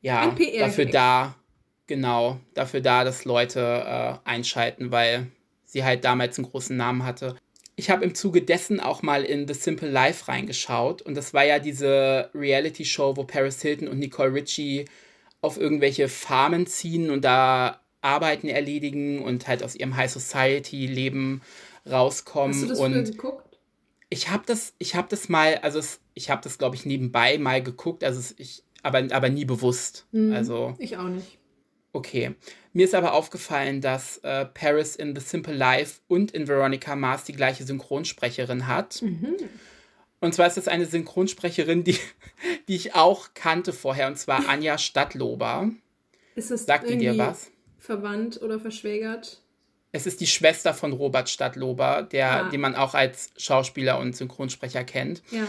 ja, 0.00 0.34
dafür 0.58 0.86
da, 0.86 1.34
genau, 1.86 2.40
dafür 2.54 2.80
da, 2.80 3.04
dass 3.04 3.24
Leute 3.24 3.60
äh, 3.60 4.28
einschalten, 4.28 4.90
weil 4.90 5.26
sie 5.64 5.84
halt 5.84 6.04
damals 6.04 6.38
einen 6.38 6.48
großen 6.48 6.76
Namen 6.76 7.04
hatte. 7.04 7.36
Ich 7.76 7.90
habe 7.90 8.04
im 8.04 8.14
Zuge 8.14 8.42
dessen 8.42 8.80
auch 8.80 9.02
mal 9.02 9.24
in 9.24 9.46
The 9.46 9.54
Simple 9.54 9.90
Life 9.90 10.28
reingeschaut 10.28 11.02
und 11.02 11.16
das 11.16 11.32
war 11.32 11.44
ja 11.44 11.58
diese 11.58 12.30
Reality-Show, 12.34 13.16
wo 13.16 13.24
Paris 13.24 13.62
Hilton 13.62 13.88
und 13.88 13.98
Nicole 13.98 14.34
Ritchie 14.34 14.84
auf 15.40 15.58
irgendwelche 15.58 16.08
Farmen 16.08 16.66
ziehen 16.66 17.10
und 17.10 17.24
da 17.24 17.80
Arbeiten 18.02 18.48
erledigen 18.48 19.22
und 19.22 19.46
halt 19.46 19.62
aus 19.62 19.74
ihrem 19.74 19.96
High 19.96 20.10
Society 20.10 20.86
Leben 20.86 21.42
rauskommen. 21.90 22.54
Hast 22.54 22.62
du 22.62 22.68
das 22.68 22.78
und 22.78 23.04
geguckt? 23.04 23.58
Ich 24.08 24.28
habe 24.28 24.42
das, 24.46 24.74
ich 24.78 24.94
habe 24.94 25.08
das 25.08 25.28
mal, 25.28 25.56
also 25.56 25.78
es, 25.78 26.00
ich 26.14 26.30
habe 26.30 26.42
das 26.42 26.58
glaube 26.58 26.76
ich 26.76 26.84
nebenbei 26.84 27.38
mal 27.38 27.62
geguckt, 27.62 28.02
also 28.02 28.18
es, 28.18 28.34
ich, 28.38 28.64
aber, 28.82 29.06
aber 29.10 29.28
nie 29.28 29.44
bewusst. 29.44 30.06
Mhm, 30.12 30.32
also 30.32 30.74
ich 30.78 30.96
auch 30.96 31.08
nicht. 31.08 31.38
Okay. 31.92 32.34
Mir 32.72 32.84
ist 32.84 32.94
aber 32.94 33.14
aufgefallen, 33.14 33.80
dass 33.80 34.18
äh, 34.18 34.44
Paris 34.44 34.94
in 34.94 35.14
The 35.14 35.20
Simple 35.20 35.54
Life 35.54 36.00
und 36.06 36.30
in 36.30 36.46
Veronica 36.46 36.94
Mars 36.94 37.24
die 37.24 37.32
gleiche 37.32 37.64
Synchronsprecherin 37.64 38.68
hat. 38.68 39.02
Mhm. 39.02 39.36
Und 40.20 40.34
zwar 40.34 40.46
ist 40.46 40.56
das 40.56 40.68
eine 40.68 40.86
Synchronsprecherin, 40.86 41.82
die, 41.82 41.98
die 42.68 42.76
ich 42.76 42.94
auch 42.94 43.30
kannte 43.34 43.72
vorher, 43.72 44.06
und 44.06 44.18
zwar 44.18 44.48
Anja 44.48 44.78
Stadtlober. 44.78 45.70
Ist 46.36 46.50
das 46.50 46.66
Sagt 46.66 46.88
die 46.88 46.96
dir 46.96 47.18
was? 47.18 47.50
verwandt 47.78 48.40
oder 48.40 48.60
verschwägert? 48.60 49.40
Es 49.92 50.06
ist 50.06 50.20
die 50.20 50.26
Schwester 50.26 50.72
von 50.72 50.92
Robert 50.92 51.28
Stadtlober, 51.28 52.02
der, 52.02 52.46
ah. 52.46 52.48
den 52.48 52.60
man 52.60 52.74
auch 52.76 52.94
als 52.94 53.30
Schauspieler 53.36 53.98
und 53.98 54.16
Synchronsprecher 54.16 54.84
kennt. 54.84 55.22
Ja. 55.30 55.46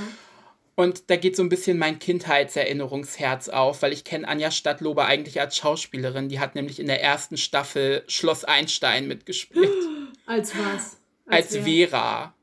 Und 0.76 1.10
da 1.10 1.16
geht 1.16 1.36
so 1.36 1.44
ein 1.44 1.50
bisschen 1.50 1.78
mein 1.78 2.00
Kindheitserinnerungsherz 2.00 3.50
auf, 3.50 3.82
weil 3.82 3.94
ich 3.94 4.04
kenne 4.04 4.28
Anja 4.28 4.50
Stadtlober 4.50 5.06
eigentlich 5.06 5.40
als 5.40 5.58
Schauspielerin. 5.58 6.30
Die 6.30 6.40
hat 6.40 6.56
nämlich 6.56 6.80
in 6.80 6.88
der 6.88 7.04
ersten 7.04 7.38
Staffel 7.38 8.04
Schloss 8.08 8.46
Einstein 8.46 9.08
mitgespielt. 9.08 9.70
Als 10.26 10.54
was? 10.58 10.98
Als, 11.26 11.54
als 11.56 11.58
Vera. 11.66 12.34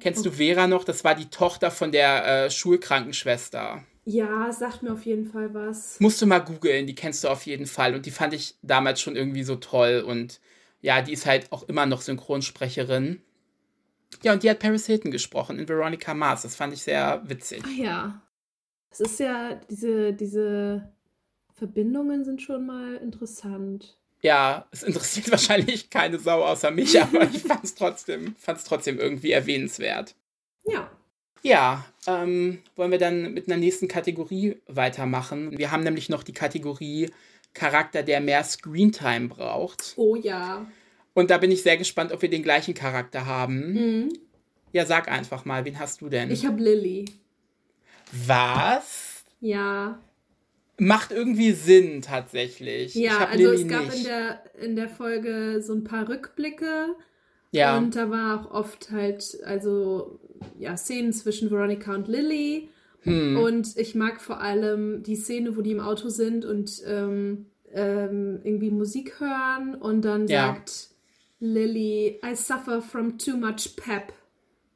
Kennst 0.00 0.26
okay. 0.26 0.30
du 0.30 0.36
Vera 0.36 0.66
noch? 0.66 0.84
Das 0.84 1.04
war 1.04 1.14
die 1.14 1.28
Tochter 1.28 1.70
von 1.70 1.92
der 1.92 2.46
äh, 2.46 2.50
Schulkrankenschwester. 2.50 3.84
Ja, 4.04 4.50
sagt 4.50 4.82
mir 4.82 4.92
auf 4.92 5.04
jeden 5.04 5.26
Fall 5.26 5.52
was. 5.54 6.00
Musst 6.00 6.20
du 6.20 6.26
mal 6.26 6.40
googeln, 6.40 6.86
die 6.86 6.94
kennst 6.94 7.22
du 7.22 7.28
auf 7.28 7.46
jeden 7.46 7.66
Fall. 7.66 7.94
Und 7.94 8.06
die 8.06 8.10
fand 8.10 8.32
ich 8.32 8.56
damals 8.62 9.00
schon 9.00 9.14
irgendwie 9.14 9.44
so 9.44 9.56
toll. 9.56 10.02
Und 10.04 10.40
ja, 10.80 11.02
die 11.02 11.12
ist 11.12 11.26
halt 11.26 11.50
auch 11.52 11.64
immer 11.64 11.86
noch 11.86 12.00
Synchronsprecherin. 12.00 13.20
Ja, 14.22 14.32
und 14.32 14.42
die 14.42 14.50
hat 14.50 14.58
Paris 14.58 14.86
Hilton 14.86 15.10
gesprochen 15.10 15.58
in 15.58 15.68
Veronica 15.68 16.14
Mars. 16.14 16.42
Das 16.42 16.56
fand 16.56 16.72
ich 16.72 16.82
sehr 16.82 17.22
witzig. 17.26 17.62
Ach 17.64 17.76
ja. 17.76 18.22
Es 18.90 19.00
ist 19.00 19.20
ja, 19.20 19.54
diese, 19.70 20.12
diese 20.12 20.92
Verbindungen 21.54 22.24
sind 22.24 22.42
schon 22.42 22.66
mal 22.66 22.96
interessant. 22.96 23.96
Ja, 24.22 24.66
es 24.70 24.82
interessiert 24.82 25.30
wahrscheinlich 25.30 25.90
keine 25.90 26.18
Sau 26.18 26.42
außer 26.42 26.70
mich, 26.70 27.00
aber 27.00 27.22
ich 27.24 27.42
fand 27.42 27.64
es 27.64 27.74
trotzdem, 27.74 28.34
trotzdem 28.66 28.98
irgendwie 28.98 29.32
erwähnenswert. 29.32 30.14
Ja. 30.64 30.90
Ja, 31.42 31.86
ähm, 32.06 32.58
wollen 32.76 32.90
wir 32.90 32.98
dann 32.98 33.32
mit 33.32 33.48
einer 33.48 33.56
nächsten 33.56 33.88
Kategorie 33.88 34.60
weitermachen. 34.66 35.56
Wir 35.56 35.70
haben 35.70 35.82
nämlich 35.82 36.10
noch 36.10 36.22
die 36.22 36.34
Kategorie 36.34 37.10
Charakter, 37.54 38.02
der 38.02 38.20
mehr 38.20 38.44
Screentime 38.44 39.28
braucht. 39.28 39.94
Oh 39.96 40.16
ja. 40.16 40.66
Und 41.14 41.30
da 41.30 41.38
bin 41.38 41.50
ich 41.50 41.62
sehr 41.62 41.76
gespannt, 41.76 42.12
ob 42.12 42.22
wir 42.22 42.30
den 42.30 42.42
gleichen 42.42 42.74
Charakter 42.74 43.26
haben. 43.26 43.72
Mhm. 43.72 44.12
Ja, 44.72 44.86
sag 44.86 45.10
einfach 45.10 45.44
mal, 45.44 45.64
wen 45.64 45.78
hast 45.78 46.00
du 46.00 46.08
denn? 46.08 46.30
Ich 46.30 46.46
habe 46.46 46.62
Lilly. 46.62 47.06
Was? 48.26 49.24
Ja. 49.40 49.98
Macht 50.78 51.10
irgendwie 51.10 51.52
Sinn 51.52 52.02
tatsächlich. 52.02 52.94
Ja, 52.94 53.26
also 53.26 53.50
Lilly 53.50 53.62
es 53.62 53.68
gab 53.68 53.94
in 53.94 54.04
der, 54.04 54.44
in 54.60 54.76
der 54.76 54.88
Folge 54.88 55.60
so 55.60 55.74
ein 55.74 55.84
paar 55.84 56.08
Rückblicke. 56.08 56.94
Ja. 57.50 57.76
Und 57.76 57.96
da 57.96 58.10
war 58.10 58.40
auch 58.40 58.50
oft 58.52 58.90
halt, 58.90 59.38
also 59.44 60.20
ja, 60.58 60.76
Szenen 60.76 61.12
zwischen 61.12 61.50
Veronica 61.50 61.94
und 61.94 62.06
Lily. 62.06 62.70
Hm. 63.02 63.36
Und 63.38 63.76
ich 63.76 63.94
mag 63.94 64.20
vor 64.20 64.40
allem 64.40 65.02
die 65.02 65.16
Szene, 65.16 65.56
wo 65.56 65.62
die 65.62 65.72
im 65.72 65.80
Auto 65.80 66.08
sind 66.08 66.44
und 66.44 66.82
ähm, 66.86 67.46
ähm, 67.72 68.40
irgendwie 68.44 68.70
Musik 68.70 69.20
hören 69.20 69.74
und 69.74 70.02
dann 70.02 70.26
ja. 70.28 70.46
sagt 70.46 70.90
Lily, 71.40 72.20
I 72.24 72.34
suffer 72.34 72.82
from 72.82 73.18
too 73.18 73.36
much 73.36 73.76
pep. 73.76 74.12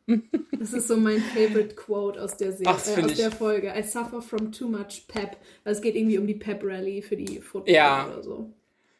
Das 0.58 0.72
ist 0.72 0.88
so 0.88 0.96
mein 0.96 1.20
favorite 1.20 1.74
Quote 1.74 2.22
aus 2.22 2.36
der 2.36 2.52
Serie, 2.52 2.66
Ach, 2.68 2.86
äh, 2.86 3.02
aus 3.02 3.14
der 3.14 3.30
Folge. 3.30 3.74
I 3.76 3.82
suffer 3.82 4.22
from 4.22 4.50
too 4.52 4.68
much 4.68 5.06
pep. 5.08 5.36
Also 5.64 5.78
es 5.78 5.82
geht 5.82 5.94
irgendwie 5.94 6.16
um 6.16 6.26
die 6.26 6.34
Pep 6.34 6.62
Rally 6.62 7.02
für 7.02 7.16
die 7.16 7.40
Football 7.40 7.74
ja. 7.74 8.06
oder 8.06 8.22
so. 8.22 8.50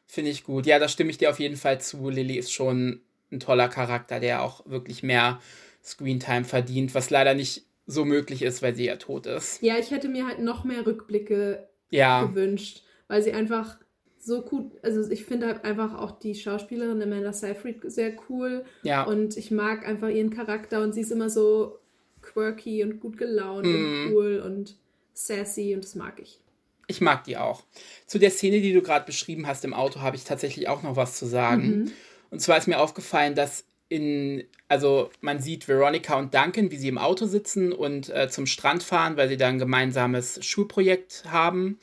Finde 0.07 0.31
ich 0.31 0.45
gut. 0.45 0.67
Ja, 0.67 0.79
da 0.79 0.89
stimme 0.89 1.11
ich 1.11 1.19
dir 1.19 1.31
auf 1.31 1.41
jeden 1.41 1.57
Fall 1.57 1.81
zu. 1.81 2.11
Lily 2.11 2.37
ist 2.37 2.53
schon 2.53 3.01
ein 3.33 3.41
toller 3.41 3.69
Charakter, 3.69 4.21
der 4.21 4.43
auch 4.43 4.67
wirklich 4.67 5.03
mehr 5.03 5.41
Screentime 5.83 6.45
verdient, 6.45 6.95
was 6.95 7.11
leider 7.11 7.35
nicht 7.35 7.65
so 7.87 8.05
möglich 8.05 8.43
ist, 8.43 8.63
weil 8.63 8.75
sie 8.75 8.87
ja 8.87 8.97
tot 8.97 9.27
ist. 9.27 9.63
Ja, 9.63 9.79
ich 9.79 9.91
hätte 9.91 10.09
mir 10.09 10.27
halt 10.27 10.41
noch 10.41 10.65
mehr 10.65 10.87
Rückblicke 10.87 11.69
ja. 11.91 12.25
gewünscht, 12.25 12.83
weil 13.09 13.23
sie 13.23 13.33
einfach 13.33 13.79
so 14.19 14.43
gut, 14.43 14.73
also 14.83 15.11
ich 15.11 15.25
finde 15.25 15.47
halt 15.47 15.65
einfach 15.65 15.95
auch 15.95 16.19
die 16.19 16.35
Schauspielerin 16.35 17.03
Amanda 17.03 17.33
Seyfried 17.33 17.81
sehr 17.85 18.15
cool. 18.29 18.65
Ja. 18.83 19.03
Und 19.03 19.37
ich 19.37 19.51
mag 19.51 19.87
einfach 19.87 20.09
ihren 20.09 20.31
Charakter 20.31 20.83
und 20.83 20.95
sie 20.95 21.03
ist 21.03 21.13
immer 21.13 21.29
so 21.29 21.79
quirky 22.23 22.83
und 22.83 23.01
gut 23.01 23.19
gelaunt 23.19 23.67
mm. 23.67 23.69
und 23.69 23.83
mhm. 23.83 24.13
cool 24.13 24.43
und 24.45 24.77
sassy 25.13 25.75
und 25.75 25.85
das 25.85 25.95
mag 25.95 26.19
ich. 26.21 26.41
Ich 26.87 27.03
mag 27.03 27.25
die 27.25 27.37
auch. 27.37 27.65
Zu 28.07 28.19
der 28.19 28.31
Szene, 28.31 28.61
die 28.61 28.73
du 28.73 28.81
gerade 28.81 29.05
beschrieben 29.05 29.47
hast 29.47 29.65
im 29.65 29.75
Auto, 29.75 30.01
habe 30.01 30.17
ich 30.17 30.25
tatsächlich 30.25 30.69
auch 30.69 30.83
noch 30.83 30.97
was 30.97 31.17
zu 31.17 31.27
sagen. 31.27 31.67
Mhm. 31.67 31.93
Und 32.31 32.41
zwar 32.41 32.59
ist 32.59 32.67
mir 32.67 32.81
aufgefallen, 32.81 33.35
dass 33.35 33.65
in, 33.89 34.45
also 34.69 35.11
man 35.21 35.41
sieht 35.41 35.69
Veronica 35.69 36.19
und 36.19 36.35
Duncan, 36.35 36.71
wie 36.71 36.77
sie 36.77 36.89
im 36.89 36.99
Auto 36.99 37.27
sitzen 37.27 37.73
und 37.73 38.09
äh, 38.11 38.29
zum 38.29 38.47
Strand 38.47 38.83
fahren, 38.83 39.17
weil 39.17 39.29
sie 39.29 39.37
da 39.37 39.49
ein 39.49 39.59
gemeinsames 39.59 40.45
Schulprojekt 40.45 41.25
haben. 41.27 41.79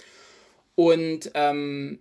Und 0.76 1.32
ähm, 1.36 2.00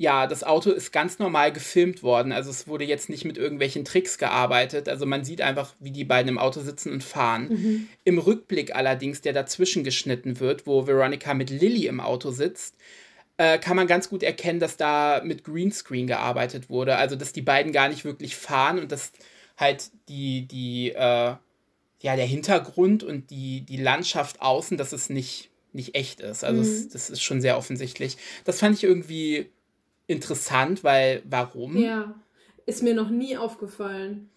ja, 0.00 0.28
das 0.28 0.44
Auto 0.44 0.70
ist 0.70 0.92
ganz 0.92 1.18
normal 1.18 1.52
gefilmt 1.52 2.04
worden. 2.04 2.30
Also 2.30 2.50
es 2.50 2.68
wurde 2.68 2.84
jetzt 2.84 3.10
nicht 3.10 3.24
mit 3.24 3.36
irgendwelchen 3.36 3.84
Tricks 3.84 4.16
gearbeitet. 4.16 4.88
Also 4.88 5.06
man 5.06 5.24
sieht 5.24 5.40
einfach, 5.40 5.74
wie 5.80 5.90
die 5.90 6.04
beiden 6.04 6.28
im 6.28 6.38
Auto 6.38 6.60
sitzen 6.60 6.92
und 6.92 7.02
fahren. 7.02 7.48
Mhm. 7.48 7.88
Im 8.04 8.18
Rückblick 8.18 8.76
allerdings, 8.76 9.22
der 9.22 9.32
dazwischen 9.32 9.82
geschnitten 9.82 10.38
wird, 10.38 10.68
wo 10.68 10.86
Veronica 10.86 11.34
mit 11.34 11.50
Lilly 11.50 11.86
im 11.86 12.00
Auto 12.00 12.30
sitzt, 12.30 12.76
äh, 13.38 13.58
kann 13.58 13.76
man 13.76 13.86
ganz 13.86 14.10
gut 14.10 14.22
erkennen, 14.22 14.60
dass 14.60 14.76
da 14.76 15.22
mit 15.24 15.44
Greenscreen 15.44 16.06
gearbeitet 16.06 16.68
wurde. 16.68 16.96
Also 16.96 17.16
dass 17.16 17.32
die 17.32 17.42
beiden 17.42 17.72
gar 17.72 17.88
nicht 17.88 18.04
wirklich 18.04 18.36
fahren 18.36 18.78
und 18.78 18.92
dass 18.92 19.12
halt 19.56 19.90
die, 20.08 20.46
die, 20.46 20.90
äh, 20.90 21.34
ja, 22.00 22.16
der 22.16 22.26
Hintergrund 22.26 23.02
und 23.02 23.30
die, 23.30 23.62
die 23.62 23.76
Landschaft 23.76 24.42
außen, 24.42 24.76
dass 24.76 24.92
es 24.92 25.08
nicht, 25.08 25.50
nicht 25.72 25.94
echt 25.94 26.20
ist. 26.20 26.44
Also 26.44 26.60
mhm. 26.60 26.66
es, 26.66 26.88
das 26.88 27.10
ist 27.10 27.22
schon 27.22 27.40
sehr 27.40 27.56
offensichtlich. 27.56 28.16
Das 28.44 28.58
fand 28.58 28.76
ich 28.76 28.84
irgendwie 28.84 29.50
interessant, 30.08 30.82
weil 30.82 31.22
warum? 31.24 31.76
Ja, 31.76 32.14
ist 32.66 32.82
mir 32.82 32.94
noch 32.94 33.10
nie 33.10 33.36
aufgefallen. 33.36 34.30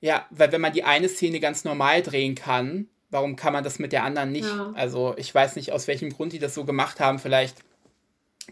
Ja, 0.00 0.26
weil 0.30 0.52
wenn 0.52 0.60
man 0.60 0.72
die 0.72 0.84
eine 0.84 1.08
Szene 1.08 1.40
ganz 1.40 1.64
normal 1.64 2.02
drehen 2.02 2.34
kann, 2.34 2.88
warum 3.10 3.36
kann 3.36 3.52
man 3.52 3.64
das 3.64 3.78
mit 3.78 3.92
der 3.92 4.04
anderen 4.04 4.32
nicht? 4.32 4.48
Ja. 4.48 4.72
Also 4.74 5.14
ich 5.18 5.34
weiß 5.34 5.56
nicht, 5.56 5.72
aus 5.72 5.86
welchem 5.86 6.10
Grund 6.10 6.32
die 6.32 6.38
das 6.38 6.54
so 6.54 6.64
gemacht 6.64 7.00
haben. 7.00 7.18
Vielleicht 7.18 7.56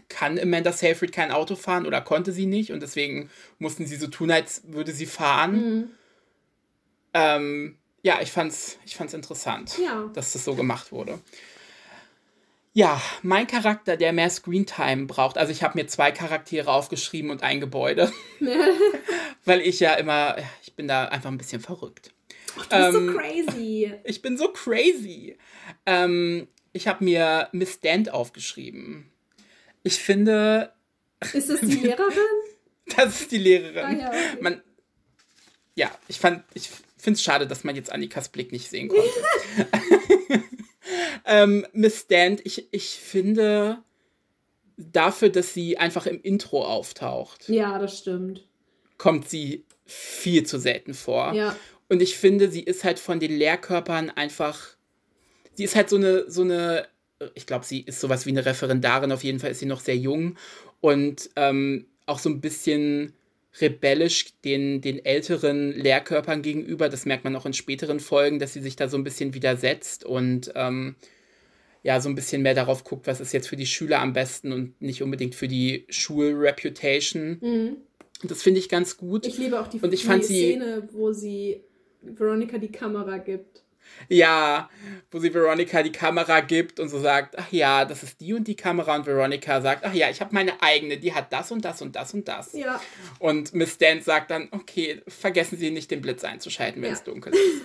kann 0.09 0.39
Amanda 0.39 0.71
Seyfried 0.71 1.11
kein 1.11 1.31
Auto 1.31 1.55
fahren 1.55 1.85
oder 1.85 2.01
konnte 2.01 2.31
sie 2.31 2.45
nicht 2.45 2.71
und 2.71 2.81
deswegen 2.81 3.29
mussten 3.59 3.85
sie 3.85 3.95
so 3.95 4.07
tun, 4.07 4.31
als 4.31 4.63
würde 4.67 4.91
sie 4.91 5.05
fahren. 5.05 5.53
Mhm. 5.53 5.89
Ähm, 7.13 7.77
ja, 8.03 8.19
ich 8.21 8.31
fand's, 8.31 8.77
ich 8.85 8.95
fand's 8.95 9.13
interessant, 9.13 9.77
ja. 9.79 10.09
dass 10.13 10.33
das 10.33 10.45
so 10.45 10.55
gemacht 10.55 10.91
wurde. 10.91 11.19
Ja, 12.73 13.01
mein 13.23 13.47
Charakter, 13.47 13.97
der 13.97 14.13
mehr 14.13 14.29
Screentime 14.29 15.07
braucht. 15.07 15.39
Also 15.39 15.51
ich 15.51 15.63
habe 15.63 15.79
mir 15.79 15.87
zwei 15.87 16.11
Charaktere 16.11 16.71
aufgeschrieben 16.71 17.31
und 17.31 17.41
ein 17.41 17.59
Gebäude. 17.59 18.11
Weil 19.45 19.61
ich 19.61 19.79
ja 19.79 19.95
immer, 19.95 20.35
ich 20.61 20.75
bin 20.75 20.87
da 20.87 21.05
einfach 21.05 21.31
ein 21.31 21.39
bisschen 21.39 21.59
verrückt. 21.59 22.11
Ach, 22.59 22.67
du 22.67 22.77
bist 22.77 22.95
ähm, 22.95 23.07
so 23.07 23.17
crazy. 23.17 23.93
Ich 24.03 24.21
bin 24.21 24.37
so 24.37 24.49
crazy. 24.49 25.37
Ähm, 25.87 26.47
ich 26.71 26.87
habe 26.87 27.03
mir 27.03 27.49
Miss 27.51 27.79
Dent 27.79 28.13
aufgeschrieben. 28.13 29.11
Ich 29.87 29.99
finde. 29.99 30.73
Ist 31.33 31.49
das 31.49 31.61
die 31.61 31.75
Lehrerin? 31.81 32.11
das 32.95 33.21
ist 33.21 33.31
die 33.31 33.37
Lehrerin. 33.37 33.85
Ah, 33.85 33.91
ja, 33.91 34.07
okay. 34.09 34.41
Man, 34.41 34.61
ja, 35.75 35.91
ich 36.07 36.19
fand, 36.19 36.43
ich 36.53 36.69
finde 36.97 37.17
es 37.17 37.23
schade, 37.23 37.47
dass 37.47 37.63
man 37.63 37.75
jetzt 37.75 37.91
Annikas 37.91 38.29
Blick 38.29 38.51
nicht 38.51 38.69
sehen 38.69 38.89
konnte. 38.89 39.09
ähm, 41.25 41.65
Miss 41.71 42.07
Dent, 42.07 42.41
ich, 42.45 42.67
ich 42.71 42.89
finde 42.95 43.81
dafür, 44.75 45.29
dass 45.29 45.53
sie 45.53 45.77
einfach 45.77 46.05
im 46.05 46.21
Intro 46.21 46.65
auftaucht. 46.65 47.47
Ja, 47.47 47.79
das 47.79 47.99
stimmt. 47.99 48.45
Kommt 48.97 49.29
sie 49.29 49.65
viel 49.85 50.45
zu 50.45 50.59
selten 50.59 50.93
vor. 50.93 51.33
Ja. 51.33 51.55
Und 51.87 52.01
ich 52.01 52.17
finde, 52.17 52.51
sie 52.51 52.63
ist 52.63 52.83
halt 52.83 52.99
von 52.99 53.21
den 53.21 53.31
Lehrkörpern 53.37 54.09
einfach. 54.09 54.75
Sie 55.53 55.63
ist 55.63 55.75
halt 55.75 55.89
so 55.89 55.95
eine, 55.95 56.29
so 56.29 56.41
eine, 56.41 56.87
ich 57.33 57.45
glaube, 57.45 57.65
sie 57.65 57.81
ist 57.81 57.99
sowas 57.99 58.25
wie 58.25 58.31
eine 58.31 58.45
Referendarin, 58.45 59.11
auf 59.11 59.23
jeden 59.23 59.39
Fall 59.39 59.51
ist 59.51 59.59
sie 59.59 59.65
noch 59.65 59.79
sehr 59.79 59.97
jung 59.97 60.37
und 60.81 61.29
ähm, 61.35 61.85
auch 62.05 62.19
so 62.19 62.29
ein 62.29 62.41
bisschen 62.41 63.13
rebellisch 63.59 64.39
den, 64.45 64.81
den 64.81 65.03
älteren 65.03 65.71
Lehrkörpern 65.71 66.41
gegenüber. 66.41 66.89
Das 66.89 67.05
merkt 67.05 67.23
man 67.23 67.35
auch 67.35 67.45
in 67.45 67.53
späteren 67.53 67.99
Folgen, 67.99 68.39
dass 68.39 68.53
sie 68.53 68.61
sich 68.61 68.75
da 68.75 68.87
so 68.87 68.97
ein 68.97 69.03
bisschen 69.03 69.33
widersetzt 69.33 70.05
und 70.05 70.51
ähm, 70.55 70.95
ja, 71.83 71.99
so 72.01 72.09
ein 72.09 72.15
bisschen 72.15 72.41
mehr 72.41 72.53
darauf 72.53 72.83
guckt, 72.83 73.07
was 73.07 73.19
ist 73.19 73.33
jetzt 73.33 73.47
für 73.47 73.55
die 73.55 73.65
Schüler 73.65 73.99
am 73.99 74.13
besten 74.13 74.51
und 74.51 74.81
nicht 74.81 75.01
unbedingt 75.01 75.35
für 75.35 75.47
die 75.47 75.85
Schulreputation. 75.89 77.37
Mhm. 77.41 77.77
Das 78.23 78.43
finde 78.43 78.59
ich 78.59 78.67
ganz 78.67 78.97
gut. 78.97 79.25
Ich 79.25 79.37
liebe 79.37 79.59
auch 79.59 79.67
die, 79.67 79.79
und 79.79 79.93
ich 79.93 80.01
die 80.01 80.07
fand 80.07 80.25
Szene, 80.25 80.87
sie, 80.87 80.97
wo 80.97 81.13
sie 81.13 81.63
Veronica 82.01 82.57
die 82.57 82.71
Kamera 82.71 83.17
gibt. 83.17 83.63
Ja, 84.09 84.69
wo 85.11 85.19
sie 85.19 85.33
Veronica 85.33 85.83
die 85.83 85.91
Kamera 85.91 86.39
gibt 86.39 86.79
und 86.79 86.89
so 86.89 86.99
sagt, 86.99 87.37
ach 87.37 87.51
ja, 87.51 87.85
das 87.85 88.03
ist 88.03 88.21
die 88.21 88.33
und 88.33 88.47
die 88.47 88.55
Kamera 88.55 88.95
und 88.95 89.05
Veronica 89.05 89.61
sagt, 89.61 89.83
ach 89.85 89.93
ja, 89.93 90.09
ich 90.09 90.21
habe 90.21 90.33
meine 90.33 90.61
eigene, 90.61 90.97
die 90.97 91.13
hat 91.13 91.33
das 91.33 91.51
und 91.51 91.65
das 91.65 91.81
und 91.81 91.95
das 91.95 92.13
und 92.13 92.27
das. 92.27 92.53
Ja. 92.53 92.79
Und 93.19 93.53
Miss 93.53 93.77
Dent 93.77 94.03
sagt 94.03 94.31
dann, 94.31 94.47
okay, 94.51 95.01
vergessen 95.07 95.57
Sie 95.57 95.71
nicht 95.71 95.91
den 95.91 96.01
Blitz 96.01 96.23
einzuschalten, 96.23 96.81
wenn 96.81 96.89
ja. 96.89 96.95
es 96.95 97.03
dunkel 97.03 97.33
ist. 97.33 97.61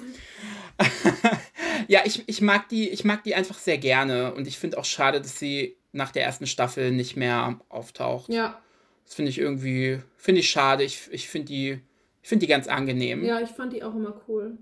ja, 1.88 2.00
ich, 2.04 2.28
ich, 2.28 2.40
mag 2.40 2.68
die, 2.68 2.88
ich 2.88 3.04
mag 3.04 3.22
die 3.24 3.34
einfach 3.34 3.58
sehr 3.58 3.78
gerne 3.78 4.34
und 4.34 4.46
ich 4.46 4.58
finde 4.58 4.78
auch 4.78 4.84
schade, 4.84 5.20
dass 5.20 5.38
sie 5.38 5.76
nach 5.92 6.10
der 6.10 6.24
ersten 6.24 6.46
Staffel 6.46 6.90
nicht 6.90 7.16
mehr 7.16 7.60
auftaucht. 7.68 8.32
Ja. 8.32 8.60
Das 9.04 9.14
finde 9.14 9.30
ich 9.30 9.38
irgendwie, 9.38 10.00
finde 10.16 10.40
ich 10.40 10.50
schade. 10.50 10.84
Ich, 10.84 11.08
ich 11.12 11.28
finde 11.28 11.48
die, 11.48 11.80
ich 12.22 12.38
die 12.38 12.46
ganz 12.46 12.66
angenehm. 12.66 13.24
Ja, 13.24 13.40
ich 13.40 13.50
fand 13.50 13.72
die 13.72 13.82
auch 13.82 13.94
immer 13.94 14.20
cool. 14.28 14.58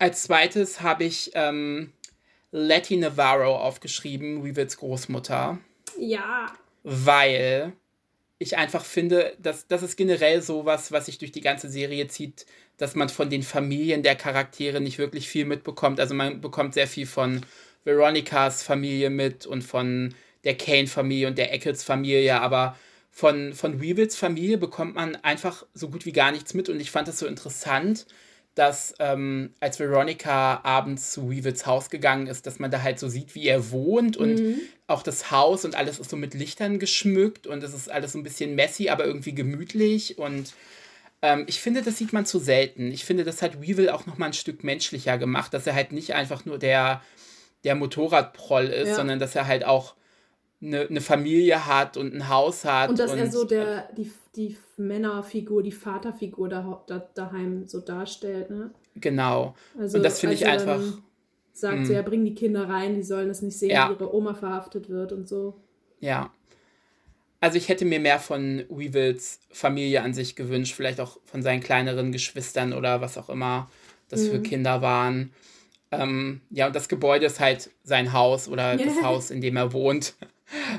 Als 0.00 0.22
zweites 0.22 0.80
habe 0.80 1.04
ich 1.04 1.30
ähm, 1.34 1.92
Letty 2.52 2.96
Navarro 2.96 3.54
aufgeschrieben, 3.54 4.42
Weevils 4.42 4.78
Großmutter. 4.78 5.58
Ja. 5.98 6.54
Weil 6.82 7.74
ich 8.38 8.56
einfach 8.56 8.82
finde, 8.82 9.36
dass 9.38 9.66
das 9.68 9.82
ist 9.82 9.96
generell 9.96 10.40
sowas, 10.40 10.90
was 10.90 11.04
sich 11.04 11.18
durch 11.18 11.32
die 11.32 11.42
ganze 11.42 11.68
Serie 11.68 12.08
zieht, 12.08 12.46
dass 12.78 12.94
man 12.94 13.10
von 13.10 13.28
den 13.28 13.42
Familien 13.42 14.02
der 14.02 14.16
Charaktere 14.16 14.80
nicht 14.80 14.96
wirklich 14.96 15.28
viel 15.28 15.44
mitbekommt. 15.44 16.00
Also 16.00 16.14
man 16.14 16.40
bekommt 16.40 16.72
sehr 16.72 16.86
viel 16.86 17.06
von 17.06 17.44
Veronicas 17.84 18.62
Familie 18.62 19.10
mit 19.10 19.44
und 19.44 19.62
von 19.62 20.14
der 20.44 20.56
Kane-Familie 20.56 21.26
und 21.26 21.36
der 21.36 21.52
Eccles-Familie, 21.52 22.40
aber 22.40 22.74
von, 23.10 23.52
von 23.52 23.82
Weevils 23.82 24.16
Familie 24.16 24.56
bekommt 24.56 24.94
man 24.94 25.16
einfach 25.16 25.66
so 25.74 25.90
gut 25.90 26.06
wie 26.06 26.12
gar 26.12 26.32
nichts 26.32 26.54
mit 26.54 26.70
und 26.70 26.80
ich 26.80 26.90
fand 26.90 27.06
das 27.06 27.18
so 27.18 27.26
interessant, 27.26 28.06
dass 28.54 28.94
ähm, 28.98 29.54
als 29.60 29.78
Veronica 29.78 30.60
abends 30.64 31.12
zu 31.12 31.30
Weevils 31.30 31.66
Haus 31.66 31.88
gegangen 31.88 32.26
ist, 32.26 32.46
dass 32.46 32.58
man 32.58 32.70
da 32.70 32.82
halt 32.82 32.98
so 32.98 33.08
sieht, 33.08 33.34
wie 33.34 33.46
er 33.46 33.70
wohnt 33.70 34.16
und 34.16 34.34
mhm. 34.40 34.60
auch 34.86 35.02
das 35.02 35.30
Haus 35.30 35.64
und 35.64 35.76
alles 35.76 35.98
ist 35.98 36.10
so 36.10 36.16
mit 36.16 36.34
Lichtern 36.34 36.78
geschmückt 36.78 37.46
und 37.46 37.62
es 37.62 37.74
ist 37.74 37.90
alles 37.90 38.12
so 38.12 38.18
ein 38.18 38.24
bisschen 38.24 38.54
messy, 38.54 38.88
aber 38.88 39.04
irgendwie 39.04 39.34
gemütlich 39.34 40.18
und 40.18 40.52
ähm, 41.22 41.44
ich 41.46 41.60
finde, 41.60 41.82
das 41.82 41.98
sieht 41.98 42.12
man 42.12 42.26
zu 42.26 42.38
selten. 42.38 42.90
Ich 42.90 43.04
finde, 43.04 43.24
das 43.24 43.42
hat 43.42 43.60
Weevil 43.62 43.90
auch 43.90 44.06
noch 44.06 44.18
mal 44.18 44.26
ein 44.26 44.32
Stück 44.32 44.64
menschlicher 44.64 45.18
gemacht, 45.18 45.52
dass 45.54 45.66
er 45.66 45.74
halt 45.74 45.92
nicht 45.92 46.14
einfach 46.14 46.44
nur 46.44 46.58
der, 46.58 47.02
der 47.64 47.74
Motorradproll 47.74 48.66
ist, 48.66 48.88
ja. 48.88 48.94
sondern 48.94 49.18
dass 49.18 49.34
er 49.36 49.46
halt 49.46 49.64
auch 49.64 49.94
eine, 50.62 50.80
eine 50.82 51.00
Familie 51.00 51.66
hat 51.66 51.96
und 51.96 52.14
ein 52.14 52.28
Haus 52.28 52.64
hat. 52.64 52.90
Und 52.90 52.98
dass 52.98 53.12
und, 53.12 53.18
er 53.18 53.30
so 53.30 53.44
der, 53.44 53.90
die, 53.96 54.10
die 54.36 54.56
Männerfigur, 54.76 55.62
die 55.62 55.72
Vaterfigur 55.72 56.48
da, 56.48 56.82
da, 56.86 57.08
daheim 57.14 57.66
so 57.66 57.80
darstellt, 57.80 58.50
ne? 58.50 58.70
Genau. 58.96 59.54
Also, 59.78 59.98
und 59.98 60.02
das 60.02 60.20
finde 60.20 60.34
ich 60.34 60.46
einfach. 60.46 60.80
Sagt 61.52 61.78
mh. 61.78 61.84
so, 61.84 61.90
hm. 61.90 61.96
ja, 61.96 62.02
bring 62.02 62.24
die 62.24 62.34
Kinder 62.34 62.68
rein, 62.68 62.94
die 62.94 63.02
sollen 63.02 63.28
es 63.28 63.42
nicht 63.42 63.58
sehen, 63.58 63.70
ja. 63.70 63.88
wie 63.88 63.94
ihre 63.94 64.14
Oma 64.14 64.34
verhaftet 64.34 64.88
wird 64.88 65.12
und 65.12 65.28
so. 65.28 65.56
Ja. 66.00 66.32
Also 67.40 67.56
ich 67.56 67.68
hätte 67.68 67.84
mir 67.86 68.00
mehr 68.00 68.18
von 68.18 68.64
Weevils 68.68 69.40
Familie 69.50 70.02
an 70.02 70.12
sich 70.12 70.36
gewünscht, 70.36 70.74
vielleicht 70.74 71.00
auch 71.00 71.18
von 71.24 71.42
seinen 71.42 71.60
kleineren 71.60 72.12
Geschwistern 72.12 72.72
oder 72.72 73.00
was 73.00 73.16
auch 73.16 73.30
immer 73.30 73.70
das 74.08 74.22
mhm. 74.22 74.30
für 74.30 74.42
Kinder 74.42 74.82
waren. 74.82 75.32
Ähm, 75.90 76.40
ja, 76.50 76.66
und 76.66 76.76
das 76.76 76.88
Gebäude 76.88 77.26
ist 77.26 77.40
halt 77.40 77.70
sein 77.82 78.12
Haus 78.12 78.48
oder 78.48 78.76
das 78.76 79.02
Haus, 79.02 79.30
in 79.30 79.40
dem 79.40 79.56
er 79.56 79.72
wohnt. 79.72 80.14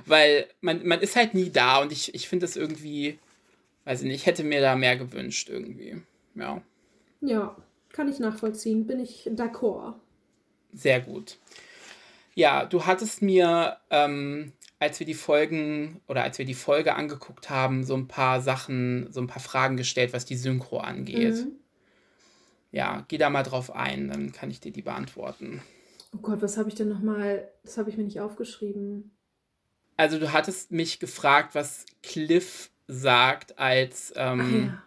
Weil 0.06 0.48
man, 0.62 0.86
man 0.86 1.00
ist 1.00 1.16
halt 1.16 1.34
nie 1.34 1.50
da 1.50 1.82
und 1.82 1.92
ich, 1.92 2.14
ich 2.14 2.28
finde 2.28 2.46
das 2.46 2.56
irgendwie, 2.56 3.20
weiß 3.86 4.02
ich 4.02 4.08
nicht, 4.08 4.16
ich 4.16 4.26
hätte 4.26 4.44
mir 4.44 4.62
da 4.62 4.76
mehr 4.76 4.98
gewünscht 4.98 5.50
irgendwie. 5.50 6.02
Ja. 6.36 6.62
Ja, 7.22 7.56
kann 7.90 8.10
ich 8.10 8.20
nachvollziehen. 8.20 8.88
Bin 8.88 9.00
ich 9.00 9.30
d'accord. 9.34 9.94
Sehr 10.74 11.02
gut. 11.02 11.38
Ja, 12.34 12.66
du 12.66 12.86
hattest 12.86 13.22
mir, 13.22 13.78
ähm, 13.90 14.54
als 14.80 15.00
wir 15.00 15.06
die 15.06 15.14
Folgen 15.14 16.02
oder 16.08 16.24
als 16.24 16.40
wir 16.40 16.46
die 16.46 16.54
Folge 16.54 16.96
angeguckt 16.96 17.50
haben, 17.50 17.84
so 17.84 17.96
ein 17.96 18.08
paar 18.08 18.42
Sachen, 18.42 19.12
so 19.12 19.20
ein 19.20 19.28
paar 19.28 19.42
Fragen 19.42 19.78
gestellt, 19.78 20.14
was 20.14 20.26
die 20.26 20.38
Synchro 20.38 20.80
angeht. 20.80 21.36
Mhm. 21.36 21.52
Ja, 22.72 23.06
geh 23.10 23.18
da 23.18 23.30
mal 23.30 23.44
drauf 23.44 23.76
ein, 23.76 24.08
dann 24.08 24.32
kann 24.32 24.50
ich 24.50 24.62
dir 24.62 24.72
die 24.72 24.82
beantworten. 24.82 25.62
Oh 26.16 26.20
Gott, 26.20 26.42
was 26.42 26.58
habe 26.58 26.70
ich 26.70 26.76
denn 26.76 26.90
nochmal? 26.90 27.50
Das 27.64 27.78
habe 27.78 27.90
ich 27.90 27.98
mir 27.98 28.04
nicht 28.04 28.22
aufgeschrieben. 28.22 29.12
Also 29.98 30.20
du 30.20 30.32
hattest 30.34 30.72
mich 30.72 31.00
gefragt, 31.00 31.56
was 31.56 31.86
Cliff 32.04 32.70
sagt 32.88 33.60
als 33.60 34.14
ähm, 34.16 34.66
ja. 34.68 34.84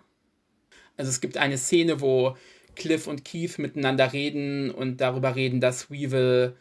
also 0.97 1.11
es 1.11 1.21
gibt 1.21 1.37
eine 1.37 1.59
Szene, 1.59 2.01
wo 2.01 2.37
Cliff 2.75 3.07
und 3.07 3.25
Keith 3.25 3.59
miteinander 3.59 4.13
reden 4.13 4.71
und 4.71 5.01
darüber 5.01 5.37
reden, 5.37 5.61
dass 5.61 5.91
Weevil 5.91 6.57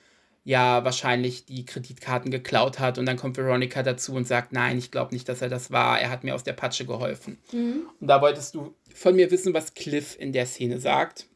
ja 0.46 0.84
wahrscheinlich 0.84 1.46
die 1.46 1.66
Kreditkarten 1.66 2.30
geklaut 2.30 2.80
hat 2.80 2.98
und 2.98 3.06
dann 3.06 3.18
kommt 3.18 3.38
Veronica 3.38 3.82
dazu 3.82 4.14
und 4.14 4.28
sagt, 4.28 4.52
nein, 4.52 4.78
ich 4.78 4.92
glaube 4.92 5.14
nicht, 5.14 5.28
dass 5.30 5.42
er 5.42 5.50
das 5.50 5.72
war, 5.72 6.00
er 6.00 6.10
hat 6.10 6.24
mir 6.24 6.36
aus 6.36 6.44
der 6.44 6.54
Patsche 6.54 6.86
geholfen. 6.86 7.38
Mhm. 7.52 7.88
Und 8.00 8.08
da 8.08 8.22
wolltest 8.22 8.56
du 8.56 8.76
von 8.94 9.16
mir 9.16 9.32
wissen, 9.32 9.54
was 9.54 9.74
Cliff 9.74 10.18
in 10.20 10.34
der 10.34 10.46
Szene 10.46 10.80
sagt. 10.80 11.28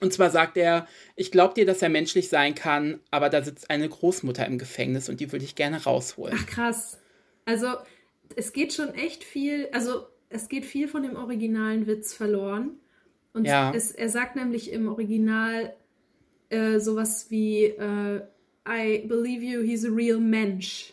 Und 0.00 0.12
zwar 0.12 0.30
sagt 0.30 0.56
er, 0.56 0.86
ich 1.16 1.30
glaube 1.32 1.54
dir, 1.54 1.66
dass 1.66 1.82
er 1.82 1.88
menschlich 1.88 2.28
sein 2.28 2.54
kann, 2.54 3.00
aber 3.10 3.28
da 3.28 3.42
sitzt 3.42 3.70
eine 3.70 3.88
Großmutter 3.88 4.46
im 4.46 4.58
Gefängnis 4.58 5.08
und 5.08 5.20
die 5.20 5.32
würde 5.32 5.44
ich 5.44 5.54
gerne 5.54 5.82
rausholen. 5.82 6.38
Ach 6.38 6.46
krass. 6.46 6.98
Also 7.44 7.68
es 8.36 8.52
geht 8.52 8.72
schon 8.72 8.94
echt 8.94 9.24
viel, 9.24 9.68
also 9.72 10.06
es 10.28 10.48
geht 10.48 10.64
viel 10.64 10.88
von 10.88 11.02
dem 11.02 11.16
originalen 11.16 11.86
Witz 11.86 12.14
verloren. 12.14 12.72
Und 13.32 13.44
ja. 13.44 13.72
es, 13.74 13.90
er 13.90 14.08
sagt 14.08 14.36
nämlich 14.36 14.72
im 14.72 14.88
Original 14.88 15.74
äh, 16.50 16.78
sowas 16.78 17.26
wie 17.30 17.64
äh, 17.64 18.22
I 18.68 19.06
believe 19.06 19.42
you, 19.42 19.62
he's 19.62 19.84
a 19.84 19.90
real 19.90 20.18
Mensch. 20.18 20.92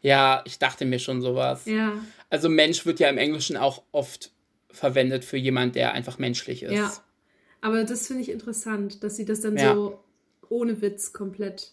Ja, 0.00 0.42
ich 0.44 0.58
dachte 0.58 0.84
mir 0.84 0.98
schon 0.98 1.20
sowas. 1.20 1.66
Ja. 1.66 1.92
Also 2.30 2.48
Mensch 2.48 2.86
wird 2.86 3.00
ja 3.00 3.08
im 3.08 3.18
Englischen 3.18 3.56
auch 3.56 3.82
oft 3.92 4.32
verwendet 4.70 5.24
für 5.24 5.36
jemand, 5.36 5.76
der 5.76 5.92
einfach 5.92 6.18
menschlich 6.18 6.62
ist. 6.62 6.72
Ja. 6.72 6.92
Aber 7.64 7.82
das 7.84 8.08
finde 8.08 8.20
ich 8.20 8.30
interessant, 8.30 9.02
dass 9.02 9.16
sie 9.16 9.24
das 9.24 9.40
dann 9.40 9.56
ja. 9.56 9.72
so 9.72 9.98
ohne 10.50 10.82
Witz 10.82 11.14
komplett 11.14 11.72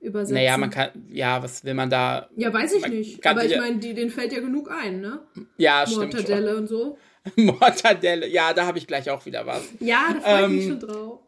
übersetzen. 0.00 0.34
Naja, 0.34 0.56
man 0.56 0.70
kann, 0.70 0.90
ja, 1.08 1.40
was 1.40 1.62
will 1.62 1.74
man 1.74 1.88
da? 1.88 2.28
Ja, 2.34 2.52
weiß 2.52 2.72
ich 2.72 2.88
nicht. 2.88 3.24
Aber 3.24 3.44
ich 3.44 3.56
meine, 3.56 3.78
denen 3.78 4.10
fällt 4.10 4.32
ja 4.32 4.40
genug 4.40 4.72
ein, 4.72 5.00
ne? 5.00 5.20
Ja, 5.56 5.86
stimmt. 5.86 6.14
Mortadelle 6.14 6.56
und 6.56 6.66
so. 6.66 6.98
Mortadelle, 7.36 8.26
ja, 8.26 8.52
da 8.52 8.66
habe 8.66 8.78
ich 8.78 8.88
gleich 8.88 9.08
auch 9.08 9.24
wieder 9.24 9.46
was. 9.46 9.62
Ja, 9.78 10.14
da 10.14 10.20
freue 10.20 10.38
ich 10.40 10.44
ähm, 10.46 10.56
mich 10.56 10.66
schon 10.66 10.80
drauf. 10.80 11.20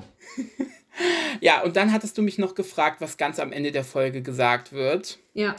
ja, 1.40 1.62
und 1.62 1.76
dann 1.76 1.92
hattest 1.92 2.18
du 2.18 2.22
mich 2.22 2.38
noch 2.38 2.56
gefragt, 2.56 3.00
was 3.00 3.16
ganz 3.16 3.38
am 3.38 3.52
Ende 3.52 3.70
der 3.70 3.84
Folge 3.84 4.20
gesagt 4.20 4.72
wird. 4.72 5.20
Ja. 5.32 5.54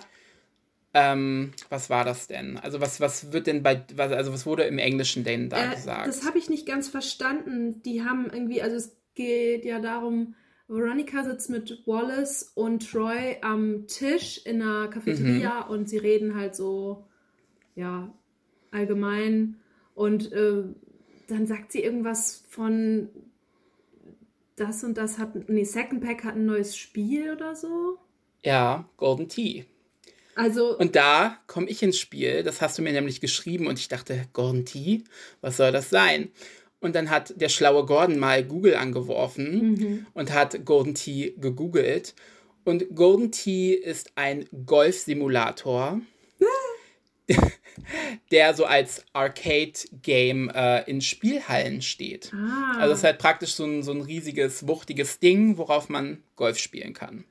Ähm, 0.96 1.52
was 1.70 1.89
war 1.89 2.06
das 2.06 2.28
denn? 2.28 2.58
Also 2.58 2.80
was, 2.80 3.02
was 3.02 3.34
wird 3.34 3.48
denn 3.48 3.64
bei, 3.64 3.84
was, 3.96 4.12
also 4.12 4.32
was 4.32 4.46
wurde 4.46 4.64
im 4.64 4.78
Englischen 4.78 5.24
denn 5.24 5.50
da 5.50 5.72
äh, 5.72 5.76
gesagt? 5.76 6.08
Das 6.08 6.26
habe 6.26 6.38
ich 6.38 6.50
nicht 6.50 6.68
ganz 6.68 6.88
verstanden. 6.88 7.82
Die 7.82 8.04
haben 8.04 8.30
irgendwie, 8.32 8.62
also 8.62 8.76
es 8.76 8.96
geht 9.16 9.66
ja 9.66 9.80
darum, 9.80 10.36
Veronica 10.68 11.24
sitzt 11.24 11.50
mit 11.50 11.84
Wallace 11.86 12.52
und 12.56 12.89
Troy 12.89 13.38
am 13.41 13.88
Tisch 13.88 14.41
in 14.46 14.62
einer 14.62 14.88
Cafeteria 14.88 15.66
mhm. 15.66 15.72
und 15.72 15.89
sie 15.89 15.98
reden 15.98 16.36
halt 16.36 16.56
so, 16.56 17.06
ja, 17.76 18.14
allgemein. 18.72 19.58
Und 19.96 20.32
äh, 20.32 20.64
dann 21.28 21.48
sagt 21.48 21.72
sie 21.72 21.84
irgendwas 21.84 22.44
von 22.50 23.10
das 24.56 24.84
und 24.84 24.98
das 24.98 25.18
hat, 25.18 25.50
nee, 25.50 25.64
Second 25.64 26.04
Pack 26.04 26.24
hat 26.24 26.36
ein 26.36 26.46
neues 26.46 26.78
Spiel 26.78 27.32
oder 27.32 27.56
so. 27.56 27.98
Ja, 28.44 28.88
Golden 28.98 29.28
Tea. 29.28 29.66
Also. 30.36 30.78
Und 30.78 30.96
da 30.96 31.38
komme 31.48 31.70
ich 31.70 31.84
ins 31.84 32.00
Spiel. 32.00 32.44
Das 32.44 32.62
hast 32.62 32.78
du 32.78 32.82
mir 32.82 32.94
nämlich 32.94 33.22
geschrieben 33.22 33.68
und 33.68 33.80
ich 33.80 33.88
dachte, 33.88 34.26
Gordon 34.34 34.66
T, 34.66 35.04
was 35.42 35.58
soll 35.58 35.72
das 35.72 35.90
sein? 35.90 36.32
Und 36.84 36.96
dann 36.96 37.10
hat 37.10 37.40
der 37.40 37.48
schlaue 37.48 37.86
Gordon 37.86 38.20
mal 38.20 38.44
Google 38.44 38.76
angeworfen 38.76 39.72
mhm. 39.72 40.06
und 40.14 40.34
hat 40.34 40.66
Golden 40.66 40.96
T 40.96 41.34
gegoogelt. 41.38 42.14
Und 42.66 42.94
Golden 42.94 43.32
T 43.32 43.74
ist 43.74 44.12
ein 44.16 44.46
Golf-Simulator, 44.66 46.02
der 48.32 48.54
so 48.54 48.66
als 48.66 49.06
Arcade-Game 49.14 50.50
äh, 50.50 50.84
in 50.90 51.00
Spielhallen 51.00 51.82
steht. 51.82 52.34
Ah. 52.34 52.80
Also 52.80 52.92
es 52.92 53.00
ist 53.00 53.04
halt 53.06 53.18
praktisch 53.18 53.54
so 53.54 53.64
ein, 53.64 53.82
so 53.82 53.92
ein 53.92 54.02
riesiges, 54.02 54.68
wuchtiges 54.68 55.20
Ding, 55.20 55.58
worauf 55.58 55.88
man 55.88 56.22
Golf 56.36 56.58
spielen 56.58 56.94
kann. 56.94 57.24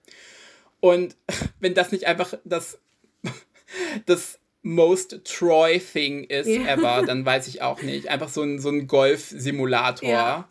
Und 0.81 1.17
wenn 1.61 1.75
das 1.75 1.93
nicht 1.93 2.07
einfach 2.07 2.35
das 2.45 2.79
das 4.07 4.39
most 4.63 5.25
Troy 5.25 5.81
Thing 5.81 6.25
ist 6.25 6.47
ja. 6.47 6.67
ever, 6.67 7.03
dann 7.05 7.25
weiß 7.25 7.49
ich 7.49 7.63
auch 7.63 7.83
nicht. 7.83 8.09
Einfach 8.09 8.29
so 8.29 8.43
ein, 8.43 8.61
so 8.61 8.69
ein 8.69 8.87
Golf-Simulator. 8.87 10.09
Ja. 10.09 10.49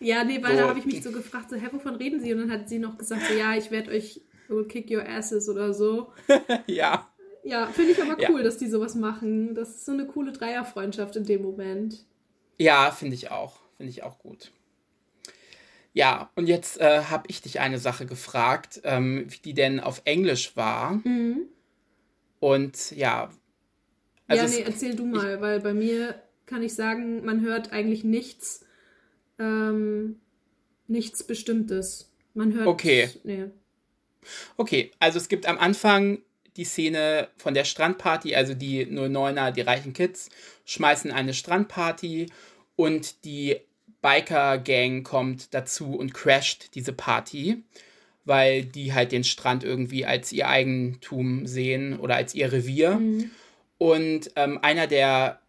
ja. 0.00 0.24
nee, 0.24 0.42
weil 0.42 0.52
so. 0.52 0.62
da 0.62 0.68
habe 0.68 0.78
ich 0.78 0.84
mich 0.84 1.02
so 1.02 1.12
gefragt, 1.12 1.50
so, 1.50 1.56
hä, 1.56 1.68
wovon 1.72 1.96
reden 1.96 2.20
sie? 2.20 2.32
Und 2.32 2.40
dann 2.40 2.50
hat 2.50 2.68
sie 2.68 2.78
noch 2.78 2.98
gesagt, 2.98 3.22
so, 3.28 3.34
ja, 3.34 3.54
ich 3.56 3.70
werde 3.70 3.90
euch 3.90 4.20
will 4.48 4.64
kick 4.64 4.90
your 4.90 5.06
asses 5.08 5.48
oder 5.48 5.72
so. 5.72 6.12
ja. 6.66 7.08
Ja, 7.42 7.66
finde 7.66 7.92
ich 7.92 8.02
aber 8.02 8.16
cool, 8.30 8.38
ja. 8.38 8.44
dass 8.44 8.56
die 8.56 8.68
sowas 8.68 8.94
machen. 8.94 9.54
Das 9.54 9.70
ist 9.70 9.84
so 9.84 9.92
eine 9.92 10.06
coole 10.06 10.32
Dreierfreundschaft 10.32 11.16
in 11.16 11.24
dem 11.24 11.42
Moment. 11.42 12.04
Ja, 12.58 12.90
finde 12.90 13.14
ich 13.14 13.30
auch. 13.30 13.60
Finde 13.76 13.90
ich 13.90 14.02
auch 14.02 14.18
gut. 14.18 14.50
Ja, 15.92 16.30
und 16.34 16.48
jetzt 16.48 16.80
äh, 16.80 17.02
habe 17.04 17.24
ich 17.28 17.42
dich 17.42 17.60
eine 17.60 17.78
Sache 17.78 18.06
gefragt, 18.06 18.80
ähm, 18.84 19.26
wie 19.28 19.38
die 19.38 19.54
denn 19.54 19.78
auf 19.78 20.02
Englisch 20.04 20.56
war. 20.56 20.94
Mhm. 21.04 21.42
Und 22.44 22.90
ja. 22.90 23.30
Also 24.26 24.44
ja, 24.44 24.50
nee, 24.50 24.64
erzähl 24.66 24.94
du 24.94 25.06
mal, 25.06 25.36
ich, 25.36 25.40
weil 25.40 25.60
bei 25.60 25.72
mir 25.72 26.20
kann 26.44 26.62
ich 26.62 26.74
sagen, 26.74 27.24
man 27.24 27.40
hört 27.40 27.72
eigentlich 27.72 28.04
nichts, 28.04 28.66
ähm, 29.38 30.20
nichts 30.86 31.22
Bestimmtes. 31.22 32.12
Man 32.34 32.52
hört. 32.52 32.66
Okay. 32.66 33.08
Nee. 33.22 33.46
Okay, 34.58 34.90
also 34.98 35.16
es 35.16 35.30
gibt 35.30 35.46
am 35.46 35.56
Anfang 35.56 36.18
die 36.58 36.66
Szene 36.66 37.28
von 37.38 37.54
der 37.54 37.64
Strandparty, 37.64 38.34
also 38.34 38.52
die 38.52 38.84
09er, 38.84 39.50
die 39.50 39.62
reichen 39.62 39.94
Kids, 39.94 40.28
schmeißen 40.66 41.10
eine 41.12 41.32
Strandparty 41.32 42.26
und 42.76 43.24
die 43.24 43.56
Biker-Gang 44.02 45.02
kommt 45.02 45.54
dazu 45.54 45.94
und 45.94 46.12
crasht 46.12 46.74
diese 46.74 46.92
Party 46.92 47.64
weil 48.24 48.64
die 48.64 48.92
halt 48.92 49.12
den 49.12 49.24
Strand 49.24 49.64
irgendwie 49.64 50.06
als 50.06 50.32
ihr 50.32 50.48
Eigentum 50.48 51.46
sehen 51.46 51.98
oder 51.98 52.16
als 52.16 52.34
ihr 52.34 52.52
Revier. 52.52 52.94
Mhm. 52.96 53.30
Und 53.78 54.30
ähm, 54.36 54.58
einer 54.62 54.86
der 54.86 55.40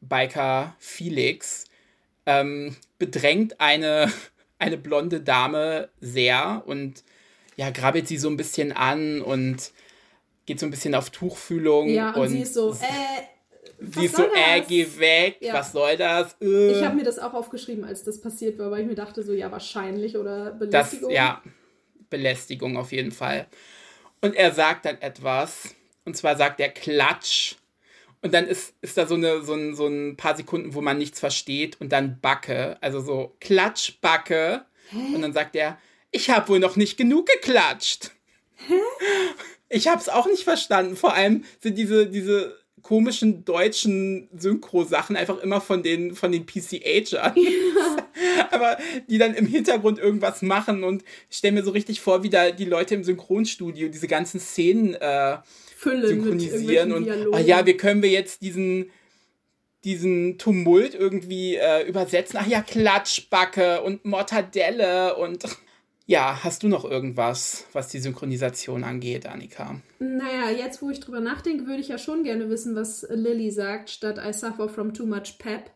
Biker, 0.00 0.76
Felix, 0.78 1.64
ähm, 2.26 2.76
bedrängt 2.98 3.60
eine, 3.60 4.12
eine 4.58 4.76
blonde 4.76 5.20
Dame 5.20 5.88
sehr 6.00 6.62
und 6.66 7.02
ja, 7.56 7.70
grabbelt 7.70 8.06
sie 8.06 8.18
so 8.18 8.28
ein 8.28 8.36
bisschen 8.36 8.72
an 8.72 9.20
und 9.20 9.72
geht 10.46 10.60
so 10.60 10.66
ein 10.66 10.70
bisschen 10.70 10.94
auf 10.94 11.10
Tuchfühlung. 11.10 11.88
Ja, 11.88 12.10
und, 12.12 12.22
und 12.22 12.28
sie 12.28 12.42
ist 12.42 12.54
so, 12.54 12.72
äh, 12.72 13.22
Sie 13.80 14.06
ist 14.06 14.16
so, 14.16 14.24
äh, 14.24 14.60
geh 14.66 14.86
weg, 14.98 15.36
ja. 15.40 15.54
was 15.54 15.72
soll 15.72 15.96
das? 15.96 16.36
Äh. 16.40 16.72
Ich 16.72 16.84
habe 16.84 16.96
mir 16.96 17.04
das 17.04 17.18
auch 17.18 17.32
aufgeschrieben, 17.32 17.84
als 17.84 18.02
das 18.02 18.20
passiert 18.20 18.58
war, 18.58 18.70
weil 18.70 18.80
ich 18.82 18.88
mir 18.88 18.96
dachte, 18.96 19.22
so, 19.22 19.32
ja, 19.32 19.52
wahrscheinlich 19.52 20.16
oder 20.16 20.50
Belästigung. 20.50 21.10
Das, 21.10 21.16
ja, 21.16 21.42
Belästigung 22.10 22.76
auf 22.76 22.92
jeden 22.92 23.12
Fall. 23.12 23.46
Und 24.20 24.34
er 24.34 24.52
sagt 24.52 24.84
dann 24.84 25.00
etwas, 25.00 25.74
und 26.04 26.16
zwar 26.16 26.36
sagt 26.36 26.60
er 26.60 26.70
Klatsch. 26.70 27.56
Und 28.20 28.34
dann 28.34 28.46
ist, 28.46 28.74
ist 28.80 28.98
da 28.98 29.06
so, 29.06 29.14
eine, 29.14 29.42
so, 29.42 29.54
ein, 29.54 29.76
so 29.76 29.86
ein 29.86 30.16
paar 30.16 30.36
Sekunden, 30.36 30.74
wo 30.74 30.80
man 30.80 30.98
nichts 30.98 31.20
versteht 31.20 31.80
und 31.80 31.92
dann 31.92 32.20
Backe, 32.20 32.76
also 32.80 33.00
so 33.00 33.36
Klatsch, 33.40 34.00
Backe. 34.00 34.64
Hä? 34.90 35.14
Und 35.14 35.22
dann 35.22 35.32
sagt 35.32 35.54
er, 35.54 35.78
ich 36.10 36.30
habe 36.30 36.48
wohl 36.48 36.58
noch 36.58 36.76
nicht 36.76 36.96
genug 36.96 37.26
geklatscht. 37.26 38.10
Hä? 38.66 38.74
Ich 39.68 39.86
habe 39.86 40.00
es 40.00 40.08
auch 40.08 40.26
nicht 40.26 40.44
verstanden. 40.44 40.96
Vor 40.96 41.12
allem 41.12 41.44
sind 41.60 41.76
diese, 41.76 42.06
diese 42.06 42.58
komischen 42.82 43.44
deutschen 43.44 44.28
Synchro-Sachen 44.36 45.14
einfach 45.14 45.38
immer 45.38 45.60
von 45.60 45.82
den, 45.82 46.14
von 46.14 46.32
den 46.32 46.46
PCHern. 46.46 47.34
Ja. 47.36 47.96
Aber 48.50 48.78
die 49.08 49.18
dann 49.18 49.34
im 49.34 49.46
Hintergrund 49.46 49.98
irgendwas 49.98 50.42
machen 50.42 50.84
und 50.84 51.04
ich 51.30 51.36
stelle 51.38 51.54
mir 51.54 51.62
so 51.62 51.70
richtig 51.70 52.00
vor, 52.00 52.22
wie 52.22 52.30
da 52.30 52.50
die 52.50 52.64
Leute 52.64 52.94
im 52.94 53.04
Synchronstudio 53.04 53.88
diese 53.88 54.08
ganzen 54.08 54.40
Szenen 54.40 54.94
äh, 54.94 55.38
synchronisieren 55.82 56.92
und 56.92 57.08
ah 57.32 57.40
ja, 57.40 57.64
wie 57.66 57.76
können 57.76 58.02
wir 58.02 58.10
jetzt 58.10 58.42
diesen 58.42 58.90
diesen 59.84 60.38
Tumult 60.38 60.94
irgendwie 60.94 61.54
äh, 61.54 61.86
übersetzen. 61.88 62.38
Ach 62.42 62.46
ja, 62.46 62.62
Klatschbacke 62.62 63.80
und 63.82 64.04
Mortadelle 64.04 65.14
und 65.16 65.44
Ja, 66.10 66.42
hast 66.42 66.62
du 66.62 66.68
noch 66.68 66.86
irgendwas, 66.86 67.66
was 67.74 67.88
die 67.88 67.98
Synchronisation 67.98 68.82
angeht, 68.82 69.26
Annika? 69.26 69.78
Naja, 69.98 70.48
jetzt 70.48 70.80
wo 70.80 70.88
ich 70.88 71.00
drüber 71.00 71.20
nachdenke, 71.20 71.66
würde 71.66 71.82
ich 71.82 71.88
ja 71.88 71.98
schon 71.98 72.24
gerne 72.24 72.48
wissen, 72.48 72.74
was 72.74 73.06
Lily 73.10 73.50
sagt, 73.50 73.90
statt 73.90 74.18
I 74.18 74.32
suffer 74.32 74.70
from 74.70 74.94
too 74.94 75.04
much 75.04 75.36
pep. 75.38 75.70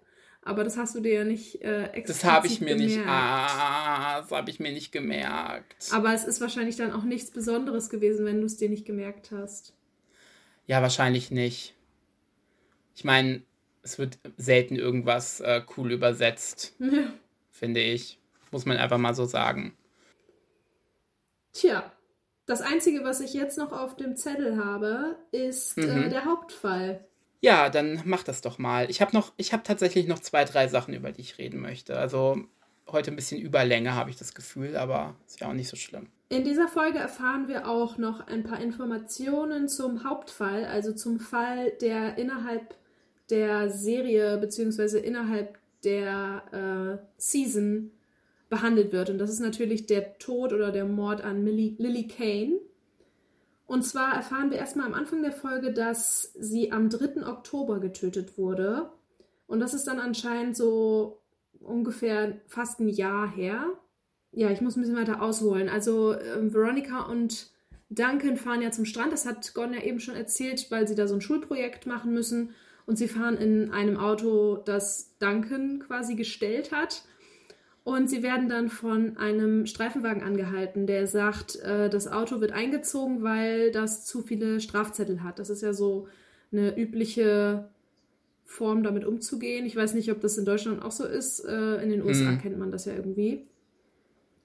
Aber 0.45 0.65
das 0.65 0.77
hast 0.77 0.95
du 0.97 1.01
dir 1.01 1.13
ja 1.13 1.25
nicht 1.25 1.63
äh, 1.63 2.03
Das 2.05 2.25
habe 2.25 2.49
ich 2.49 2.61
mir 2.61 2.75
gemerkt. 2.75 2.97
nicht, 2.97 3.07
ah, 3.07 4.21
das 4.21 4.31
habe 4.33 4.51
ich 4.51 4.59
mir 4.59 4.73
nicht 4.73 4.91
gemerkt. 4.91 5.89
Aber 5.93 6.13
es 6.13 6.25
ist 6.25 6.41
wahrscheinlich 6.41 6.77
dann 6.77 6.93
auch 6.93 7.05
nichts 7.05 7.31
Besonderes 7.31 7.91
gewesen, 7.91 8.27
wenn 8.27 8.41
du 8.41 8.47
es 8.47 8.57
dir 8.57 8.69
nicht 8.69 8.85
gemerkt 8.85 9.31
hast. 9.31 9.73
Ja, 10.67 10.83
wahrscheinlich 10.83 11.31
nicht. 11.31 11.75
Ich 12.97 13.05
meine, 13.05 13.43
es 13.83 13.99
wird 13.99 14.19
selten 14.37 14.77
irgendwas 14.77 15.41
äh, 15.41 15.63
cool 15.77 15.93
übersetzt, 15.93 16.75
ja. 16.79 17.13
finde 17.51 17.81
ich. 17.81 18.19
Muss 18.51 18.67
man 18.67 18.77
einfach 18.77 18.99
mal 18.99 19.15
so 19.15 19.25
sagen. 19.25 19.77
Tja, 21.53 21.93
das 22.47 22.63
Einzige, 22.63 23.05
was 23.05 23.21
ich 23.21 23.35
jetzt 23.35 23.59
noch 23.59 23.73
auf 23.73 23.97
dem 23.97 24.17
Zettel 24.17 24.63
habe, 24.63 25.17
ist 25.31 25.79
äh, 25.79 25.87
mhm. 25.87 26.03
äh, 26.05 26.09
der 26.09 26.25
Hauptfall. 26.25 27.07
Ja, 27.43 27.71
dann 27.71 28.01
mach 28.05 28.23
das 28.23 28.41
doch 28.41 28.59
mal. 28.59 28.89
Ich 28.89 29.01
habe 29.01 29.13
noch, 29.13 29.33
ich 29.37 29.53
habe 29.53 29.65
tatsächlich 29.65 30.07
noch 30.07 30.21
zwei, 30.21 30.45
drei 30.45 30.69
Sachen, 30.69 30.95
über 30.95 31.11
die 31.11 31.23
ich 31.23 31.39
reden 31.39 31.61
möchte. 31.61 31.99
Also 31.99 32.39
heute 32.91 33.11
ein 33.11 33.17
bisschen 33.17 33.41
Überlänge, 33.41 33.95
habe 33.95 34.11
ich 34.11 34.17
das 34.17 34.33
Gefühl, 34.33 34.77
aber 34.77 35.17
ist 35.27 35.41
ja 35.41 35.49
auch 35.49 35.53
nicht 35.53 35.69
so 35.69 35.77
schlimm. 35.77 36.07
In 36.29 36.45
dieser 36.45 36.69
Folge 36.69 36.99
erfahren 36.99 37.49
wir 37.49 37.69
auch 37.69 37.99
noch 37.99 38.27
ein 38.29 38.45
paar 38.45 38.61
Informationen 38.61 39.69
zum 39.69 40.05
Hauptfall, 40.05 40.65
also 40.65 40.93
zum 40.93 41.19
Fall, 41.19 41.73
der 41.81 42.17
innerhalb 42.17 42.77
der 43.29 43.71
Serie 43.71 44.39
bzw. 44.39 44.99
innerhalb 44.99 45.59
der 45.83 47.01
äh, 47.01 47.05
Season 47.17 47.91
behandelt 48.49 48.93
wird. 48.93 49.11
Und 49.11 49.19
das 49.19 49.31
ist 49.31 49.41
natürlich 49.41 49.87
der 49.87 50.17
Tod 50.19 50.53
oder 50.53 50.71
der 50.71 50.85
Mord 50.85 51.23
an 51.23 51.43
Millie, 51.43 51.75
Lily 51.79 52.07
Kane. 52.07 52.61
Und 53.73 53.85
zwar 53.85 54.15
erfahren 54.15 54.51
wir 54.51 54.59
erstmal 54.59 54.85
am 54.85 54.93
Anfang 54.93 55.23
der 55.23 55.33
Folge, 55.33 55.73
dass 55.73 56.35
sie 56.39 56.73
am 56.73 56.91
3. 56.91 57.27
Oktober 57.27 57.81
getötet 57.81 58.37
wurde. 58.37 58.91
Und 59.47 59.61
das 59.61 59.73
ist 59.73 59.87
dann 59.87 59.99
anscheinend 59.99 60.59
so 60.59 61.23
ungefähr 61.59 62.37
fast 62.49 62.81
ein 62.81 62.89
Jahr 62.91 63.35
her. 63.35 63.65
Ja, 64.31 64.51
ich 64.51 64.61
muss 64.61 64.77
ein 64.77 64.83
bisschen 64.83 64.99
weiter 64.99 65.23
ausholen. 65.23 65.71
Also 65.71 66.13
äh, 66.13 66.53
Veronica 66.53 67.05
und 67.05 67.51
Duncan 67.89 68.37
fahren 68.37 68.61
ja 68.61 68.73
zum 68.73 68.85
Strand. 68.85 69.11
Das 69.11 69.25
hat 69.25 69.55
Gordon 69.55 69.73
ja 69.73 69.81
eben 69.81 70.01
schon 70.01 70.17
erzählt, 70.17 70.71
weil 70.71 70.87
sie 70.87 70.95
da 70.95 71.09
so 71.09 71.15
ein 71.15 71.23
Schulprojekt 71.23 71.87
machen 71.87 72.13
müssen. 72.13 72.51
Und 72.85 72.99
sie 72.99 73.09
fahren 73.09 73.39
in 73.39 73.73
einem 73.73 73.97
Auto, 73.97 74.59
das 74.59 75.17
Duncan 75.19 75.79
quasi 75.79 76.15
gestellt 76.15 76.73
hat. 76.73 77.05
Und 77.85 78.09
sie 78.09 78.23
werden 78.23 78.49
dann 78.49 78.69
von 78.69 79.17
einem 79.17 79.67
Streifenwagen 79.67 80.23
angehalten, 80.23 80.87
der 80.87 81.07
sagt, 81.09 81.57
äh, 81.57 81.91
das 81.91 82.07
Auto 82.07 82.41
wird 82.41 82.53
eingezogen, 82.53 83.23
weil 83.23 83.73
das 83.73 84.07
zu 84.07 84.23
viele 84.23 84.61
Strafzettel 84.61 85.23
hat. 85.25 85.41
Das 85.41 85.51
ist 85.51 85.63
ja 85.63 85.73
so 85.73 86.07
eine 86.53 86.79
übliche 86.79 87.69
Form, 88.45 88.85
damit 88.85 89.05
umzugehen. 89.05 89.67
Ich 89.67 89.75
weiß 89.75 89.95
nicht, 89.95 90.13
ob 90.13 90.21
das 90.21 90.39
in 90.39 90.45
Deutschland 90.45 90.83
auch 90.83 90.93
so 90.93 91.05
ist. 91.05 91.41
Äh, 91.41 91.83
in 91.83 91.91
den 91.91 92.03
USA 92.03 92.31
mhm. 92.33 92.39
kennt 92.39 92.59
man 92.59 92.71
das 92.71 92.85
ja 92.85 92.95
irgendwie. 92.95 93.47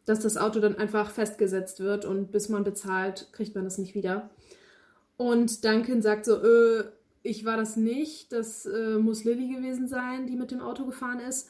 Dass 0.05 0.19
das 0.19 0.37
Auto 0.37 0.59
dann 0.59 0.77
einfach 0.77 1.11
festgesetzt 1.11 1.81
wird 1.81 2.05
und 2.05 2.31
bis 2.31 2.49
man 2.49 2.63
bezahlt, 2.63 3.27
kriegt 3.33 3.53
man 3.53 3.65
das 3.65 3.77
nicht 3.77 3.93
wieder. 3.93 4.31
Und 5.17 5.63
Duncan 5.63 6.01
sagt 6.01 6.25
so, 6.25 6.41
äh, 6.41 6.85
ich 7.21 7.45
war 7.45 7.57
das 7.57 7.75
nicht, 7.75 8.31
das 8.31 8.65
äh, 8.65 8.97
muss 8.97 9.25
Lilly 9.25 9.53
gewesen 9.55 9.87
sein, 9.87 10.25
die 10.25 10.37
mit 10.37 10.49
dem 10.51 10.61
Auto 10.61 10.85
gefahren 10.85 11.19
ist. 11.19 11.49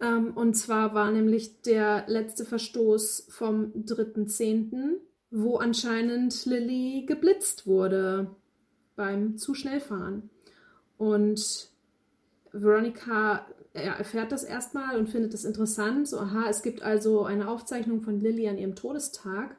Ähm, 0.00 0.32
und 0.34 0.54
zwar 0.54 0.94
war 0.94 1.10
nämlich 1.10 1.62
der 1.62 2.04
letzte 2.06 2.44
Verstoß 2.44 3.28
vom 3.30 3.72
3.10., 3.72 4.96
wo 5.30 5.58
anscheinend 5.58 6.44
Lilly 6.46 7.04
geblitzt 7.06 7.66
wurde 7.66 8.34
beim 8.96 9.38
zu 9.38 9.54
schnell 9.54 9.80
fahren. 9.80 10.30
Und 10.98 11.70
Veronica 12.52 13.46
ja, 13.74 13.94
erfährt 13.94 14.32
das 14.32 14.42
erstmal 14.42 14.98
und 14.98 15.08
findet 15.08 15.32
das 15.34 15.44
interessant. 15.44 16.08
So, 16.08 16.18
aha, 16.18 16.48
es 16.48 16.62
gibt 16.62 16.82
also 16.82 17.24
eine 17.24 17.48
Aufzeichnung 17.48 18.02
von 18.02 18.18
Lilly 18.20 18.48
an 18.48 18.58
ihrem 18.58 18.74
Todestag. 18.74 19.56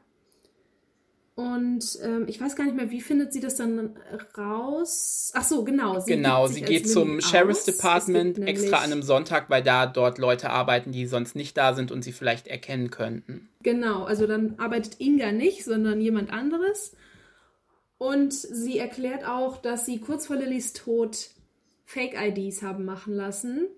Und 1.34 1.98
ähm, 2.02 2.26
ich 2.28 2.38
weiß 2.38 2.56
gar 2.56 2.64
nicht 2.64 2.76
mehr, 2.76 2.90
wie 2.90 3.00
findet 3.00 3.32
sie 3.32 3.40
das 3.40 3.56
dann 3.56 3.96
raus? 4.36 5.32
Ach 5.34 5.42
so, 5.42 5.64
genau. 5.64 5.98
Sie 6.00 6.14
genau, 6.14 6.46
sie 6.46 6.60
geht 6.60 6.88
zum 6.90 7.22
Sheriff's 7.22 7.64
Department 7.64 8.38
extra 8.38 8.78
an 8.78 8.92
einem 8.92 9.02
Sonntag, 9.02 9.48
weil 9.48 9.62
da 9.62 9.86
dort 9.86 10.18
Leute 10.18 10.50
arbeiten, 10.50 10.92
die 10.92 11.06
sonst 11.06 11.34
nicht 11.34 11.56
da 11.56 11.72
sind 11.72 11.90
und 11.90 12.02
sie 12.02 12.12
vielleicht 12.12 12.48
erkennen 12.48 12.90
könnten. 12.90 13.48
Genau, 13.62 14.04
also 14.04 14.26
dann 14.26 14.56
arbeitet 14.58 15.00
Inga 15.00 15.32
nicht, 15.32 15.64
sondern 15.64 16.02
jemand 16.02 16.30
anderes. 16.30 16.94
Und 17.96 18.34
sie 18.34 18.78
erklärt 18.78 19.26
auch, 19.26 19.56
dass 19.56 19.86
sie 19.86 20.00
kurz 20.00 20.26
vor 20.26 20.36
Lillys 20.36 20.74
Tod 20.74 21.30
Fake-IDs 21.86 22.62
haben 22.62 22.84
machen 22.84 23.14
lassen. 23.14 23.68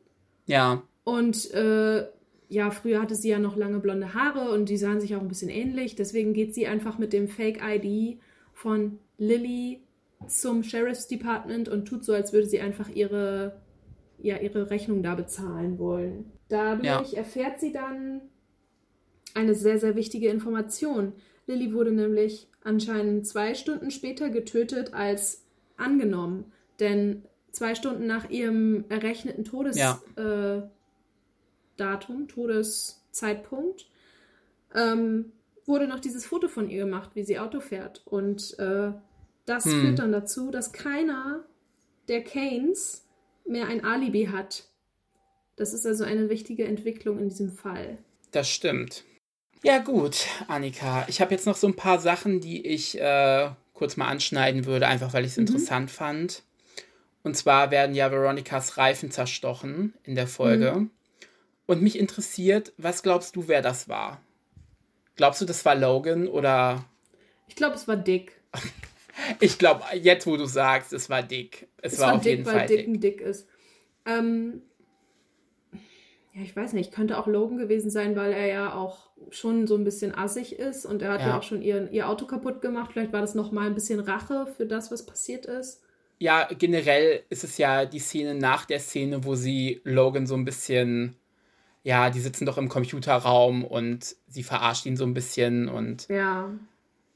Ja. 0.46 0.82
Und 1.04 1.52
äh, 1.52 2.06
ja, 2.48 2.70
früher 2.70 3.00
hatte 3.00 3.14
sie 3.14 3.30
ja 3.30 3.38
noch 3.38 3.56
lange 3.56 3.80
blonde 3.80 4.14
Haare 4.14 4.50
und 4.50 4.68
die 4.68 4.76
sahen 4.76 5.00
sich 5.00 5.16
auch 5.16 5.20
ein 5.20 5.28
bisschen 5.28 5.50
ähnlich. 5.50 5.96
Deswegen 5.96 6.34
geht 6.34 6.54
sie 6.54 6.66
einfach 6.66 6.98
mit 6.98 7.12
dem 7.12 7.28
Fake-ID 7.28 8.18
von 8.52 8.98
Lily 9.18 9.82
zum 10.26 10.62
Sheriff's 10.62 11.08
Department 11.08 11.68
und 11.68 11.86
tut 11.86 12.04
so, 12.04 12.12
als 12.12 12.32
würde 12.32 12.46
sie 12.46 12.60
einfach 12.60 12.88
ihre, 12.88 13.60
ja, 14.18 14.38
ihre 14.38 14.70
Rechnung 14.70 15.02
da 15.02 15.14
bezahlen 15.14 15.78
wollen. 15.78 16.30
Dadurch 16.48 17.12
ja. 17.12 17.18
erfährt 17.18 17.60
sie 17.60 17.72
dann 17.72 18.20
eine 19.34 19.54
sehr, 19.54 19.78
sehr 19.78 19.96
wichtige 19.96 20.28
Information. 20.28 21.12
Lily 21.46 21.72
wurde 21.72 21.92
nämlich 21.92 22.48
anscheinend 22.62 23.26
zwei 23.26 23.54
Stunden 23.54 23.90
später 23.90 24.30
getötet 24.30 24.94
als 24.94 25.44
angenommen. 25.76 26.52
Denn 26.80 27.24
zwei 27.50 27.74
Stunden 27.74 28.06
nach 28.06 28.30
ihrem 28.30 28.84
errechneten 28.88 29.44
Todes, 29.44 29.76
ja. 29.76 30.00
Datum, 31.76 32.28
Todeszeitpunkt, 32.28 33.86
ähm, 34.74 35.32
wurde 35.66 35.86
noch 35.86 36.00
dieses 36.00 36.26
Foto 36.26 36.48
von 36.48 36.68
ihr 36.68 36.84
gemacht, 36.84 37.10
wie 37.14 37.24
sie 37.24 37.38
Auto 37.38 37.60
fährt. 37.60 38.02
Und 38.04 38.58
äh, 38.58 38.92
das 39.46 39.64
hm. 39.64 39.80
führt 39.80 39.98
dann 39.98 40.12
dazu, 40.12 40.50
dass 40.50 40.72
keiner 40.72 41.44
der 42.08 42.22
Kanes 42.22 43.06
mehr 43.46 43.66
ein 43.66 43.84
Alibi 43.84 44.26
hat. 44.26 44.64
Das 45.56 45.72
ist 45.72 45.86
also 45.86 46.04
eine 46.04 46.28
wichtige 46.28 46.64
Entwicklung 46.64 47.18
in 47.18 47.28
diesem 47.28 47.52
Fall. 47.52 47.98
Das 48.32 48.50
stimmt. 48.50 49.04
Ja 49.62 49.78
gut, 49.78 50.26
Annika, 50.48 51.06
ich 51.08 51.20
habe 51.20 51.32
jetzt 51.32 51.46
noch 51.46 51.56
so 51.56 51.66
ein 51.66 51.76
paar 51.76 51.98
Sachen, 51.98 52.40
die 52.40 52.66
ich 52.66 53.00
äh, 53.00 53.48
kurz 53.72 53.96
mal 53.96 54.08
anschneiden 54.08 54.66
würde, 54.66 54.86
einfach 54.86 55.14
weil 55.14 55.24
ich 55.24 55.32
es 55.32 55.36
mhm. 55.36 55.46
interessant 55.46 55.90
fand. 55.90 56.42
Und 57.22 57.36
zwar 57.36 57.70
werden 57.70 57.94
ja 57.94 58.10
Veronicas 58.10 58.76
Reifen 58.76 59.10
zerstochen 59.10 59.94
in 60.02 60.14
der 60.14 60.26
Folge. 60.26 60.72
Mhm. 60.72 60.90
Und 61.66 61.82
mich 61.82 61.98
interessiert, 61.98 62.72
was 62.76 63.02
glaubst 63.02 63.36
du, 63.36 63.48
wer 63.48 63.62
das 63.62 63.88
war? 63.88 64.20
Glaubst 65.16 65.40
du, 65.40 65.44
das 65.44 65.64
war 65.64 65.74
Logan 65.74 66.28
oder. 66.28 66.84
Ich 67.48 67.56
glaube, 67.56 67.76
es 67.76 67.88
war 67.88 67.96
Dick. 67.96 68.40
ich 69.40 69.58
glaube, 69.58 69.82
jetzt, 69.94 70.26
wo 70.26 70.36
du 70.36 70.44
sagst, 70.46 70.92
es 70.92 71.08
war 71.08 71.22
Dick. 71.22 71.68
Es, 71.80 71.94
es 71.94 72.00
war, 72.00 72.08
war, 72.08 72.14
auf 72.16 72.22
Dick, 72.22 72.30
jeden 72.30 72.44
Fall 72.44 72.54
weil 72.56 72.66
Dick. 72.66 72.86
Dick 72.86 73.00
Dick 73.00 73.20
ist. 73.20 73.48
Ähm, 74.06 74.62
ja, 76.34 76.42
ich 76.42 76.54
weiß 76.54 76.72
nicht, 76.72 76.92
könnte 76.92 77.16
auch 77.16 77.28
Logan 77.28 77.58
gewesen 77.58 77.90
sein, 77.90 78.16
weil 78.16 78.32
er 78.32 78.46
ja 78.46 78.74
auch 78.74 79.10
schon 79.30 79.66
so 79.66 79.76
ein 79.76 79.84
bisschen 79.84 80.14
assig 80.14 80.58
ist 80.58 80.84
und 80.84 81.00
er 81.00 81.12
hat 81.12 81.20
ja, 81.20 81.28
ja 81.28 81.38
auch 81.38 81.42
schon 81.42 81.62
ihr, 81.62 81.90
ihr 81.92 82.08
Auto 82.08 82.26
kaputt 82.26 82.60
gemacht. 82.60 82.90
Vielleicht 82.92 83.12
war 83.12 83.20
das 83.20 83.34
nochmal 83.36 83.68
ein 83.68 83.74
bisschen 83.74 84.00
Rache 84.00 84.46
für 84.56 84.66
das, 84.66 84.90
was 84.90 85.06
passiert 85.06 85.46
ist. 85.46 85.82
Ja, 86.18 86.48
generell 86.58 87.22
ist 87.28 87.44
es 87.44 87.56
ja 87.58 87.86
die 87.86 87.98
Szene 88.00 88.34
nach 88.34 88.66
der 88.66 88.80
Szene, 88.80 89.24
wo 89.24 89.34
sie 89.36 89.80
Logan 89.84 90.26
so 90.26 90.34
ein 90.34 90.44
bisschen 90.44 91.16
ja, 91.84 92.08
die 92.08 92.20
sitzen 92.20 92.46
doch 92.46 92.56
im 92.56 92.70
Computerraum 92.70 93.62
und 93.62 94.16
sie 94.26 94.42
verarscht 94.42 94.86
ihn 94.86 94.96
so 94.96 95.04
ein 95.04 95.12
bisschen 95.12 95.68
und 95.68 96.08
ja. 96.08 96.50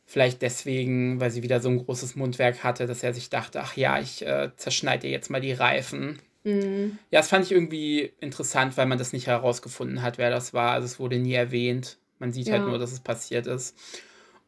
vielleicht 0.05 0.43
deswegen, 0.43 1.19
weil 1.21 1.31
sie 1.31 1.43
wieder 1.43 1.61
so 1.61 1.71
ein 1.71 1.79
großes 1.79 2.16
Mundwerk 2.16 2.62
hatte, 2.62 2.87
dass 2.87 3.03
er 3.03 3.14
sich 3.14 3.31
dachte, 3.31 3.62
ach 3.62 3.77
ja, 3.77 3.99
ich 3.99 4.25
äh, 4.25 4.51
zerschneide 4.57 5.07
dir 5.07 5.11
jetzt 5.11 5.31
mal 5.31 5.41
die 5.41 5.53
Reifen. 5.53 6.19
Mhm. 6.45 6.99
Ja, 7.11 7.21
das 7.21 7.29
fand 7.29 7.47
ich 7.47 7.53
irgendwie 7.53 8.12
interessant, 8.21 8.77
weil 8.77 8.85
man 8.85 8.99
das 8.99 9.14
nicht 9.14 9.27
herausgefunden 9.27 10.03
hat, 10.03 10.19
wer 10.19 10.29
das 10.29 10.53
war. 10.53 10.73
Also 10.73 10.85
es 10.85 11.01
wurde 11.01 11.19
nie 11.19 11.33
erwähnt. 11.33 11.97
Man 12.19 12.35
sieht 12.35 12.49
halt 12.49 12.57
ja. 12.57 12.61
halt 12.61 12.69
nur, 12.69 12.79
dass 12.79 12.93
es 12.93 13.01
passiert 13.01 13.47
ist. 13.47 13.75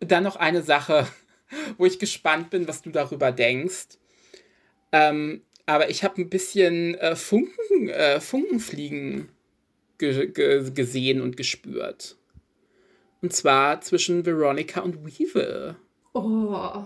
Und 0.01 0.13
dann 0.13 0.23
noch 0.23 0.37
eine 0.37 0.63
Sache, 0.63 1.07
wo 1.79 1.87
ich 1.87 1.99
gespannt 1.99 2.51
bin, 2.51 2.69
was 2.69 2.83
du 2.83 2.91
darüber 2.91 3.33
denkst. 3.33 3.97
Ähm, 4.93 5.41
aber 5.65 5.89
ich 5.89 6.05
habe 6.05 6.21
ein 6.21 6.29
bisschen 6.29 6.95
äh, 6.97 7.17
Funken, 7.17 7.89
äh, 7.89 8.21
Funkenfliegen 8.21 9.31
ge 10.01 10.27
ge 10.27 10.71
gesehen 10.73 11.21
und 11.21 11.37
gespürt. 11.37 12.17
Und 13.23 13.33
zwar 13.33 13.81
zwischen 13.83 14.27
Veronica 14.27 14.81
und 14.81 15.05
Weevil. 15.07 15.77
Oh. 16.15 16.85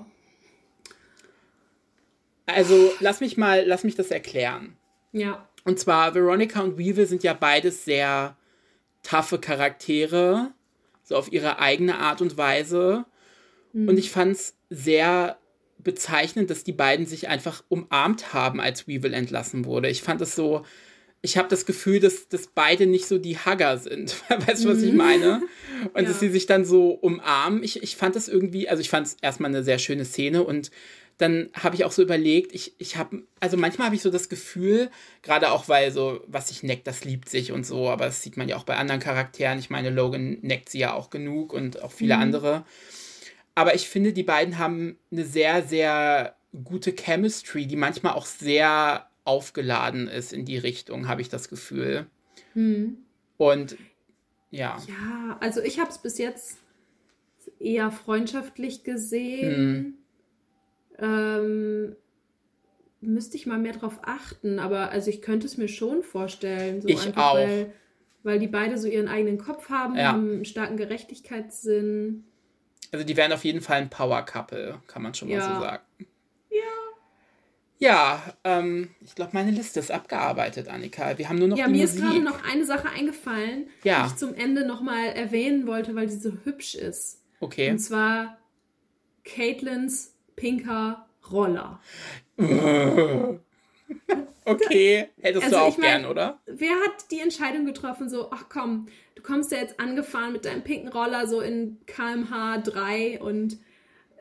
Also, 2.47 2.93
lass 3.01 3.21
mich 3.21 3.37
mal, 3.37 3.65
lass 3.67 3.85
mich 3.85 3.95
das 3.95 4.11
erklären. 4.11 4.77
Ja. 5.13 5.49
Und 5.65 5.79
zwar, 5.79 6.15
Veronica 6.15 6.61
und 6.61 6.77
Weevil 6.77 7.07
sind 7.07 7.23
ja 7.23 7.33
beides 7.33 7.85
sehr 7.85 8.37
taffe 9.03 9.39
Charaktere, 9.39 10.53
so 11.03 11.17
auf 11.17 11.33
ihre 11.33 11.59
eigene 11.59 11.99
Art 11.99 12.21
und 12.21 12.37
Weise. 12.37 13.07
Mhm. 13.73 13.89
Und 13.89 13.99
ich 13.99 14.11
fand 14.11 14.33
es 14.33 14.57
sehr 14.69 15.39
bezeichnend, 15.79 16.51
dass 16.51 16.65
die 16.65 16.73
beiden 16.73 17.07
sich 17.07 17.29
einfach 17.29 17.63
umarmt 17.69 18.35
haben, 18.35 18.61
als 18.61 18.89
Weevil 18.89 19.15
entlassen 19.15 19.65
wurde. 19.65 19.89
Ich 19.89 20.03
fand 20.03 20.21
es 20.21 20.35
so, 20.35 20.65
ich 21.25 21.39
habe 21.39 21.49
das 21.49 21.65
Gefühl, 21.65 22.01
dass, 22.01 22.29
dass 22.29 22.49
beide 22.49 22.87
nicht 22.87 23.07
so 23.07 23.17
die 23.17 23.39
Hugger 23.39 23.79
sind. 23.79 24.15
weißt 24.29 24.65
du, 24.65 24.69
was 24.69 24.83
ich 24.83 24.93
mhm. 24.93 24.99
meine? 24.99 25.43
Und 25.95 26.03
ja. 26.03 26.09
dass 26.09 26.21
sie 26.21 26.29
sich 26.29 26.45
dann 26.45 26.67
so 26.67 26.91
umarmen. 26.91 27.63
Ich, 27.63 27.83
ich 27.83 27.97
fand 27.97 28.15
das 28.15 28.29
irgendwie, 28.29 28.69
also 28.69 28.83
ich 28.83 28.91
fand 28.91 29.07
es 29.07 29.17
erstmal 29.23 29.49
eine 29.49 29.65
sehr 29.65 29.79
schöne 29.79 30.05
Szene 30.05 30.45
und 30.45 30.71
dann 31.17 31.49
habe 31.55 31.77
ich 31.77 31.85
auch 31.85 31.93
so 31.93 32.03
überlegt, 32.03 32.55
ich, 32.55 32.75
ich 32.79 32.97
habe, 32.99 33.23
also 33.41 33.57
manchmal 33.57 33.87
habe 33.87 33.97
ich 33.97 34.03
so 34.03 34.11
das 34.11 34.29
Gefühl, 34.29 34.91
gerade 35.23 35.51
auch 35.51 35.67
weil 35.69 35.93
so, 35.93 36.21
was 36.27 36.49
sich 36.49 36.63
neckt, 36.63 36.87
das 36.87 37.05
liebt 37.05 37.31
sich 37.31 37.53
und 37.53 37.65
so, 37.65 37.89
aber 37.89 38.05
das 38.05 38.23
sieht 38.23 38.37
man 38.37 38.49
ja 38.49 38.57
auch 38.57 38.65
bei 38.65 38.77
anderen 38.77 39.01
Charakteren. 39.01 39.59
Ich 39.59 39.71
meine, 39.71 39.89
Logan 39.89 40.39
neckt 40.43 40.69
sie 40.69 40.81
ja 40.81 40.93
auch 40.93 41.09
genug 41.09 41.55
und 41.55 41.83
auch 41.83 41.93
viele 41.93 42.17
mhm. 42.17 42.23
andere. 42.23 42.65
Aber 43.55 43.75
ich 43.75 43.89
finde, 43.89 44.13
die 44.13 44.25
beiden 44.25 44.59
haben 44.59 44.99
eine 45.11 45.25
sehr, 45.25 45.63
sehr 45.63 46.37
gute 46.65 46.93
Chemistry, 46.93 47.67
die 47.67 47.77
manchmal 47.77 48.13
auch 48.13 48.27
sehr 48.27 49.07
aufgeladen 49.25 50.09
ist 50.09 50.33
in 50.33 50.45
die 50.45 50.59
Richtung, 50.59 51.09
habe 51.09 51.21
ich 51.21 51.29
das 51.29 51.49
Gefühl. 51.49 52.07
Mhm. 52.55 52.99
Und 53.37 53.77
ja. 54.51 54.81
Ja, 54.87 55.39
also 55.41 55.61
ich 55.61 55.81
habe 55.81 55.91
es 55.91 55.99
bis 55.99 56.19
jetzt 56.19 56.59
eher 57.59 57.91
freundschaftlich 57.91 58.85
gesehen. 58.85 59.67
Mhm 59.67 59.95
ähm, 60.99 61.97
müsste 63.01 63.37
ich 63.37 63.47
mal 63.47 63.59
mehr 63.59 63.73
drauf 63.73 63.99
achten, 64.03 64.59
aber 64.59 64.91
also 64.91 65.11
ich 65.11 65.23
könnte 65.23 65.47
es 65.47 65.57
mir 65.57 65.69
schon 65.69 66.03
vorstellen. 66.03 66.81
So 66.81 66.89
ich 66.89 67.07
einfach, 67.07 67.31
auch. 67.31 67.35
Weil, 67.35 67.73
weil 68.23 68.39
die 68.39 68.47
beide 68.47 68.79
so 68.79 68.89
ihren 68.89 69.09
eigenen 69.09 69.39
Kopf 69.39 69.69
haben, 69.69 69.97
ja. 69.97 70.13
haben 70.13 70.31
einen 70.31 70.45
starken 70.45 70.77
Gerechtigkeitssinn. 70.77 72.25
Also 72.93 73.05
die 73.05 73.17
wären 73.17 73.33
auf 73.33 73.45
jeden 73.45 73.61
Fall 73.61 73.79
ein 73.79 73.91
Power-Couple, 73.91 74.81
kann 74.87 75.03
man 75.03 75.15
schon 75.15 75.29
ja. 75.29 75.39
mal 75.39 75.55
so 75.55 75.61
sagen. 75.61 75.83
Ja. 77.85 78.23
Ähm, 78.45 78.89
ich 79.03 79.15
glaube, 79.15 79.33
meine 79.35 79.51
Liste 79.51 79.79
ist 79.79 79.91
abgearbeitet, 79.91 80.69
Annika. 80.69 81.19
Wir 81.19 81.29
haben 81.29 81.39
nur 81.39 81.49
noch 81.49 81.59
Ja, 81.59 81.69
mir 81.69 81.83
Musik. 81.83 81.97
ist 81.97 82.01
gerade 82.01 82.21
noch 82.21 82.43
eine 82.43 82.65
Sache 82.65 82.89
eingefallen, 82.89 83.69
ja. 83.83 84.05
die 84.05 84.09
ich 84.13 84.17
zum 84.17 84.35
Ende 84.35 84.67
nochmal 84.67 85.09
erwähnen 85.09 85.67
wollte, 85.67 85.95
weil 85.95 86.07
die 86.07 86.17
so 86.17 86.33
hübsch 86.45 86.75
ist. 86.75 87.21
Okay. 87.41 87.71
Und 87.71 87.79
zwar 87.79 88.39
Caitlins 89.25 90.15
pinker 90.35 91.07
Roller. 91.31 91.81
okay, 94.47 95.09
hättest 95.21 95.45
also, 95.45 95.57
du 95.57 95.63
auch 95.63 95.69
ich 95.69 95.79
mein, 95.79 96.03
gern, 96.03 96.11
oder? 96.11 96.41
Wer 96.47 96.71
hat 96.71 97.11
die 97.11 97.21
Entscheidung 97.21 97.67
getroffen, 97.67 98.09
so, 98.09 98.31
ach 98.31 98.47
komm, 98.49 98.87
du 99.15 99.23
kommst 99.23 99.53
ja 99.53 99.59
jetzt 99.59 99.79
angefahren 99.79 100.33
mit 100.33 100.47
deinem 100.47 100.63
pinken 100.63 100.89
Roller 100.89 101.27
so 101.27 101.41
in 101.41 101.79
kmh 101.87 102.59
3 102.59 103.21
und 103.21 103.59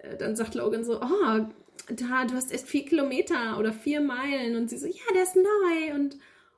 äh, 0.01 0.17
dann 0.17 0.35
sagt 0.35 0.55
Logan 0.55 0.83
so, 0.83 1.01
oh, 1.01 1.45
da, 1.89 2.25
du 2.25 2.35
hast 2.35 2.51
erst 2.51 2.67
vier 2.67 2.85
Kilometer 2.85 3.57
oder 3.59 3.73
vier 3.73 4.01
Meilen 4.01 4.55
und 4.55 4.69
sie 4.69 4.77
so, 4.77 4.87
ja, 4.87 5.13
der 5.13 5.23
ist 5.23 5.35
neu 5.35 5.95
und 5.95 6.17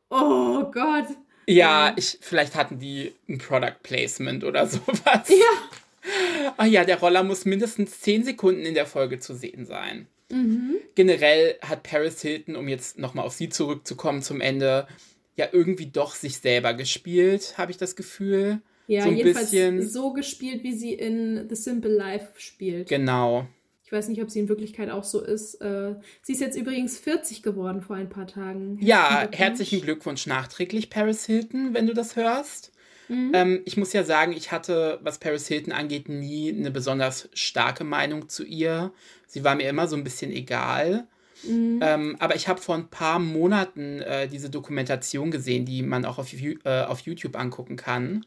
oh 0.10 0.64
Gott. 0.72 1.08
Ja, 1.48 1.94
ich, 1.96 2.18
vielleicht 2.22 2.56
hatten 2.56 2.80
die 2.80 3.14
ein 3.30 3.38
Product 3.38 3.78
Placement 3.84 4.44
oder 4.44 4.68
sowas. 4.68 5.30
Ja. 5.30 6.52
Ach 6.58 6.66
ja, 6.66 6.84
der 6.84 7.00
Roller 7.00 7.24
muss 7.24 7.46
mindestens 7.46 8.02
10 8.02 8.24
Sekunden 8.24 8.62
in 8.62 8.74
der 8.76 8.86
Folge 8.86 9.20
zu 9.20 9.36
sehen 9.36 9.66
sein. 9.66 10.08
Mhm. 10.32 10.76
Generell 10.96 11.56
hat 11.62 11.84
Paris 11.84 12.22
Hilton, 12.22 12.56
um 12.56 12.68
jetzt 12.68 12.98
nochmal 12.98 13.26
auf 13.26 13.34
sie 13.34 13.50
zurückzukommen 13.50 14.22
zum 14.22 14.42
Ende, 14.42 14.88
ja 15.36 15.48
irgendwie 15.52 15.88
doch 15.88 16.16
sich 16.16 16.38
selber 16.38 16.74
gespielt, 16.74 17.56
habe 17.58 17.72
ich 17.72 17.78
das 17.78 17.96
Gefühl. 17.96 18.62
Ja, 18.88 19.04
so 19.04 19.10
ein 19.10 19.18
jedenfalls 19.18 19.52
bisschen. 19.52 19.88
so 19.88 20.14
gespielt, 20.14 20.64
wie 20.64 20.74
sie 20.74 20.94
in 20.94 21.48
The 21.50 21.56
Simple 21.56 21.92
Life 21.92 22.34
spielt. 22.38 22.88
Genau. 22.88 23.48
Ich 23.86 23.92
weiß 23.92 24.08
nicht, 24.08 24.22
ob 24.22 24.32
sie 24.32 24.40
in 24.40 24.50
Wirklichkeit 24.50 24.90
auch 24.90 25.04
so 25.04 25.22
ist. 25.22 25.62
Äh, 25.62 25.94
sie 26.24 26.34
ist 26.34 26.42
jetzt 26.42 26.58
übrigens 26.58 26.98
40 26.98 27.44
geworden 27.44 27.82
vor 27.82 27.96
ein 27.96 28.10
paar 28.10 28.26
Tagen. 28.26 28.78
Herzlichen 28.78 28.88
ja, 28.88 29.10
Glückwunsch. 29.20 29.40
herzlichen 29.40 29.82
Glückwunsch 29.82 30.28
nachträglich, 30.28 30.90
Paris 30.90 31.26
Hilton, 31.26 31.76
wenn 31.76 31.86
du 31.86 31.94
das 31.94 32.16
hörst. 32.16 32.72
Mhm. 33.10 33.32
Ähm, 33.36 33.62
ich 33.66 33.78
muss 33.78 33.94
ja 33.94 34.04
sagen, 34.04 34.34
ich 34.34 34.52
hatte, 34.52 35.00
was 35.04 35.20
Paris 35.20 35.48
Hilton 35.48 35.72
angeht, 35.72 36.10
nie 36.10 36.52
eine 36.52 36.72
besonders 36.72 37.30
starke 37.34 37.84
Meinung 37.84 38.28
zu 38.28 38.44
ihr. 38.44 38.92
Sie 39.28 39.44
war 39.44 39.54
mir 39.54 39.70
immer 39.70 39.88
so 39.88 39.96
ein 39.96 40.04
bisschen 40.04 40.32
egal. 40.32 41.08
Mhm. 41.44 41.80
Ähm, 41.84 42.16
aber 42.18 42.36
ich 42.36 42.48
habe 42.48 42.60
vor 42.60 42.74
ein 42.74 42.88
paar 42.88 43.20
Monaten 43.20 44.02
äh, 44.02 44.28
diese 44.28 44.50
Dokumentation 44.50 45.30
gesehen, 45.30 45.66
die 45.66 45.84
man 45.84 46.06
auch 46.06 46.18
auf, 46.18 46.34
äh, 46.34 46.58
auf 46.82 47.02
YouTube 47.02 47.36
angucken 47.36 47.76
kann. 47.76 48.26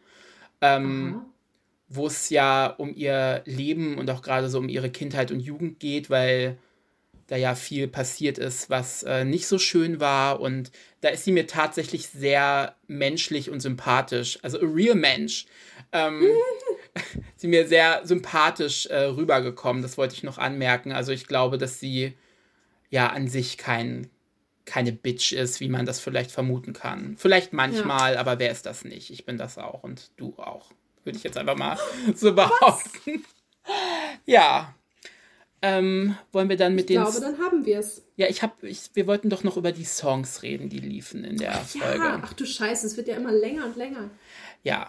Ähm, 0.61 1.23
wo 1.89 2.07
es 2.07 2.30
ja 2.30 2.66
um 2.66 2.95
ihr 2.95 3.43
Leben 3.47 3.99
und 3.99 4.11
auch 4.11 4.22
gerade 4.22 4.49
so 4.49 4.59
um 4.59 4.68
ihre 4.68 4.91
Kindheit 4.91 5.30
und 5.30 5.41
Jugend 5.41 5.80
geht, 5.80 6.11
weil 6.11 6.59
da 7.28 7.36
ja 7.36 7.55
viel 7.55 7.89
passiert 7.89 8.39
ist, 8.39 8.70
was 8.70 9.03
äh, 9.03 9.24
nicht 9.24 9.47
so 9.47 9.59
schön 9.59 10.01
war. 10.01 10.41
Und 10.41 10.70
da 11.03 11.11
ist 11.11 11.24
sie 11.24 11.32
mir 11.32 11.47
tatsächlich 11.47 12.09
sehr 12.09 12.74
menschlich 12.86 13.51
und 13.51 13.61
sympathisch. 13.61 14.39
Also 14.43 14.59
a 14.59 14.64
real 14.64 14.95
Mensch. 14.95 15.47
Ähm, 15.93 16.22
sie 17.36 17.49
mir 17.49 17.68
sehr 17.68 18.01
sympathisch 18.05 18.86
äh, 18.86 19.05
rübergekommen. 19.05 19.82
Das 19.82 19.99
wollte 19.99 20.14
ich 20.14 20.22
noch 20.22 20.39
anmerken. 20.39 20.93
Also 20.93 21.12
ich 21.12 21.26
glaube, 21.26 21.59
dass 21.59 21.78
sie 21.78 22.14
ja 22.89 23.09
an 23.09 23.28
sich 23.28 23.59
kein, 23.59 24.09
keine 24.64 24.93
Bitch 24.93 25.32
ist, 25.32 25.61
wie 25.61 25.68
man 25.68 25.84
das 25.84 26.01
vielleicht 26.01 26.30
vermuten 26.30 26.72
kann. 26.72 27.16
Vielleicht 27.18 27.53
manchmal, 27.53 28.14
ja. 28.14 28.20
aber 28.20 28.39
wer 28.39 28.51
ist 28.51 28.64
das 28.64 28.84
nicht? 28.84 29.11
Ich 29.11 29.26
bin 29.26 29.36
das 29.36 29.59
auch 29.59 29.84
und 29.84 30.11
du 30.16 30.34
auch. 30.39 30.72
Würde 31.05 31.18
ich 31.18 31.24
jetzt 31.24 31.36
einfach 31.36 31.57
mal 31.57 31.78
so 32.14 32.34
behaupten. 32.34 33.24
Ja, 34.26 34.74
ähm, 35.61 36.16
wollen 36.30 36.49
wir 36.49 36.57
dann 36.57 36.74
mit 36.74 36.88
ich 36.88 36.96
den. 36.96 37.03
Ich 37.03 37.11
glaube, 37.11 37.20
dann 37.20 37.44
haben 37.44 37.66
wir 37.66 37.80
es. 37.80 38.05
Ja, 38.16 38.28
ich 38.28 38.42
habe, 38.42 38.68
ich, 38.68 38.90
wir 38.94 39.07
wollten 39.07 39.28
doch 39.28 39.42
noch 39.42 39.57
über 39.57 39.72
die 39.72 39.84
Songs 39.84 40.42
reden, 40.42 40.68
die 40.68 40.78
liefen 40.78 41.24
in 41.24 41.36
der 41.36 41.55
ach, 41.55 41.66
Folge. 41.66 42.05
Ja, 42.05 42.22
ach 42.22 42.32
du 42.32 42.46
Scheiße, 42.46 42.86
es 42.86 42.96
wird 42.96 43.09
ja 43.09 43.16
immer 43.16 43.32
länger 43.32 43.64
und 43.64 43.76
länger. 43.76 44.11
Ja. 44.62 44.88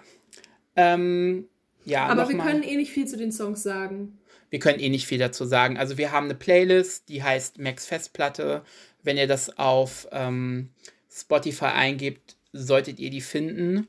Ähm, 0.75 1.47
ja. 1.85 2.05
Aber 2.05 2.29
wir 2.29 2.35
mal. 2.35 2.45
können 2.45 2.63
eh 2.63 2.75
nicht 2.75 2.91
viel 2.91 3.07
zu 3.07 3.17
den 3.17 3.31
Songs 3.31 3.63
sagen. 3.63 4.19
Wir 4.51 4.59
können 4.59 4.79
eh 4.79 4.89
nicht 4.89 5.07
viel 5.07 5.17
dazu 5.17 5.45
sagen. 5.45 5.77
Also 5.77 5.97
wir 5.97 6.11
haben 6.11 6.25
eine 6.25 6.35
Playlist, 6.35 7.09
die 7.09 7.23
heißt 7.23 7.57
Max 7.57 7.87
Festplatte. 7.87 8.63
Wenn 9.01 9.17
ihr 9.17 9.27
das 9.27 9.57
auf 9.57 10.07
ähm, 10.11 10.69
Spotify 11.11 11.65
eingebt, 11.65 12.35
solltet 12.51 12.99
ihr 12.99 13.09
die 13.09 13.21
finden. 13.21 13.87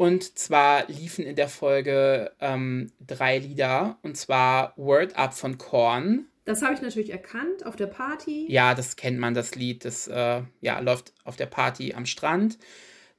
Und 0.00 0.38
zwar 0.38 0.88
liefen 0.88 1.26
in 1.26 1.36
der 1.36 1.50
Folge 1.50 2.32
ähm, 2.40 2.90
drei 3.06 3.36
Lieder. 3.36 3.98
Und 4.00 4.16
zwar 4.16 4.72
Word 4.78 5.14
Up 5.18 5.34
von 5.34 5.58
Korn. 5.58 6.24
Das 6.46 6.62
habe 6.62 6.72
ich 6.72 6.80
natürlich 6.80 7.10
erkannt 7.10 7.66
auf 7.66 7.76
der 7.76 7.88
Party. 7.88 8.46
Ja, 8.48 8.74
das 8.74 8.96
kennt 8.96 9.18
man, 9.18 9.34
das 9.34 9.56
Lied. 9.56 9.84
Das 9.84 10.08
äh, 10.08 10.40
ja, 10.62 10.78
läuft 10.78 11.12
auf 11.24 11.36
der 11.36 11.44
Party 11.44 11.92
am 11.92 12.06
Strand. 12.06 12.56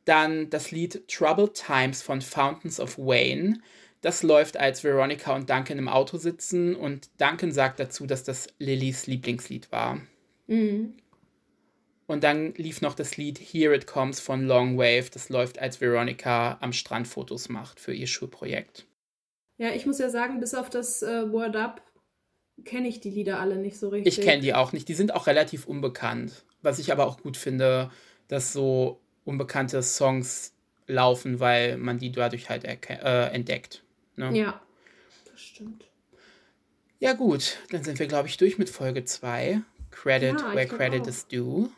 Dann 0.06 0.50
das 0.50 0.72
Lied 0.72 1.08
Troubled 1.08 1.54
Times 1.54 2.02
von 2.02 2.20
Fountains 2.20 2.80
of 2.80 2.98
Wayne. 2.98 3.60
Das 4.02 4.24
läuft, 4.24 4.58
als 4.58 4.84
Veronica 4.84 5.36
und 5.36 5.52
Duncan 5.52 5.78
im 5.78 5.88
Auto 5.88 6.18
sitzen. 6.18 6.76
Und 6.76 7.12
Duncan 7.20 7.52
sagt 7.52 7.80
dazu, 7.80 8.08
dass 8.08 8.24
das 8.24 8.48
Lillys 8.58 9.06
Lieblingslied 9.06 9.72
war. 9.72 10.02
Mhm. 10.48 10.96
Und 12.12 12.26
dann 12.26 12.54
lief 12.56 12.82
noch 12.82 12.94
das 12.94 13.16
Lied 13.16 13.40
Here 13.40 13.74
It 13.74 13.88
Comes 13.88 14.20
von 14.20 14.46
Long 14.46 14.78
Wave. 14.78 15.10
Das 15.14 15.30
läuft, 15.30 15.60
als 15.60 15.80
Veronica 15.80 16.58
am 16.60 16.74
Strand 16.74 17.08
Fotos 17.08 17.48
macht 17.48 17.80
für 17.80 17.94
ihr 17.94 18.06
Schulprojekt. 18.06 18.86
Ja, 19.58 19.70
ich 19.70 19.86
muss 19.86 19.98
ja 19.98 20.10
sagen, 20.10 20.42
bis 20.42 20.54
auf 20.54 20.70
das 20.70 21.04
äh, 21.04 21.32
Word 21.32 21.56
Up 21.56 21.82
kenne 22.66 22.90
ich 22.90 23.00
die 23.00 23.12
Lieder 23.12 23.40
alle 23.40 23.56
nicht 23.56 23.80
so 23.80 23.88
richtig. 23.88 24.18
Ich 24.18 24.26
kenne 24.26 24.42
die 24.42 24.54
auch 24.54 24.74
nicht. 24.74 24.90
Die 24.90 24.94
sind 24.94 25.16
auch 25.16 25.26
relativ 25.26 25.66
unbekannt. 25.68 26.44
Was 26.62 26.80
ich 26.80 26.92
aber 26.92 27.08
auch 27.08 27.22
gut 27.22 27.38
finde, 27.38 27.90
dass 28.28 28.52
so 28.52 29.00
unbekannte 29.24 29.82
Songs 29.82 30.54
laufen, 30.88 31.40
weil 31.40 31.78
man 31.78 31.98
die 31.98 32.12
dadurch 32.12 32.50
halt 32.50 32.66
äh, 32.66 33.28
entdeckt. 33.28 33.86
Ne? 34.18 34.38
Ja, 34.38 34.62
das 35.32 35.40
stimmt. 35.40 35.86
Ja, 37.00 37.14
gut, 37.14 37.58
dann 37.70 37.86
sind 37.86 38.00
wir, 38.00 38.08
glaube 38.08 38.28
ich, 38.28 38.36
durch 38.36 38.58
mit 38.58 38.70
Folge 38.70 39.06
2. 39.06 39.62
Credit 39.92 40.42
ja, 40.42 40.54
where 40.54 40.68
credit 40.68 41.04
auch. 41.04 41.08
is 41.08 41.26
due. 41.26 41.70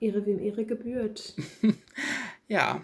Ehre 0.00 0.24
wem 0.26 0.38
Ehre 0.40 0.64
gebührt. 0.64 1.34
ja. 2.48 2.82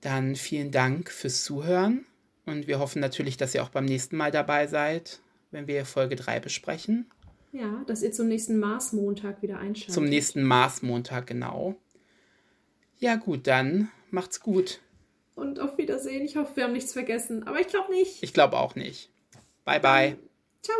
Dann 0.00 0.34
vielen 0.34 0.70
Dank 0.70 1.10
fürs 1.10 1.44
Zuhören 1.44 2.06
und 2.46 2.66
wir 2.66 2.78
hoffen 2.78 3.00
natürlich, 3.00 3.36
dass 3.36 3.54
ihr 3.54 3.62
auch 3.62 3.68
beim 3.68 3.84
nächsten 3.84 4.16
Mal 4.16 4.30
dabei 4.30 4.66
seid, 4.66 5.20
wenn 5.50 5.66
wir 5.66 5.84
Folge 5.84 6.16
3 6.16 6.40
besprechen. 6.40 7.10
Ja, 7.52 7.82
dass 7.86 8.02
ihr 8.02 8.12
zum 8.12 8.28
nächsten 8.28 8.58
Mars-Montag 8.58 9.42
wieder 9.42 9.58
einschaltet. 9.58 9.94
Zum 9.94 10.04
nächsten 10.04 10.42
Mars-Montag, 10.42 11.26
genau. 11.26 11.76
Ja, 12.98 13.16
gut, 13.16 13.46
dann 13.46 13.90
macht's 14.10 14.40
gut. 14.40 14.80
Und 15.34 15.58
auf 15.58 15.78
Wiedersehen. 15.78 16.22
Ich 16.24 16.36
hoffe, 16.36 16.56
wir 16.56 16.64
haben 16.64 16.72
nichts 16.72 16.92
vergessen, 16.92 17.46
aber 17.46 17.60
ich 17.60 17.68
glaube 17.68 17.92
nicht. 17.92 18.22
Ich 18.22 18.32
glaube 18.32 18.58
auch 18.58 18.74
nicht. 18.74 19.10
Bye, 19.64 19.80
bye. 19.80 20.16
Ciao. 20.62 20.76